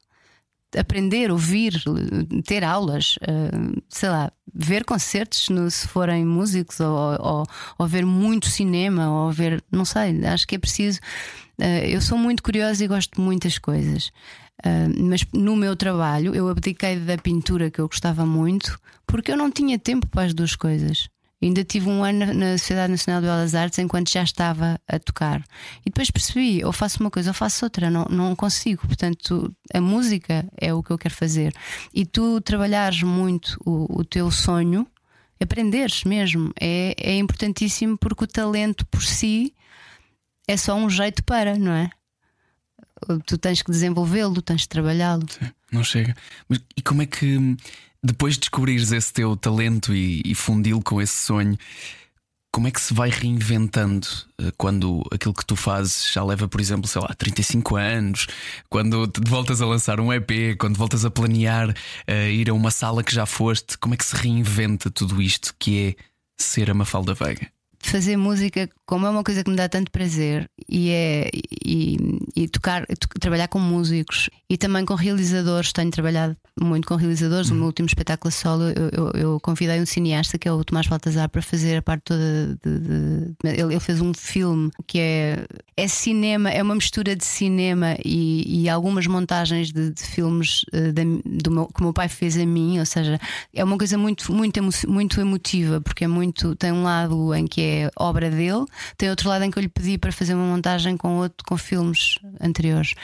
Aprender, 0.79 1.33
ouvir, 1.33 1.83
ter 2.47 2.63
aulas, 2.63 3.17
eh, 3.23 3.51
sei 3.89 4.09
lá, 4.09 4.31
ver 4.55 4.85
concertos 4.85 5.49
se 5.75 5.89
forem 5.89 6.25
músicos, 6.25 6.79
ou, 6.79 7.17
ou, 7.21 7.47
ou 7.77 7.87
ver 7.89 8.07
muito 8.07 8.49
cinema, 8.49 9.11
ou 9.11 9.33
ver, 9.33 9.61
não 9.73 9.85
sei, 9.85 10.25
acho 10.25 10.47
que 10.47 10.55
é 10.55 10.59
preciso. 10.61 11.01
eh, 11.59 11.89
eu 11.93 12.01
sou 12.01 12.17
muito 12.17 12.41
curiosa 12.41 12.85
e 12.85 12.87
gosto 12.87 13.17
de 13.17 13.21
muitas 13.21 13.59
coisas. 13.59 14.13
Uh, 14.65 15.05
mas 15.05 15.25
no 15.33 15.57
meu 15.57 15.75
trabalho 15.75 16.35
eu 16.35 16.49
abdiquei 16.49 16.97
da 16.97 17.17
pintura 17.17 17.71
que 17.71 17.81
eu 17.81 17.89
gostava 17.89 18.27
muito 18.27 18.79
porque 19.07 19.33
eu 19.33 19.37
não 19.37 19.51
tinha 19.51 19.79
tempo 19.79 20.07
para 20.07 20.25
as 20.25 20.35
duas 20.35 20.55
coisas. 20.55 21.09
Ainda 21.43 21.65
tive 21.65 21.89
um 21.89 22.05
ano 22.05 22.27
na- 22.27 22.35
na 22.35 22.59
Sociedade 22.59 22.91
Nacional 22.93 23.23
de 23.23 23.27
Belas 23.27 23.55
Artes 23.55 23.79
enquanto 23.79 24.11
já 24.13 24.23
estava 24.23 24.79
a 24.87 24.99
tocar. 24.99 25.43
E 25.81 25.85
depois 25.87 26.11
percebi: 26.11 26.63
ou 26.63 26.71
faço 26.73 27.01
uma 27.01 27.11
coisa 27.11 27.31
ou 27.31 27.35
faço 27.35 27.65
outra, 27.65 27.89
não, 27.91 28.05
não 28.11 28.37
consigo. 28.37 28.87
Portanto, 28.87 29.51
a 29.73 29.81
música 29.81 30.47
é 30.61 30.75
o 30.75 30.83
que 30.83 30.91
eu 30.91 30.99
quero 30.99 31.15
fazer. 31.15 31.55
E 31.95 32.05
tu 32.05 32.41
trabalhares 32.43 33.03
muito 33.03 33.59
o, 33.65 34.01
o 34.01 34.05
teu 34.05 34.31
sonho, 34.31 34.87
aprenderes 35.43 36.05
mesmo, 36.05 36.53
é, 36.61 36.95
é 36.99 37.17
importantíssimo 37.17 37.97
porque 37.97 38.25
o 38.25 38.27
talento 38.27 38.87
por 38.89 39.03
si 39.03 39.55
é 40.47 40.59
só 40.59 40.75
um 40.75 40.91
jeito 40.91 41.25
para, 41.25 41.57
não 41.59 41.73
é? 41.73 41.89
Tu 43.27 43.39
tens 43.39 43.63
que 43.63 43.71
desenvolvê-lo, 43.71 44.43
tens 44.43 44.63
de 44.63 44.69
trabalhá-lo. 44.69 45.27
Não 45.73 45.85
chega. 45.85 46.17
Mas 46.49 46.61
e 46.77 46.83
como 46.83 47.03
é 47.03 47.07
que 47.07 47.57
depois 48.03 48.35
de 48.35 48.41
descobrires 48.41 48.93
esse 48.93 49.13
teu 49.13 49.37
talento 49.37 49.95
e, 49.95 50.23
e 50.25 50.35
fundi-lo 50.35 50.83
com 50.83 51.01
esse 51.01 51.15
sonho, 51.15 51.57
como 52.53 52.67
é 52.67 52.71
que 52.71 52.81
se 52.81 52.93
vai 52.93 53.11
reinventando 53.11 54.07
eh, 54.39 54.53
quando 54.57 55.03
aquilo 55.13 55.33
que 55.33 55.47
tu 55.47 55.55
fazes 55.55 56.11
já 56.13 56.25
leva, 56.25 56.49
por 56.49 56.61
exemplo, 56.61 56.89
sei 56.89 57.01
lá, 57.01 57.09
35 57.17 57.77
anos, 57.77 58.27
quando 58.69 59.07
te 59.07 59.21
voltas 59.29 59.63
a 59.63 59.67
lançar 59.67 60.01
um 60.01 60.13
EP, 60.13 60.57
quando 60.59 60.77
voltas 60.77 61.05
a 61.05 61.11
planear 61.11 61.75
eh, 62.07 62.33
ir 62.33 62.51
a 62.51 62.55
uma 62.55 62.71
sala 62.71 63.05
que 63.05 63.15
já 63.15 63.25
foste, 63.25 63.79
como 63.79 63.95
é 63.95 63.97
que 63.97 64.05
se 64.05 64.17
reinventa 64.17 64.91
tudo 64.91 65.23
isto 65.23 65.55
que 65.59 65.97
é 65.99 66.05
ser 66.37 66.71
a 66.71 66.75
Mafalda 66.75 67.15
Veiga? 67.15 67.49
Fazer 67.79 68.17
música, 68.17 68.69
como 68.91 69.07
é 69.07 69.11
uma 69.11 69.23
coisa 69.23 69.45
que 69.45 69.51
me 69.51 69.57
dá 69.57 69.69
tanto 69.69 69.91
prazer, 69.93 70.51
e 70.69 70.91
é 70.91 71.31
e, 71.65 71.97
e 72.35 72.49
tocar, 72.49 72.85
to- 72.87 73.09
trabalhar 73.21 73.47
com 73.47 73.61
músicos 73.61 74.29
e 74.49 74.57
também 74.59 74.85
com 74.85 74.95
realizadores. 74.95 75.73
Tenho 75.73 75.91
trabalhado 75.93 76.37
muito 76.61 76.89
com 76.89 76.97
realizadores. 76.97 77.49
No 77.51 77.57
meu 77.57 77.67
último 77.67 77.87
espetáculo 77.87 78.33
solo, 78.33 78.65
eu, 78.65 78.91
eu- 78.93 79.13
eu 79.15 79.41
convidei 79.41 79.81
um 79.81 79.87
cineasta 79.87 80.37
que 80.39 80.49
é 80.49 80.53
o 80.53 80.65
Tomás 80.65 80.89
Baltazar 80.89 81.29
para 81.29 81.41
fazer 81.41 81.77
a 81.77 81.83
parte 81.83 82.03
toda 82.07 82.59
de. 82.65 82.79
de- 82.81 83.35
ele, 83.45 83.73
ele 83.75 83.81
fez 83.81 84.01
um 84.01 84.13
filme 84.13 84.71
que 84.89 84.99
é, 84.99 85.45
é 85.77 85.87
cinema, 85.87 86.51
é 86.51 86.61
uma 86.63 86.75
mistura 86.75 87.15
de 87.15 87.25
cinema 87.25 87.97
e, 88.05 88.63
e 88.65 88.69
algumas 88.69 89.07
montagens 89.07 89.73
de, 89.73 89.93
de 89.93 90.03
filmes 90.03 90.65
eh, 90.73 90.93
do 91.25 91.51
meu, 91.51 91.67
que 91.69 91.81
o 91.81 91.85
meu 91.85 91.93
pai 91.93 92.09
fez 92.09 92.37
a 92.37 92.45
mim, 92.45 92.79
ou 92.81 92.87
seja, 92.87 93.21
é 93.55 93.63
uma 93.63 93.79
coisa 93.79 93.97
muito, 93.97 94.33
muito, 94.33 94.57
emo- 94.59 94.71
muito 94.89 95.21
emotiva, 95.21 95.81
porque 95.81 96.05
é 96.05 96.09
muito. 96.09 96.55
Tem 96.57 96.73
um 96.73 96.83
lado 96.83 97.33
em 97.35 97.47
que 97.47 97.61
é 97.61 97.91
obra 97.97 98.29
dele, 98.31 98.65
tem 98.97 99.11
outro 99.11 99.29
lado 99.29 99.45
em 99.45 99.51
que 99.51 99.59
eu 99.59 99.63
lhe 99.63 99.69
pedi 99.69 99.99
para 99.99 100.13
fazer 100.13 100.35
uma 100.35 100.45
montagem 100.47 100.97
com 100.97 101.17
outro 101.19 101.45
com 101.47 101.57
filmes 101.57 102.19
anteriores. 102.41 102.95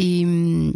E. 0.00 0.72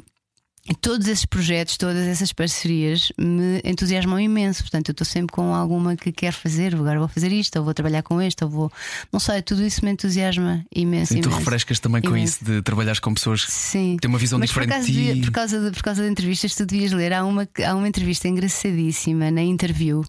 Todos 0.82 1.08
esses 1.08 1.24
projetos, 1.24 1.76
todas 1.76 2.06
essas 2.06 2.32
parcerias 2.32 3.10
me 3.18 3.60
entusiasmam 3.64 4.20
imenso. 4.20 4.62
Portanto, 4.62 4.90
eu 4.90 4.92
estou 4.92 5.06
sempre 5.06 5.32
com 5.34 5.52
alguma 5.52 5.96
que 5.96 6.12
quero 6.12 6.36
fazer. 6.36 6.76
Agora 6.76 6.98
vou 6.98 7.08
fazer 7.08 7.32
isto, 7.32 7.56
ou 7.58 7.64
vou 7.64 7.74
trabalhar 7.74 8.02
com 8.02 8.20
este, 8.22 8.44
ou 8.44 8.50
vou. 8.50 8.72
Não 9.12 9.18
sei, 9.18 9.42
tudo 9.42 9.64
isso 9.64 9.84
me 9.84 9.90
entusiasma 9.90 10.64
imenso. 10.72 11.14
Sim, 11.14 11.22
tu 11.22 11.30
refrescas 11.30 11.80
também 11.80 12.00
com 12.02 12.10
Imenso. 12.10 12.34
isso 12.36 12.44
de 12.44 12.62
trabalhares 12.62 13.00
com 13.00 13.12
pessoas 13.14 13.44
que 13.46 13.50
Sim. 13.50 13.96
têm 14.00 14.08
uma 14.08 14.18
visão 14.18 14.38
Mas 14.38 14.52
por, 14.52 14.60
diferente 14.60 14.72
acaso 14.74 14.86
de 14.86 14.92
ti. 14.92 15.06
devia- 15.06 15.22
por, 15.24 15.32
causa 15.32 15.60
de, 15.60 15.70
por 15.72 15.82
causa 15.82 16.02
de 16.04 16.08
entrevistas, 16.08 16.54
tu 16.54 16.64
devias 16.66 16.92
ler. 16.92 17.14
Há 17.14 17.24
uma, 17.24 17.48
há 17.66 17.74
uma 17.74 17.88
entrevista 17.88 18.28
engraçadíssima 18.28 19.28
na 19.30 19.42
interview. 19.42 20.04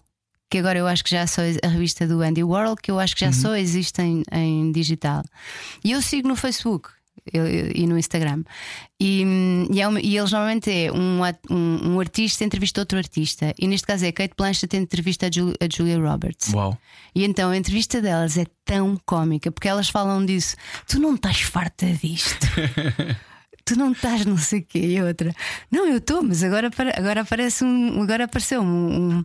Que 0.51 0.57
agora 0.59 0.77
eu 0.77 0.85
acho 0.85 1.01
que 1.03 1.09
já 1.11 1.25
só 1.25 1.41
a 1.63 1.67
revista 1.69 2.05
do 2.05 2.21
Andy 2.21 2.43
Warhol, 2.43 2.75
que 2.75 2.91
eu 2.91 2.99
acho 2.99 3.15
que 3.15 3.21
já 3.21 3.27
Uhum. 3.27 3.33
só 3.33 3.55
existe 3.55 4.01
em, 4.01 4.21
em 4.31 4.69
digital. 4.71 5.23
E 5.83 5.91
eu 5.91 6.01
sigo 6.01 6.27
no 6.27 6.35
Facebook 6.35 6.89
eu- 7.33 7.47
eu- 7.47 7.71
e 7.73 7.87
no 7.87 7.97
Instagram. 7.97 8.43
E, 8.99 9.23
e, 9.71 9.79
é 9.81 9.87
uma- 9.87 10.01
e 10.01 10.17
eles 10.17 10.31
normalmente 10.31 10.69
é 10.69 10.91
um, 10.91 11.21
um, 11.49 11.93
um 11.93 11.99
artista 12.01 12.43
entrevista 12.43 12.81
outro 12.81 12.97
artista. 12.97 13.53
E 13.59 13.65
neste 13.67 13.87
caso 13.87 14.05
é 14.05 14.11
Kate 14.11 14.33
Blanchett 14.37 14.75
entrevista 14.75 15.27
a, 15.27 15.31
Ju- 15.31 15.53
a 15.61 15.67
Julia 15.73 15.97
Roberts. 15.99 16.51
Uau. 16.53 16.77
E 17.15 17.23
então 17.23 17.49
a 17.51 17.55
entrevista 17.57 18.01
delas 18.01 18.37
é 18.37 18.45
tão 18.65 18.99
cómica 19.05 19.51
porque 19.51 19.67
elas 19.69 19.87
falam 19.89 20.25
disso. 20.25 20.55
Tu 20.87 20.99
não 20.99 21.15
estás 21.15 21.39
farta 21.41 21.85
disto. 21.93 22.45
tu 23.65 23.78
não 23.78 23.91
estás 23.91 24.26
não 24.26 24.38
sei 24.38 24.60
o 24.60 24.65
quê. 24.65 24.80
E 24.80 25.02
outra, 25.02 25.34
não, 25.69 25.88
eu 25.88 25.97
estou, 25.97 26.21
mas 26.24 26.43
agora, 26.43 26.69
agora 26.95 27.21
aparece 27.21 27.63
um. 27.63 28.02
Agora 28.02 28.26
apareceu 28.26 28.62
um, 28.62 29.17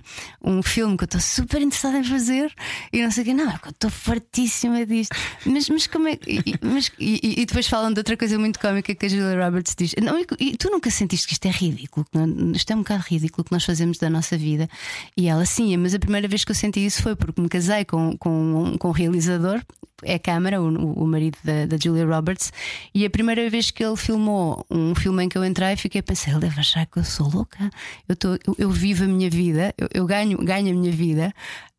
um, 0.42 0.58
um 0.58 0.62
filme 0.62 0.96
que 0.96 1.04
eu 1.04 1.06
estou 1.06 1.20
super 1.20 1.60
interessada 1.60 1.98
em 1.98 2.04
fazer 2.04 2.52
e 2.92 3.02
não 3.02 3.10
sei 3.10 3.22
o 3.22 3.26
quê. 3.26 3.34
Não, 3.34 3.50
é 3.50 3.54
eu 3.64 3.70
estou 3.70 3.90
fartíssima 3.90 4.84
disto. 4.84 5.14
Mas, 5.44 5.68
mas 5.68 5.86
como 5.86 6.08
é. 6.08 6.18
E, 6.26 6.42
mas, 6.62 6.90
e, 6.98 7.40
e- 7.42 7.46
depois 7.46 7.66
falam 7.66 7.92
de 7.92 8.00
outra 8.00 8.16
coisa 8.16 8.38
muito 8.38 8.58
cómica 8.58 8.94
que 8.94 9.06
a 9.06 9.08
Julia 9.08 9.44
Roberts 9.44 9.74
diz. 9.76 9.94
Não, 10.02 10.18
e, 10.18 10.26
e 10.40 10.56
tu 10.56 10.70
nunca 10.70 10.90
sentiste 10.90 11.26
que 11.26 11.32
isto 11.32 11.46
é 11.46 11.50
ridículo? 11.50 12.06
isto 12.54 12.70
é 12.72 12.74
um 12.74 12.78
bocado 12.78 13.04
ridículo 13.08 13.44
que 13.44 13.52
nós 13.52 13.64
fazemos 13.64 13.98
da 13.98 14.10
nossa 14.10 14.36
vida. 14.36 14.68
E 15.16 15.28
ela, 15.28 15.44
sim, 15.44 15.76
mas 15.76 15.94
a 15.94 15.98
primeira 15.98 16.28
vez 16.28 16.44
que 16.44 16.50
eu 16.50 16.54
senti 16.54 16.84
isso 16.84 17.02
foi 17.02 17.14
porque 17.16 17.40
me 17.40 17.48
casei 17.48 17.84
com, 17.84 18.16
com, 18.16 18.76
com 18.78 18.88
um 18.88 18.92
realizador, 18.92 19.62
é 20.02 20.18
Câmara, 20.18 20.60
o, 20.60 21.02
o 21.02 21.06
marido 21.06 21.38
da, 21.42 21.66
da 21.66 21.76
Julia 21.76 22.06
Roberts, 22.06 22.52
e 22.94 23.04
a 23.06 23.10
primeira 23.10 23.48
vez 23.48 23.70
que 23.70 23.84
ele 23.84 23.96
filmou 23.96 24.25
um 24.70 24.94
filme 24.94 25.24
em 25.24 25.28
que 25.28 25.36
eu 25.38 25.44
entrei, 25.44 25.76
fiquei 25.76 26.00
a 26.00 26.02
pensar: 26.02 26.30
ele 26.30 26.40
deve 26.40 26.60
achar 26.60 26.86
que 26.86 26.98
eu 26.98 27.04
sou 27.04 27.28
louca. 27.28 27.70
Eu, 28.08 28.16
tô, 28.16 28.34
eu, 28.46 28.56
eu 28.58 28.70
vivo 28.70 29.04
a 29.04 29.06
minha 29.06 29.30
vida, 29.30 29.74
eu, 29.76 29.88
eu 29.92 30.06
ganho, 30.06 30.38
ganho 30.38 30.70
a 30.70 30.74
minha 30.74 30.92
vida. 30.92 31.32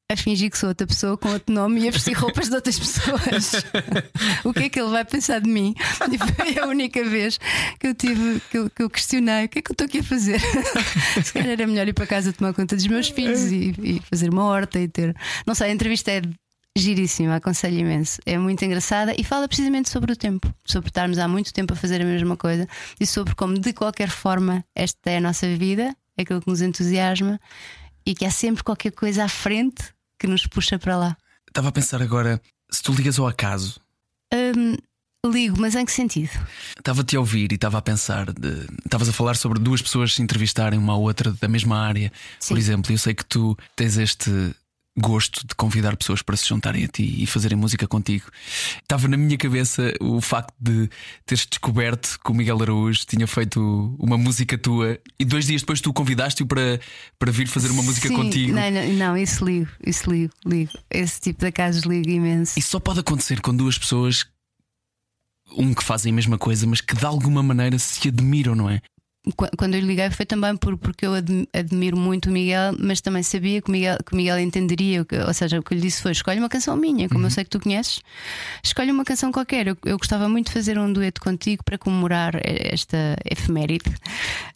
A 0.09 0.15
fingir 0.15 0.49
que 0.49 0.57
sou 0.57 0.69
outra 0.69 0.87
pessoa 0.87 1.17
com 1.17 1.27
outro 1.27 1.53
nome 1.53 1.81
e 1.81 1.87
a 1.89 1.91
vestir 1.91 2.13
roupas 2.13 2.47
de 2.47 2.55
outras 2.55 2.79
pessoas. 2.79 3.61
o 4.45 4.53
que 4.53 4.63
é 4.63 4.69
que 4.69 4.79
ele 4.79 4.89
vai 4.89 5.03
pensar 5.03 5.41
de 5.41 5.49
mim? 5.49 5.75
E 6.09 6.17
foi 6.17 6.57
a 6.59 6.65
única 6.65 7.03
vez 7.03 7.37
que 7.77 7.87
eu 7.87 7.93
tive 7.93 8.39
que 8.49 8.57
eu, 8.57 8.69
que 8.69 8.83
eu 8.83 8.89
questionei: 8.89 9.45
o 9.45 9.49
que 9.49 9.59
é 9.59 9.61
que 9.61 9.69
eu 9.69 9.73
estou 9.73 9.85
aqui 9.85 9.99
a 9.99 10.03
fazer? 10.03 10.39
Se 11.21 11.33
calhar 11.33 11.49
era 11.49 11.67
melhor 11.67 11.87
ir 11.89 11.93
para 11.93 12.07
casa 12.07 12.31
tomar 12.31 12.53
conta 12.53 12.77
dos 12.77 12.87
meus 12.87 13.09
filhos 13.09 13.51
e, 13.51 13.75
e 13.83 14.01
fazer 14.09 14.29
uma 14.29 14.45
horta 14.45 14.79
e 14.79 14.87
ter. 14.87 15.13
Não 15.45 15.53
sei, 15.53 15.71
a 15.71 15.73
entrevista 15.73 16.09
é 16.09 16.21
giríssima, 16.77 17.35
aconselho 17.35 17.79
imenso. 17.79 18.19
É 18.25 18.37
muito 18.37 18.63
engraçada 18.63 19.13
e 19.17 19.23
fala 19.23 19.47
precisamente 19.47 19.89
sobre 19.89 20.11
o 20.11 20.15
tempo, 20.15 20.53
sobre 20.65 20.89
estarmos 20.89 21.17
há 21.17 21.27
muito 21.27 21.53
tempo 21.53 21.73
a 21.73 21.75
fazer 21.75 22.01
a 22.01 22.05
mesma 22.05 22.37
coisa 22.37 22.67
e 22.99 23.05
sobre 23.05 23.35
como, 23.35 23.57
de 23.59 23.73
qualquer 23.73 24.09
forma, 24.09 24.63
esta 24.75 25.09
é 25.11 25.17
a 25.17 25.21
nossa 25.21 25.47
vida, 25.55 25.95
é 26.17 26.21
aquilo 26.21 26.41
que 26.41 26.49
nos 26.49 26.61
entusiasma 26.61 27.39
e 28.05 28.13
que 28.15 28.25
há 28.25 28.31
sempre 28.31 28.63
qualquer 28.63 28.91
coisa 28.91 29.25
à 29.25 29.27
frente 29.27 29.83
que 30.19 30.27
nos 30.27 30.45
puxa 30.47 30.79
para 30.79 30.95
lá. 30.97 31.17
Estava 31.47 31.69
a 31.69 31.71
pensar 31.71 32.01
agora, 32.01 32.41
se 32.71 32.81
tu 32.83 32.91
ligas 32.93 33.19
ao 33.19 33.27
acaso, 33.27 33.79
Hum, 34.33 34.75
ligo, 35.31 35.57
mas 35.59 35.73
em 35.75 35.85
que 35.85 35.91
sentido? 35.91 36.29
estava-te 36.77 37.15
a 37.15 37.19
ouvir 37.19 37.51
e 37.51 37.55
estava 37.55 37.77
a 37.77 37.81
pensar, 37.81 38.27
estavas 38.85 39.07
a 39.09 39.13
falar 39.13 39.35
sobre 39.37 39.57
duas 39.59 39.81
pessoas 39.81 40.13
se 40.13 40.21
entrevistarem 40.21 40.77
uma 40.77 40.93
à 40.93 40.97
outra 40.97 41.31
da 41.33 41.47
mesma 41.47 41.79
área, 41.79 42.11
Sim. 42.39 42.49
por 42.53 42.57
exemplo. 42.57 42.91
Eu 42.91 42.97
sei 42.97 43.13
que 43.13 43.25
tu 43.25 43.57
tens 43.75 43.97
este 43.97 44.53
gosto 44.97 45.45
de 45.45 45.53
convidar 45.55 45.95
pessoas 45.95 46.21
para 46.21 46.35
se 46.35 46.47
juntarem 46.47 46.83
a 46.83 46.87
ti 46.87 47.21
e 47.21 47.25
fazerem 47.27 47.57
música 47.57 47.87
contigo. 47.87 48.25
Estava 48.81 49.07
na 49.07 49.15
minha 49.15 49.37
cabeça 49.37 49.93
o 50.01 50.19
facto 50.19 50.53
de 50.59 50.89
teres 51.25 51.45
descoberto 51.45 52.19
que 52.23 52.31
o 52.31 52.33
Miguel 52.33 52.61
Araújo 52.61 53.05
tinha 53.05 53.27
feito 53.27 53.95
uma 53.99 54.17
música 54.17 54.57
tua 54.57 54.99
e 55.19 55.23
dois 55.23 55.45
dias 55.45 55.61
depois 55.61 55.79
tu 55.79 55.93
convidaste-o 55.93 56.47
para, 56.47 56.79
para 57.19 57.31
vir 57.31 57.47
fazer 57.47 57.69
uma 57.69 57.83
música 57.83 58.07
Sim, 58.07 58.15
contigo. 58.15 58.53
Não, 58.53 58.71
não, 58.71 58.93
não, 58.93 59.17
isso 59.17 59.45
ligo, 59.45 59.69
isso 59.85 60.09
ligo, 60.09 60.33
ligo. 60.45 60.71
Esse 60.89 61.21
tipo 61.21 61.41
de 61.41 61.47
acasos 61.47 61.83
ligo 61.83 62.09
imenso. 62.09 62.57
Isso 62.57 62.69
só 62.69 62.79
pode 62.79 62.99
acontecer 62.99 63.39
com 63.41 63.55
duas 63.55 63.77
pessoas, 63.77 64.25
um 65.55 65.73
que 65.73 65.83
fazem 65.83 66.11
a 66.11 66.15
mesma 66.15 66.37
coisa, 66.37 66.65
mas 66.65 66.81
que 66.81 66.95
de 66.95 67.05
alguma 67.05 67.43
maneira 67.43 67.77
se 67.77 68.07
admiram, 68.07 68.55
não 68.55 68.69
é? 68.69 68.81
Qu- 69.35 69.49
Quando 69.57 69.73
eu 69.75 69.81
lhe 69.81 69.87
liguei 69.87 70.09
foi 70.11 70.25
também 70.25 70.55
por, 70.55 70.77
porque 70.77 71.05
eu 71.05 71.13
admi- 71.13 71.47
admiro 71.53 71.97
muito 71.97 72.29
o 72.29 72.31
Miguel, 72.31 72.75
mas 72.79 73.01
também 73.01 73.23
sabia 73.23 73.61
que 73.61 73.69
o 73.69 73.71
Miguel, 73.71 73.97
que 74.05 74.13
o 74.13 74.15
Miguel 74.15 74.39
entenderia. 74.39 75.05
Ou 75.27 75.33
seja, 75.33 75.59
o 75.59 75.63
que 75.63 75.73
eu 75.73 75.75
lhe 75.77 75.81
disse 75.81 76.01
foi: 76.01 76.11
escolhe 76.11 76.39
uma 76.39 76.49
canção 76.49 76.75
minha, 76.75 77.09
como 77.09 77.25
eu 77.25 77.29
sei 77.31 77.43
que 77.43 77.49
tu 77.49 77.59
conheces, 77.59 78.01
escolhe 78.63 78.91
uma 78.91 79.03
canção 79.03 79.31
qualquer. 79.31 79.67
Eu, 79.67 79.77
eu 79.85 79.97
gostava 79.97 80.27
muito 80.29 80.47
de 80.47 80.53
fazer 80.53 80.77
um 80.79 80.91
dueto 80.91 81.21
contigo 81.21 81.63
para 81.63 81.77
comemorar 81.77 82.33
esta 82.43 83.15
efeméride 83.29 83.91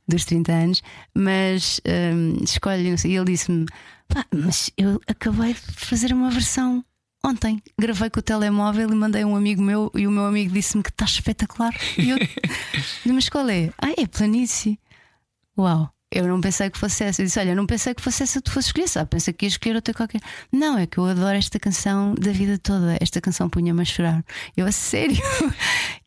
dos 0.07 0.25
30 0.25 0.51
anos, 0.51 0.81
mas 1.13 1.79
hum, 2.13 2.37
escolhe. 2.43 2.95
E 3.05 3.15
ele 3.15 3.25
disse-me: 3.25 3.65
"Pá, 4.07 4.25
mas 4.33 4.71
eu 4.77 4.99
acabei 5.07 5.53
de 5.53 5.59
fazer 5.75 6.13
uma 6.13 6.29
versão. 6.29 6.83
Ontem 7.23 7.61
gravei 7.79 8.09
com 8.09 8.19
o 8.19 8.23
telemóvel 8.23 8.89
e 8.89 8.95
mandei 8.95 9.23
um 9.23 9.35
amigo 9.35 9.61
meu 9.61 9.91
e 9.93 10.07
o 10.07 10.11
meu 10.11 10.25
amigo 10.25 10.53
disse-me 10.53 10.81
que 10.81 10.89
está 10.89 11.05
espetacular. 11.05 11.73
E 11.97 12.09
eu 12.09 12.17
mas 13.13 13.29
qual 13.29 13.47
é? 13.49 13.71
Ah, 13.77 13.93
é 13.95 14.07
planície. 14.07 14.79
Uau, 15.55 15.93
eu 16.11 16.27
não 16.27 16.41
pensei 16.41 16.69
que 16.69 16.77
fosse 16.77 17.03
essa. 17.03 17.21
Eu 17.21 17.25
disse: 17.25 17.39
Olha, 17.39 17.53
não 17.53 17.67
pensei 17.67 17.93
que 17.93 18.01
fosse 18.01 18.23
essa 18.23 18.39
que 18.39 18.45
tu 18.45 18.51
fosse 18.51 18.69
escolher, 18.69 18.87
sabe? 18.87 19.09
Pensei 19.11 19.33
que 19.33 19.45
ia 19.45 19.49
escolher 19.49 19.75
outra 19.75 19.93
qualquer. 19.93 20.19
Não, 20.51 20.77
é 20.77 20.87
que 20.87 20.97
eu 20.97 21.05
adoro 21.05 21.37
esta 21.37 21.59
canção 21.59 22.15
da 22.15 22.31
vida 22.31 22.57
toda. 22.57 22.97
Esta 22.99 23.21
canção 23.21 23.47
punha-me 23.49 23.81
a 23.81 23.85
chorar. 23.85 24.25
Eu, 24.57 24.65
a 24.65 24.71
sério. 24.71 25.17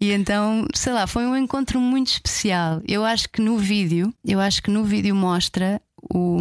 E 0.01 0.11
então, 0.11 0.67
sei 0.75 0.93
lá, 0.93 1.07
foi 1.07 1.25
um 1.25 1.37
encontro 1.37 1.81
muito 1.81 2.09
especial. 2.09 2.83
Eu 2.87 3.05
acho 3.05 3.29
que 3.31 3.41
no 3.41 3.57
vídeo, 3.57 4.13
eu 4.23 4.39
acho 4.39 4.63
que 4.63 4.71
no 4.71 4.85
vídeo 4.85 5.15
mostra 5.15 5.81
o, 6.13 6.41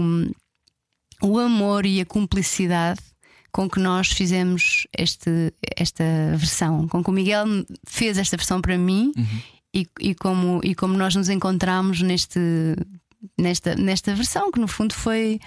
o 1.21 1.39
amor 1.39 1.85
e 1.85 2.01
a 2.01 2.05
cumplicidade 2.05 2.99
com 3.53 3.69
que 3.69 3.79
nós 3.79 4.07
fizemos 4.07 4.87
este, 4.97 5.53
esta 5.77 6.03
versão, 6.35 6.87
com 6.87 7.03
que 7.03 7.09
o 7.09 7.13
Miguel 7.13 7.45
fez 7.85 8.17
esta 8.17 8.35
versão 8.35 8.59
para 8.59 8.77
mim 8.77 9.13
e, 9.73 9.87
e 10.01 10.15
como, 10.15 10.59
e 10.63 10.73
como 10.73 10.97
nós 10.97 11.15
nos 11.15 11.29
encontramos 11.29 12.01
neste, 12.01 12.39
nesta, 13.39 13.75
nesta 13.75 14.15
versão, 14.15 14.51
que 14.51 14.59
no 14.59 14.67
fundo 14.67 14.93
foi. 14.93 15.39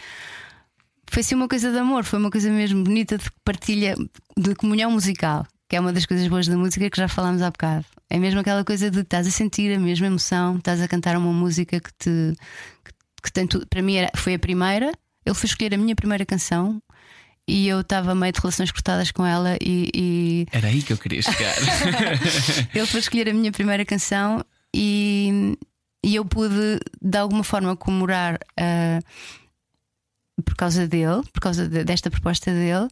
Foi 1.08 1.20
assim 1.20 1.34
uma 1.36 1.48
coisa 1.48 1.70
de 1.70 1.78
amor, 1.78 2.04
foi 2.04 2.18
uma 2.18 2.30
coisa 2.30 2.50
mesmo 2.50 2.82
bonita 2.82 3.16
de 3.16 3.30
partilha, 3.44 3.94
de 4.36 4.54
comunhão 4.56 4.90
musical, 4.90 5.46
que 5.68 5.76
é 5.76 5.80
uma 5.80 5.92
das 5.92 6.04
coisas 6.04 6.26
boas 6.26 6.48
da 6.48 6.56
música 6.56 6.90
que 6.90 6.96
já 6.96 7.06
falámos 7.06 7.42
há 7.42 7.50
bocado. 7.50 7.84
É 8.10 8.18
mesmo 8.18 8.40
aquela 8.40 8.64
coisa 8.64 8.90
de 8.90 9.00
estás 9.00 9.26
a 9.26 9.30
sentir 9.30 9.72
a 9.74 9.78
mesma 9.78 10.06
emoção, 10.06 10.56
estás 10.56 10.80
a 10.80 10.88
cantar 10.88 11.16
uma 11.16 11.32
música 11.32 11.80
que 11.80 11.90
te. 11.92 12.36
que, 12.84 12.92
que 13.22 13.32
tem 13.32 13.46
tudo. 13.46 13.66
Para 13.66 13.82
mim 13.82 13.96
era, 13.96 14.10
foi 14.16 14.34
a 14.34 14.38
primeira, 14.38 14.92
ele 15.24 15.34
foi 15.34 15.46
escolher 15.46 15.74
a 15.74 15.78
minha 15.78 15.94
primeira 15.94 16.24
canção 16.24 16.80
e 17.48 17.68
eu 17.68 17.80
estava 17.80 18.14
meio 18.14 18.32
de 18.32 18.40
relações 18.40 18.70
cortadas 18.72 19.10
com 19.12 19.24
ela 19.24 19.56
e- 19.60 19.90
e 19.94 20.46
Era 20.52 20.68
aí 20.68 20.82
que 20.82 20.92
eu 20.92 20.98
queria 20.98 21.22
chegar. 21.22 21.54
ele 22.74 22.86
foi 22.86 23.00
escolher 23.00 23.28
a 23.28 23.32
minha 23.34 23.52
primeira 23.52 23.84
canção 23.84 24.44
e, 24.74 25.56
e 26.04 26.14
eu 26.16 26.24
pude 26.24 26.78
de 27.00 27.18
alguma 27.18 27.44
forma 27.44 27.76
comemorar 27.76 28.38
ah, 28.58 28.98
por 30.44 30.54
causa 30.56 30.86
dele, 30.86 31.22
por 31.32 31.40
causa 31.40 31.68
de- 31.68 31.84
desta 31.84 32.10
proposta 32.10 32.50
dele, 32.52 32.88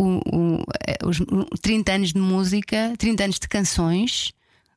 o- 0.00 0.20
o- 0.32 0.64
eh, 0.86 0.98
os 1.04 1.18
30 1.60 1.92
anos 1.92 2.12
de 2.12 2.20
música, 2.20 2.94
30 2.98 3.24
anos 3.24 3.38
de 3.38 3.48
canções, 3.48 4.32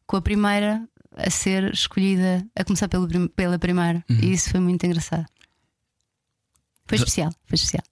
com 0.07 0.17
a 0.17 0.21
primeira 0.21 0.83
a 1.15 1.29
ser 1.29 1.71
escolhida, 1.73 2.43
a 2.55 2.63
começar 2.63 2.87
pelo, 2.87 3.07
pela 3.29 3.59
primeira. 3.59 4.03
E 4.09 4.31
isso 4.33 4.49
foi 4.49 4.59
muito 4.59 4.83
engraçado. 4.85 5.25
Foi 6.87 6.97
especial, 6.97 7.31
foi 7.45 7.55
especial. 7.55 7.83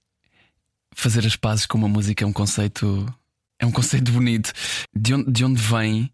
Fazer 0.99 1.25
as 1.25 1.37
pazes 1.37 1.65
com 1.65 1.77
uma 1.77 1.87
música 1.87 2.25
é 2.25 2.27
um 2.27 2.33
conceito. 2.33 3.05
É 3.57 3.65
um 3.65 3.71
conceito 3.71 4.11
bonito. 4.11 4.51
De 4.93 5.13
onde, 5.13 5.31
de 5.31 5.45
onde 5.45 5.61
vem 5.61 6.11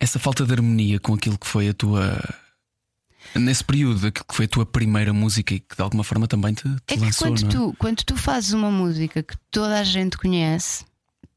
essa 0.00 0.18
falta 0.18 0.46
de 0.46 0.52
harmonia 0.54 0.98
com 0.98 1.12
aquilo 1.12 1.36
que 1.36 1.46
foi 1.46 1.68
a 1.68 1.74
tua. 1.74 2.18
Nesse 3.34 3.62
período, 3.62 4.06
aquilo 4.06 4.24
que 4.26 4.34
foi 4.34 4.46
a 4.46 4.48
tua 4.48 4.64
primeira 4.64 5.12
música 5.12 5.52
e 5.52 5.60
que 5.60 5.76
de 5.76 5.82
alguma 5.82 6.02
forma 6.02 6.26
também 6.26 6.54
te, 6.54 6.62
te 6.62 6.70
É 6.86 6.94
que 6.94 7.00
lançou, 7.00 7.28
quando, 7.28 7.42
não 7.42 7.48
é? 7.48 7.52
tu, 7.52 7.76
quando 7.78 8.02
tu 8.02 8.16
fazes 8.16 8.54
uma 8.54 8.70
música 8.70 9.22
que 9.22 9.36
toda 9.50 9.78
a 9.78 9.84
gente 9.84 10.16
conhece, 10.16 10.86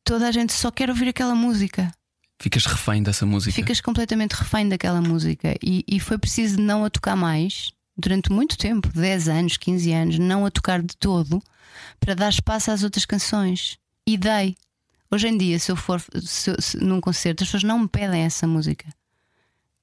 toda 0.01 0.26
a 0.26 0.32
gente 0.32 0.53
só 0.53 0.72
quer 0.72 0.89
ouvir 0.89 1.09
aquela 1.09 1.36
música. 1.36 1.93
Ficas 2.41 2.66
refém 2.66 3.03
dessa 3.03 3.26
música. 3.26 3.53
Ficas 3.53 3.82
completamente 3.82 4.32
refém 4.32 4.70
daquela 4.70 5.01
música. 5.01 5.53
E, 5.61 5.84
e 5.86 5.99
foi 5.99 6.18
preciso 6.18 6.61
não 6.61 6.86
a 6.86 6.89
tocar 6.89 7.18
mais 7.18 7.72
durante 7.97 8.31
muito 8.31 8.57
tempo 8.57 8.89
10 8.93 9.27
anos, 9.29 9.57
15 9.57 9.91
anos 9.91 10.19
não 10.19 10.45
a 10.45 10.51
tocar 10.51 10.81
de 10.81 10.95
todo 10.97 11.41
para 11.99 12.13
dar 12.15 12.29
espaço 12.29 12.71
às 12.71 12.83
outras 12.83 13.05
canções. 13.05 13.77
E 14.05 14.17
dei. 14.17 14.55
Hoje 15.11 15.27
em 15.27 15.37
dia, 15.37 15.59
se 15.59 15.71
eu 15.71 15.75
for 15.75 16.01
se 16.21 16.55
se- 16.59 16.77
num 16.77 16.99
concerto, 16.99 17.43
as 17.43 17.47
pessoas 17.49 17.63
não 17.63 17.79
me 17.79 17.87
pedem 17.87 18.21
essa 18.23 18.47
música. 18.47 18.87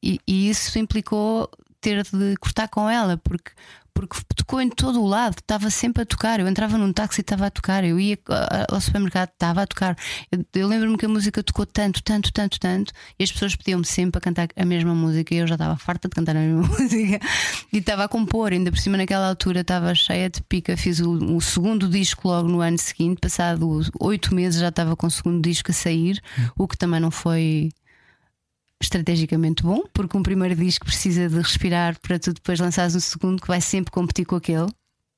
E, 0.02 0.18
e 0.26 0.48
isso 0.50 0.78
implicou 0.78 1.48
ter 1.81 2.03
de 2.05 2.37
cortar 2.37 2.68
com 2.68 2.89
ela, 2.89 3.16
porque, 3.16 3.53
porque 3.95 4.16
tocou 4.37 4.61
em 4.61 4.68
todo 4.68 5.03
o 5.03 5.07
lado, 5.07 5.37
estava 5.39 5.70
sempre 5.70 6.03
a 6.03 6.07
tocar. 6.07 6.41
Eu 6.41 6.49
entrava 6.49 6.76
num 6.76 6.93
táxi 6.93 7.20
e 7.20 7.22
estava 7.22 7.47
a 7.47 7.51
tocar, 7.51 7.85
eu 7.85 7.99
ia 7.99 8.18
ah, 8.28 8.66
ao 8.70 8.81
supermercado, 8.81 9.31
estava 9.31 9.62
a 9.62 9.66
tocar. 9.66 9.97
Eu, 10.31 10.45
eu 10.55 10.68
lembro-me 10.68 10.97
que 10.99 11.07
a 11.07 11.09
música 11.09 11.43
tocou 11.43 11.64
tanto, 11.64 12.03
tanto, 12.03 12.33
tanto, 12.33 12.61
tanto, 12.61 12.93
e 13.18 13.24
as 13.24 13.33
pessoas 13.33 13.57
pediam-me 13.57 13.85
sempre 13.85 14.18
a 14.18 14.20
cantar 14.20 14.49
a 14.55 14.64
mesma 14.64 14.95
música, 14.95 15.35
e 15.35 15.39
eu 15.39 15.47
já 15.47 15.55
estava 15.55 15.76
farta 15.76 16.09
de 16.09 16.14
cantar 16.14 16.37
a 16.37 16.41
mesma 16.41 16.62
música, 16.68 17.20
e 17.72 17.78
estava 17.78 18.05
a 18.05 18.09
compor, 18.09 18.53
ainda 18.53 18.70
por 18.70 18.78
cima 18.78 18.97
naquela 18.97 19.28
altura 19.28 19.61
estava 19.61 19.95
cheia 19.95 20.28
de 20.28 20.43
pica. 20.43 20.76
Fiz 20.76 21.01
o, 21.01 21.12
o 21.37 21.41
segundo 21.41 21.89
disco 21.89 22.28
logo 22.28 22.49
no 22.49 22.61
ano 22.61 22.78
seguinte, 22.78 23.18
passado 23.20 23.81
oito 24.01 24.35
meses 24.35 24.61
já 24.61 24.68
estava 24.68 24.97
com 24.97 25.07
o 25.07 25.11
segundo 25.11 25.43
disco 25.43 25.70
a 25.70 25.74
sair, 25.74 26.20
o 26.57 26.68
que 26.68 26.76
também 26.76 27.01
não 27.01 27.11
foi 27.11 27.70
estrategicamente 28.81 29.62
bom, 29.62 29.83
porque 29.93 30.16
um 30.16 30.22
primeiro 30.22 30.57
disco 30.57 30.87
precisa 30.87 31.28
de 31.28 31.37
respirar 31.37 31.99
para 32.01 32.18
tu 32.18 32.33
depois 32.33 32.59
lançares 32.59 32.95
um 32.95 33.01
segundo 33.01 33.41
que 33.41 33.49
vai 33.49 33.61
sempre 33.61 33.91
competir 33.91 34.24
com 34.24 34.37
aquele, 34.37 34.68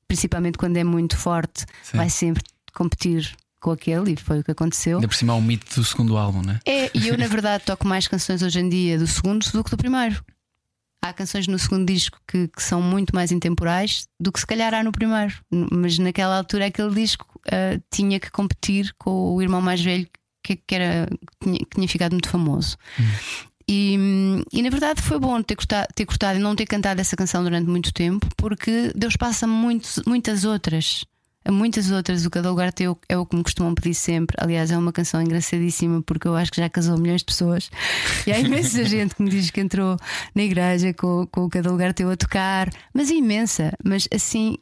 principalmente 0.09 0.59
quando 0.59 0.77
é 0.77 0.85
muito 0.85 1.17
forte, 1.17 1.65
Sim. 1.83 1.97
vai 1.97 2.11
sempre 2.11 2.43
competir 2.75 3.35
com 3.61 3.71
aquele, 3.71 4.13
e 4.13 4.17
foi 4.17 4.41
o 4.41 4.45
que 4.45 4.51
aconteceu. 4.51 4.97
Ainda 4.97 5.07
por 5.07 5.15
cima 5.15 5.33
há 5.33 5.37
um 5.37 5.43
mito 5.43 5.73
do 5.75 5.85
segundo 5.85 6.17
álbum, 6.17 6.43
não 6.43 6.55
é? 6.55 6.61
É, 6.67 6.91
e 6.93 7.09
eu 7.09 7.17
na 7.17 7.29
verdade 7.29 7.65
toco 7.65 7.87
mais 7.87 8.09
canções 8.09 8.43
hoje 8.43 8.59
em 8.59 8.69
dia 8.69 8.99
do 8.99 9.07
segundo 9.07 9.47
do 9.53 9.63
que 9.63 9.71
do 9.71 9.77
primeiro. 9.77 10.23
Há 11.01 11.13
canções 11.13 11.47
no 11.47 11.59
segundo 11.59 11.87
disco 11.87 12.19
que, 12.29 12.49
que 12.49 12.63
são 12.63 12.81
muito 12.81 13.15
mais 13.15 13.33
intemporais 13.33 14.07
do 14.21 14.31
que 14.31 14.39
se 14.39 14.47
calhar 14.47 14.73
há 14.73 14.85
no 14.85 14.93
primeiro. 14.93 15.35
Mas 15.51 15.99
naquela 15.99 16.37
altura 16.37 16.67
aquele 16.67 16.95
disco 16.95 17.27
ah, 17.51 17.81
tinha 17.91 18.21
que 18.21 18.31
competir 18.31 18.95
com 18.99 19.35
o 19.35 19.43
irmão 19.43 19.61
mais 19.61 19.81
velho 19.81 20.09
que, 20.43 20.57
que 20.57 20.75
era, 20.75 21.09
que 21.09 21.45
tinha, 21.45 21.59
que 21.59 21.75
tinha 21.75 21.89
ficado 21.89 22.13
muito 22.13 22.29
famoso. 22.29 22.77
E, 23.69 23.97
e 24.53 24.63
na 24.63 24.71
verdade 24.71 25.01
foi 25.01 25.19
bom 25.19 25.41
ter 25.43 25.57
cortado, 25.57 25.89
ter 25.95 26.07
cortado 26.07 26.39
e 26.39 26.43
não 26.43 26.57
ter 26.57 26.67
cantado 26.67 27.01
essa 27.01 27.17
canção 27.17 27.43
durante 27.43 27.69
muito 27.69 27.93
tempo, 27.93 28.27
porque 28.37 28.93
Deus 28.95 29.17
passa 29.17 29.47
muitos, 29.47 30.01
muitas 30.07 30.45
outras. 30.45 31.05
A 31.45 31.51
muitas 31.51 31.91
outras, 31.91 32.25
o 32.25 32.31
Cada 32.31 32.51
Lugar 32.51 32.73
Teu 32.73 32.99
é 33.09 33.17
o 33.17 33.27
que 33.27 33.35
me 33.35 33.43
costumam 33.43 33.75
pedir 33.75 33.95
sempre. 33.95 34.37
Aliás, 34.41 34.71
é 34.71 34.79
uma 34.79 34.93
canção 34.93 35.21
engraçadíssima 35.21 36.03
porque 36.03 36.29
eu 36.29 36.37
acho 36.37 36.53
que 36.53 36.61
já 36.61 36.69
casou 36.69 36.97
milhões 36.99 37.21
de 37.21 37.27
pessoas. 37.27 37.71
E 38.27 38.33
há 38.33 38.39
imensa 38.39 38.85
gente 38.87 39.15
que 39.15 39.23
me 39.23 39.31
diz 39.31 39.51
que 39.51 39.61
entrou 39.61 39.97
na 40.35 40.43
igreja 40.43 40.93
com, 40.95 41.27
com 41.27 41.45
o 41.45 41.49
Cada 41.49 41.71
Lugar 41.71 41.93
Teu 41.93 42.11
a 42.11 42.17
tocar, 42.17 42.71
mas 42.95 43.11
é 43.11 43.15
imensa. 43.15 43.73
Mas 43.85 44.09
assim, 44.15 44.57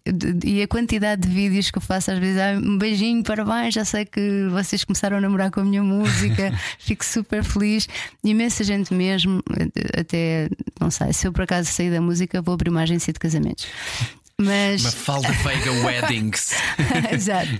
e 0.44 0.62
a 0.62 0.68
quantidade 0.68 1.22
de 1.22 1.28
vídeos 1.28 1.70
que 1.70 1.78
eu 1.78 1.82
faço 1.82 2.10
às 2.10 2.18
vezes, 2.18 2.40
ah, 2.40 2.58
um 2.58 2.78
beijinho, 2.78 3.22
parabéns, 3.22 3.74
já 3.74 3.84
sei 3.84 4.04
que 4.04 4.48
vocês 4.50 4.84
começaram 4.84 5.18
a 5.18 5.20
namorar 5.20 5.50
com 5.50 5.60
a 5.60 5.64
minha 5.64 5.82
música, 5.82 6.52
fico 6.78 7.04
super 7.04 7.44
feliz. 7.44 7.88
Imensa 8.24 8.64
gente 8.64 8.94
mesmo, 8.94 9.42
até, 9.98 10.48
não 10.80 10.90
sei, 10.90 11.12
se 11.12 11.26
eu 11.26 11.32
por 11.32 11.42
acaso 11.42 11.70
sair 11.70 11.90
da 11.90 12.00
música, 12.00 12.40
vou 12.40 12.54
abrir 12.54 12.70
uma 12.70 12.82
agência 12.82 13.12
de 13.12 13.18
casamentos. 13.18 13.66
Mas. 14.40 14.82
Mafalda 14.82 15.30
Veiga 15.32 15.70
Weddings. 15.84 16.52
exato, 17.12 17.50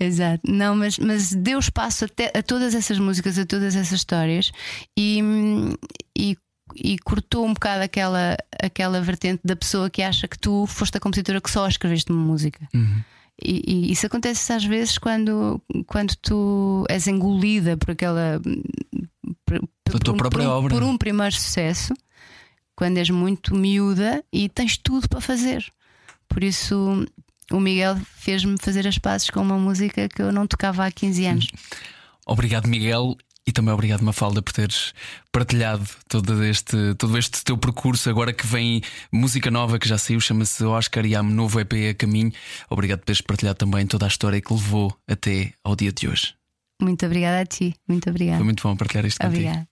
exato. 0.00 0.40
Não, 0.50 0.74
mas, 0.74 0.98
mas 0.98 1.34
deu 1.34 1.58
espaço 1.58 2.06
até 2.06 2.32
a 2.34 2.42
todas 2.42 2.74
essas 2.74 2.98
músicas, 2.98 3.38
a 3.38 3.44
todas 3.44 3.76
essas 3.76 3.92
histórias 3.92 4.50
e, 4.98 5.20
e, 6.16 6.36
e 6.74 6.98
cortou 7.00 7.44
um 7.46 7.52
bocado 7.52 7.82
aquela, 7.82 8.36
aquela 8.62 9.02
vertente 9.02 9.42
da 9.44 9.54
pessoa 9.54 9.90
que 9.90 10.02
acha 10.02 10.26
que 10.26 10.38
tu 10.38 10.66
foste 10.66 10.96
a 10.96 11.00
compositora 11.00 11.40
que 11.40 11.50
só 11.50 11.68
escreveste 11.68 12.10
uma 12.10 12.24
música. 12.24 12.66
E, 13.44 13.62
e, 13.66 13.92
isso 13.92 14.06
acontece 14.06 14.52
às 14.52 14.64
vezes 14.64 14.96
quando, 14.96 15.60
quando 15.86 16.14
tu 16.16 16.86
és 16.88 17.06
engolida 17.06 17.76
por 17.76 17.90
aquela. 17.90 18.40
Por, 19.44 19.60
por, 19.84 20.00
tua 20.00 20.16
própria 20.16 20.44
por, 20.44 20.50
obra. 20.50 20.74
por 20.74 20.82
um 20.82 20.96
primeiro 20.96 21.34
sucesso, 21.34 21.92
quando 22.74 22.96
és 22.96 23.10
muito 23.10 23.54
miúda 23.54 24.24
e 24.32 24.48
tens 24.48 24.78
tudo 24.78 25.06
para 25.10 25.20
fazer. 25.20 25.70
Por 26.32 26.42
isso, 26.42 27.06
o 27.50 27.60
Miguel 27.60 27.96
fez-me 28.16 28.56
fazer 28.58 28.86
as 28.86 28.98
pazes 28.98 29.28
com 29.28 29.40
uma 29.40 29.58
música 29.58 30.08
que 30.08 30.22
eu 30.22 30.32
não 30.32 30.46
tocava 30.46 30.86
há 30.86 30.90
15 30.90 31.26
anos. 31.26 31.46
Obrigado, 32.26 32.66
Miguel. 32.68 33.16
E 33.44 33.50
também 33.50 33.74
obrigado, 33.74 34.02
Mafalda, 34.02 34.40
por 34.40 34.52
teres 34.52 34.94
partilhado 35.32 35.84
todo 36.08 36.44
este, 36.44 36.94
todo 36.94 37.18
este 37.18 37.42
teu 37.42 37.58
percurso. 37.58 38.08
Agora 38.08 38.32
que 38.32 38.46
vem 38.46 38.80
música 39.10 39.50
nova 39.50 39.80
que 39.80 39.88
já 39.88 39.98
saiu, 39.98 40.20
chama-se 40.20 40.62
Oscar 40.62 41.04
e 41.04 41.16
há 41.16 41.22
um 41.22 41.28
novo 41.28 41.58
EP 41.58 41.72
a 41.90 41.94
caminho. 41.94 42.30
Obrigado 42.70 43.00
por 43.00 43.06
teres 43.06 43.20
partilhado 43.20 43.58
também 43.58 43.84
toda 43.84 44.06
a 44.06 44.08
história 44.08 44.40
que 44.40 44.52
levou 44.52 44.96
até 45.08 45.54
ao 45.64 45.74
dia 45.74 45.90
de 45.90 46.06
hoje. 46.06 46.34
Muito 46.80 47.04
obrigada 47.04 47.40
a 47.40 47.44
ti. 47.44 47.74
Muito 47.88 48.08
obrigada. 48.08 48.38
Foi 48.38 48.44
muito 48.44 48.62
bom 48.62 48.76
partilhar 48.76 49.06
isto 49.06 49.18
contigo. 49.18 49.40
Obrigada. 49.40 49.71